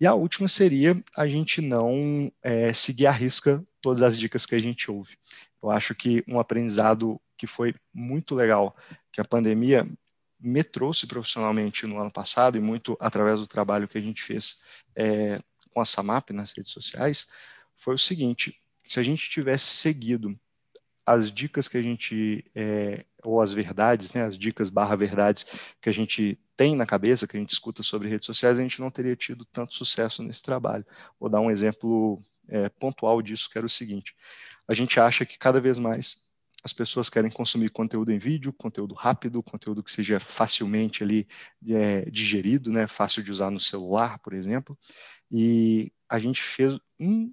E 0.00 0.06
a 0.06 0.14
última 0.14 0.48
seria 0.48 1.02
a 1.16 1.28
gente 1.28 1.60
não 1.60 2.32
é, 2.42 2.72
seguir 2.72 3.06
à 3.06 3.12
risca 3.12 3.64
todas 3.80 4.02
as 4.02 4.16
dicas 4.18 4.46
que 4.46 4.54
a 4.54 4.58
gente 4.58 4.90
ouve. 4.90 5.16
Eu 5.62 5.70
acho 5.70 5.94
que 5.94 6.24
um 6.26 6.40
aprendizado 6.40 7.20
que 7.42 7.46
foi 7.48 7.74
muito 7.92 8.36
legal, 8.36 8.76
que 9.10 9.20
a 9.20 9.24
pandemia 9.24 9.84
me 10.38 10.62
trouxe 10.62 11.08
profissionalmente 11.08 11.88
no 11.88 11.98
ano 11.98 12.10
passado 12.10 12.56
e 12.56 12.60
muito 12.60 12.96
através 13.00 13.40
do 13.40 13.48
trabalho 13.48 13.88
que 13.88 13.98
a 13.98 14.00
gente 14.00 14.22
fez 14.22 14.62
é, 14.94 15.40
com 15.74 15.80
a 15.80 15.84
Samap 15.84 16.30
nas 16.30 16.52
redes 16.52 16.70
sociais, 16.70 17.32
foi 17.74 17.96
o 17.96 17.98
seguinte: 17.98 18.56
se 18.84 19.00
a 19.00 19.02
gente 19.02 19.28
tivesse 19.28 19.74
seguido 19.74 20.38
as 21.04 21.32
dicas 21.32 21.66
que 21.66 21.76
a 21.76 21.82
gente, 21.82 22.48
é, 22.54 23.04
ou 23.24 23.40
as 23.40 23.52
verdades, 23.52 24.12
né, 24.12 24.22
as 24.22 24.38
dicas 24.38 24.70
barra 24.70 24.94
verdades 24.94 25.44
que 25.80 25.88
a 25.88 25.92
gente 25.92 26.38
tem 26.56 26.76
na 26.76 26.86
cabeça, 26.86 27.26
que 27.26 27.36
a 27.36 27.40
gente 27.40 27.50
escuta 27.50 27.82
sobre 27.82 28.08
redes 28.08 28.26
sociais, 28.26 28.56
a 28.56 28.62
gente 28.62 28.80
não 28.80 28.88
teria 28.88 29.16
tido 29.16 29.44
tanto 29.46 29.74
sucesso 29.74 30.22
nesse 30.22 30.42
trabalho. 30.42 30.86
Vou 31.18 31.28
dar 31.28 31.40
um 31.40 31.50
exemplo 31.50 32.22
é, 32.48 32.68
pontual 32.68 33.20
disso, 33.20 33.50
que 33.50 33.58
era 33.58 33.66
o 33.66 33.68
seguinte: 33.68 34.14
a 34.68 34.74
gente 34.74 35.00
acha 35.00 35.26
que 35.26 35.36
cada 35.36 35.60
vez 35.60 35.76
mais 35.76 36.30
as 36.64 36.72
pessoas 36.72 37.08
querem 37.08 37.30
consumir 37.30 37.70
conteúdo 37.70 38.12
em 38.12 38.18
vídeo, 38.18 38.52
conteúdo 38.52 38.94
rápido, 38.94 39.42
conteúdo 39.42 39.82
que 39.82 39.90
seja 39.90 40.20
facilmente 40.20 41.02
ali 41.02 41.26
é, 41.68 42.08
digerido, 42.10 42.70
né, 42.70 42.86
fácil 42.86 43.22
de 43.22 43.32
usar 43.32 43.50
no 43.50 43.58
celular, 43.58 44.18
por 44.20 44.32
exemplo. 44.32 44.78
E 45.30 45.92
a 46.08 46.18
gente 46.18 46.40
fez 46.40 46.78
um 47.00 47.32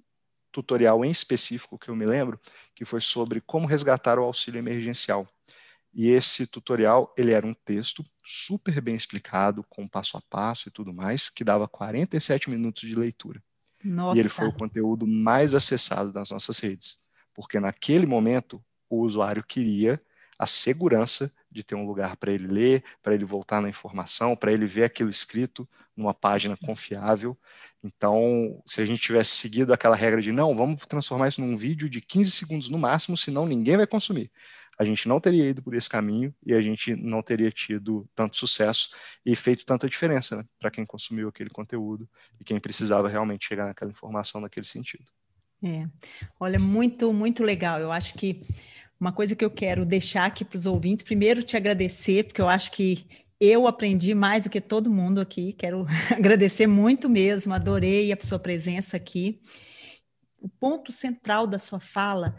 tutorial 0.52 1.06
em 1.06 1.12
específico 1.12 1.78
que 1.78 1.90
eu 1.90 1.96
me 1.96 2.06
lembro, 2.06 2.40
que 2.74 2.84
foi 2.86 3.02
sobre 3.02 3.40
como 3.40 3.68
resgatar 3.68 4.18
o 4.18 4.24
auxílio 4.24 4.58
emergencial. 4.58 5.28
E 5.94 6.10
esse 6.10 6.48
tutorial, 6.48 7.14
ele 7.18 7.32
era 7.32 7.46
um 7.46 7.54
texto 7.54 8.04
super 8.24 8.80
bem 8.82 8.96
explicado, 8.96 9.64
com 9.70 9.88
passo 9.88 10.18
a 10.18 10.22
passo 10.22 10.70
e 10.70 10.72
tudo 10.72 10.94
mais, 10.94 11.30
que 11.30 11.44
dava 11.44 11.68
47 11.68 12.50
minutos 12.50 12.88
de 12.88 12.96
leitura. 12.96 13.44
Nossa. 13.84 14.18
E 14.18 14.20
ele 14.20 14.30
foi 14.30 14.48
o 14.48 14.54
conteúdo 14.54 15.08
mais 15.08 15.54
acessado 15.54 16.12
das 16.12 16.30
nossas 16.32 16.60
redes, 16.60 17.00
porque 17.34 17.60
naquele 17.60 18.06
momento 18.06 18.64
o 18.90 19.02
usuário 19.02 19.44
queria 19.44 20.02
a 20.38 20.48
segurança 20.48 21.32
de 21.52 21.64
ter 21.64 21.76
um 21.76 21.86
lugar 21.86 22.16
para 22.16 22.32
ele 22.32 22.48
ler, 22.48 22.84
para 23.04 23.14
ele 23.14 23.26
voltar 23.26 23.62
na 23.62 23.68
informação, 23.68 24.36
para 24.36 24.54
ele 24.54 24.66
ver 24.66 24.86
aquilo 24.86 25.10
escrito 25.10 25.68
numa 25.96 26.14
página 26.14 26.56
confiável. 26.56 27.38
Então, 27.84 28.62
se 28.66 28.82
a 28.82 28.86
gente 28.86 29.02
tivesse 29.02 29.32
seguido 29.32 29.74
aquela 29.74 29.96
regra 29.96 30.22
de 30.22 30.32
não, 30.32 30.56
vamos 30.56 30.86
transformar 30.86 31.28
isso 31.28 31.42
num 31.42 31.58
vídeo 31.58 31.90
de 31.90 32.00
15 32.00 32.32
segundos 32.32 32.70
no 32.70 32.78
máximo, 32.78 33.18
senão 33.18 33.46
ninguém 33.46 33.76
vai 33.76 33.86
consumir. 33.86 34.32
A 34.78 34.86
gente 34.86 35.10
não 35.10 35.20
teria 35.20 35.50
ido 35.50 35.62
por 35.62 35.76
esse 35.76 35.90
caminho 35.90 36.34
e 36.46 36.54
a 36.54 36.62
gente 36.62 36.96
não 36.96 37.22
teria 37.22 37.52
tido 37.52 38.10
tanto 38.16 38.38
sucesso 38.38 38.92
e 39.26 39.36
feito 39.36 39.66
tanta 39.66 39.90
diferença 39.90 40.38
né, 40.38 40.46
para 40.58 40.72
quem 40.72 40.86
consumiu 40.86 41.28
aquele 41.28 41.50
conteúdo 41.50 42.10
e 42.40 42.46
quem 42.46 42.62
precisava 42.62 43.10
realmente 43.10 43.46
chegar 43.46 43.66
naquela 43.66 43.92
informação 43.92 44.40
naquele 44.40 44.66
sentido. 44.66 45.12
É, 45.64 45.88
olha, 46.40 46.60
muito, 46.60 47.12
muito 47.14 47.44
legal. 47.44 47.80
Eu 47.80 47.92
acho 47.92 48.14
que 48.14 48.42
uma 49.00 49.12
coisa 49.12 49.36
que 49.36 49.44
eu 49.44 49.52
quero 49.52 49.86
deixar 49.86 50.26
aqui 50.26 50.44
para 50.44 50.58
os 50.58 50.66
ouvintes, 50.66 51.04
primeiro 51.04 51.44
te 51.44 51.56
agradecer, 51.56 52.26
porque 52.26 52.42
eu 52.42 52.50
acho 52.50 52.72
que 52.72 53.06
eu 53.40 53.68
aprendi 53.68 54.14
mais 54.14 54.44
do 54.44 54.50
que 54.50 54.60
todo 54.60 54.92
mundo 54.92 55.22
aqui. 55.22 55.54
Quero 55.54 55.86
agradecer 56.16 56.68
muito 56.68 57.10
mesmo, 57.10 57.54
adorei 57.54 58.12
a 58.12 58.18
sua 58.22 58.40
presença 58.40 58.98
aqui. 58.98 59.42
O 60.42 60.50
ponto 60.50 60.92
central 60.92 61.48
da 61.48 61.60
sua 61.60 61.80
fala 61.80 62.36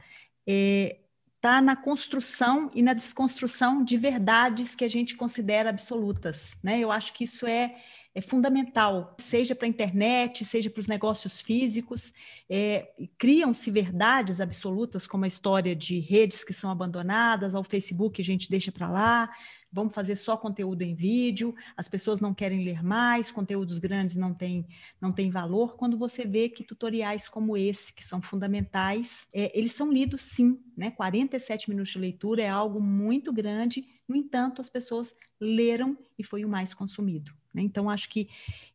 é 0.46 0.96
está 1.40 1.58
na 1.62 1.74
construção 1.74 2.70
e 2.74 2.82
na 2.82 2.92
desconstrução 2.92 3.82
de 3.82 3.96
verdades 3.96 4.74
que 4.74 4.84
a 4.84 4.88
gente 4.90 5.16
considera 5.16 5.70
absolutas, 5.70 6.58
né? 6.62 6.78
Eu 6.78 6.92
acho 6.92 7.14
que 7.14 7.24
isso 7.24 7.46
é, 7.46 7.76
é 8.12 8.20
fundamental, 8.20 9.16
seja 9.20 9.54
para 9.54 9.66
a 9.66 9.68
internet, 9.68 10.44
seja 10.44 10.68
para 10.68 10.80
os 10.80 10.88
negócios 10.88 11.40
físicos. 11.40 12.12
É, 12.48 12.92
Criam-se 13.16 13.70
verdades 13.70 14.40
absolutas, 14.40 15.06
como 15.06 15.24
a 15.24 15.28
história 15.28 15.76
de 15.76 16.00
redes 16.00 16.42
que 16.42 16.52
são 16.52 16.70
abandonadas, 16.70 17.54
ao 17.54 17.62
Facebook 17.62 18.20
a 18.20 18.24
gente 18.24 18.50
deixa 18.50 18.72
para 18.72 18.90
lá, 18.90 19.30
vamos 19.72 19.94
fazer 19.94 20.16
só 20.16 20.36
conteúdo 20.36 20.82
em 20.82 20.92
vídeo, 20.92 21.54
as 21.76 21.88
pessoas 21.88 22.20
não 22.20 22.34
querem 22.34 22.64
ler 22.64 22.82
mais, 22.82 23.30
conteúdos 23.30 23.78
grandes 23.78 24.16
não 24.16 24.34
têm 24.34 24.66
não 25.00 25.12
tem 25.12 25.30
valor. 25.30 25.76
Quando 25.76 25.96
você 25.96 26.24
vê 26.24 26.48
que 26.48 26.64
tutoriais 26.64 27.28
como 27.28 27.56
esse, 27.56 27.94
que 27.94 28.04
são 28.04 28.20
fundamentais, 28.20 29.28
é, 29.32 29.56
eles 29.56 29.72
são 29.72 29.92
lidos 29.92 30.22
sim, 30.22 30.60
né? 30.76 30.90
47 30.90 31.70
minutos 31.70 31.92
de 31.92 31.98
leitura 32.00 32.42
é 32.42 32.48
algo 32.48 32.80
muito 32.80 33.32
grande, 33.32 33.84
no 34.08 34.16
entanto, 34.16 34.60
as 34.60 34.68
pessoas 34.68 35.14
leram 35.40 35.96
e 36.18 36.24
foi 36.24 36.44
o 36.44 36.48
mais 36.48 36.74
consumido. 36.74 37.39
Né? 37.52 37.62
Então, 37.62 37.90
acho 37.90 38.08
que. 38.08 38.28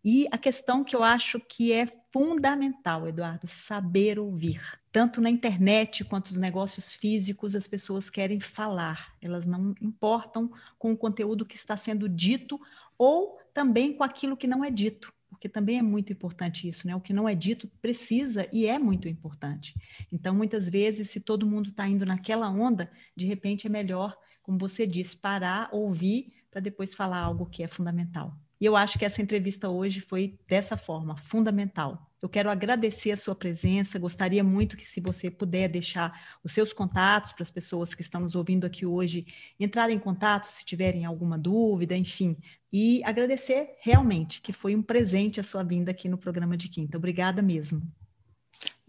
E 0.04 0.28
a 0.32 0.38
questão 0.38 0.84
que 0.84 0.96
eu 0.96 1.04
acho 1.04 1.40
que 1.40 1.72
é 1.72 1.88
fundamental, 2.12 3.08
Eduardo, 3.08 3.48
saber 3.48 4.20
ouvir. 4.20 4.62
Tanto 4.92 5.20
na 5.20 5.30
internet 5.30 6.06
quanto 6.06 6.30
nos 6.30 6.38
negócios 6.38 6.94
físicos, 6.94 7.56
as 7.56 7.68
pessoas 7.68 8.10
querem 8.10 8.40
falar, 8.40 9.14
elas 9.22 9.46
não 9.46 9.76
importam 9.82 10.50
com 10.80 10.94
o 10.94 10.98
conteúdo 10.98 11.46
que 11.46 11.58
está 11.58 11.76
sendo 11.76 12.08
dito 12.08 12.58
ou 12.98 13.38
também 13.54 13.94
com 13.94 14.04
aquilo 14.04 14.38
que 14.38 14.48
não 14.48 14.64
é 14.64 14.72
dito 14.72 15.14
porque 15.36 15.50
também 15.50 15.78
é 15.78 15.82
muito 15.82 16.14
importante 16.14 16.68
isso, 16.68 16.88
né? 16.88 16.96
O 16.96 17.02
que 17.02 17.14
não 17.14 17.28
é 17.28 17.36
dito 17.36 17.68
precisa 17.82 18.48
e 18.54 18.66
é 18.66 18.80
muito 18.80 19.08
importante. 19.08 19.76
Então, 20.12 20.34
muitas 20.34 20.70
vezes, 20.70 21.10
se 21.10 21.20
todo 21.20 21.46
mundo 21.46 21.70
está 21.70 21.86
indo 21.88 22.06
naquela 22.06 22.50
onda, 22.50 22.90
de 23.16 23.26
repente 23.26 23.68
é 23.68 23.70
melhor, 23.70 24.18
como 24.42 24.58
você 24.58 24.88
disse, 24.88 25.18
parar, 25.18 25.70
ouvir, 25.74 26.34
para 26.50 26.62
depois 26.62 26.94
falar 26.94 27.20
algo 27.20 27.46
que 27.46 27.62
é 27.62 27.68
fundamental. 27.68 28.40
E 28.60 28.66
eu 28.66 28.76
acho 28.76 28.98
que 28.98 29.06
essa 29.06 29.22
entrevista 29.22 29.70
hoje 29.70 30.00
foi 30.02 30.38
dessa 30.48 30.78
forma, 30.78 31.18
fundamental. 31.18 32.12
Eu 32.22 32.30
quero 32.30 32.50
agradecer 32.50 33.12
a 33.12 33.18
sua 33.18 33.36
presença. 33.36 34.00
Gostaria 34.00 34.44
muito 34.44 34.76
que, 34.76 34.90
se 34.90 35.00
você 35.00 35.30
puder 35.30 35.68
deixar 35.68 36.38
os 36.44 36.54
seus 36.54 36.74
contatos 36.74 37.32
para 37.32 37.44
as 37.44 37.52
pessoas 37.52 37.94
que 37.94 38.02
estão 38.02 38.22
nos 38.22 38.34
ouvindo 38.34 38.66
aqui 38.66 38.84
hoje 38.84 39.28
entrarem 39.60 39.96
em 39.96 40.00
contato 40.00 40.46
se 40.46 40.66
tiverem 40.66 41.06
alguma 41.06 41.38
dúvida, 41.38 41.96
enfim. 41.96 42.36
E 42.74 43.04
agradecer 43.04 43.76
realmente 43.80 44.42
que 44.42 44.52
foi 44.52 44.76
um 44.76 44.82
presente 44.82 45.40
a 45.40 45.44
sua 45.44 45.62
vinda 45.62 45.92
aqui 45.92 46.10
no 46.10 46.18
programa 46.18 46.58
de 46.58 46.68
quinta. 46.68 46.98
Obrigada 46.98 47.44
mesmo. 47.44 47.84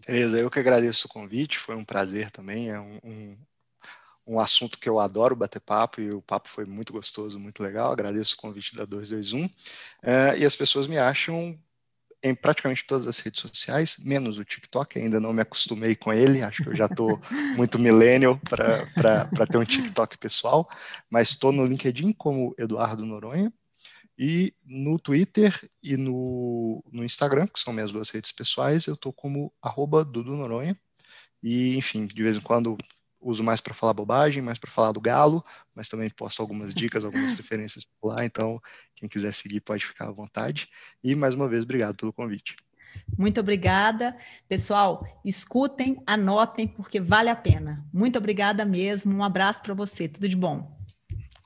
Tereza, 0.01 0.39
eu 0.39 0.49
que 0.49 0.57
agradeço 0.57 1.05
o 1.05 1.09
convite, 1.09 1.59
foi 1.59 1.75
um 1.75 1.85
prazer 1.85 2.31
também. 2.31 2.69
É 2.69 2.79
um, 2.79 2.99
um, 3.03 3.37
um 4.27 4.39
assunto 4.39 4.77
que 4.77 4.89
eu 4.89 4.99
adoro 4.99 5.35
bater 5.35 5.59
papo 5.59 6.01
e 6.01 6.11
o 6.11 6.21
papo 6.21 6.49
foi 6.49 6.65
muito 6.65 6.91
gostoso, 6.91 7.39
muito 7.39 7.63
legal. 7.63 7.91
Agradeço 7.91 8.35
o 8.35 8.37
convite 8.37 8.75
da 8.75 8.85
221. 8.85 9.49
É, 10.03 10.37
e 10.37 10.45
as 10.45 10.55
pessoas 10.55 10.87
me 10.87 10.97
acham 10.97 11.57
em 12.21 12.33
praticamente 12.33 12.85
todas 12.85 13.07
as 13.07 13.19
redes 13.19 13.41
sociais, 13.41 13.97
menos 13.99 14.37
o 14.37 14.45
TikTok, 14.45 14.99
ainda 14.99 15.19
não 15.19 15.31
me 15.31 15.41
acostumei 15.41 15.95
com 15.95 16.11
ele, 16.11 16.41
acho 16.41 16.63
que 16.63 16.69
eu 16.69 16.75
já 16.75 16.87
estou 16.87 17.21
muito 17.55 17.77
millennial 17.77 18.39
para 18.39 19.47
ter 19.47 19.57
um 19.57 19.63
TikTok 19.63 20.17
pessoal, 20.17 20.67
mas 21.09 21.29
estou 21.29 21.51
no 21.51 21.65
LinkedIn 21.65 22.13
como 22.13 22.55
Eduardo 22.57 23.05
Noronha, 23.05 23.53
e 24.17 24.51
no 24.65 24.97
Twitter 24.97 25.69
e 25.81 25.95
no, 25.95 26.83
no 26.91 27.05
Instagram, 27.05 27.45
que 27.45 27.59
são 27.59 27.71
minhas 27.71 27.91
duas 27.91 28.09
redes 28.09 28.31
pessoais, 28.31 28.87
eu 28.87 28.95
estou 28.95 29.13
como 29.13 29.53
arroba 29.61 30.03
Dudu 30.03 30.35
Noronha, 30.35 30.75
e 31.43 31.77
enfim, 31.77 32.07
de 32.07 32.23
vez 32.23 32.37
em 32.37 32.41
quando 32.41 32.75
uso 33.21 33.43
mais 33.43 33.61
para 33.61 33.73
falar 33.73 33.93
bobagem, 33.93 34.41
mais 34.41 34.57
para 34.57 34.69
falar 34.69 34.91
do 34.91 35.01
galo, 35.01 35.43
mas 35.75 35.89
também 35.89 36.09
posto 36.09 36.41
algumas 36.41 36.73
dicas, 36.75 37.03
algumas 37.03 37.33
referências 37.33 37.85
por 37.85 38.13
lá, 38.13 38.25
então 38.25 38.61
quem 38.95 39.09
quiser 39.09 39.33
seguir 39.33 39.61
pode 39.61 39.85
ficar 39.85 40.07
à 40.07 40.11
vontade. 40.11 40.69
E 41.03 41.15
mais 41.15 41.35
uma 41.35 41.47
vez, 41.47 41.63
obrigado 41.63 41.95
pelo 41.95 42.13
convite. 42.13 42.55
Muito 43.17 43.39
obrigada. 43.39 44.15
Pessoal, 44.47 45.05
escutem, 45.23 46.01
anotem, 46.05 46.67
porque 46.67 46.99
vale 46.99 47.29
a 47.29 47.35
pena. 47.35 47.85
Muito 47.93 48.17
obrigada 48.17 48.65
mesmo. 48.65 49.15
Um 49.15 49.23
abraço 49.23 49.61
para 49.61 49.73
você. 49.73 50.07
Tudo 50.07 50.27
de 50.27 50.35
bom. 50.35 50.75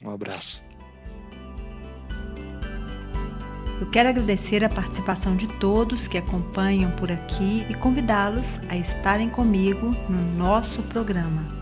Um 0.01 0.09
abraço. 0.09 0.63
Eu 3.80 3.89
quero 3.89 4.09
agradecer 4.09 4.63
a 4.63 4.69
participação 4.69 5.36
de 5.36 5.47
todos 5.59 6.07
que 6.07 6.17
acompanham 6.17 6.91
por 6.91 7.11
aqui 7.11 7.65
e 7.67 7.74
convidá-los 7.74 8.59
a 8.69 8.78
estarem 8.78 9.28
comigo 9.28 9.88
no 10.07 10.22
nosso 10.38 10.84
programa. 10.84 11.61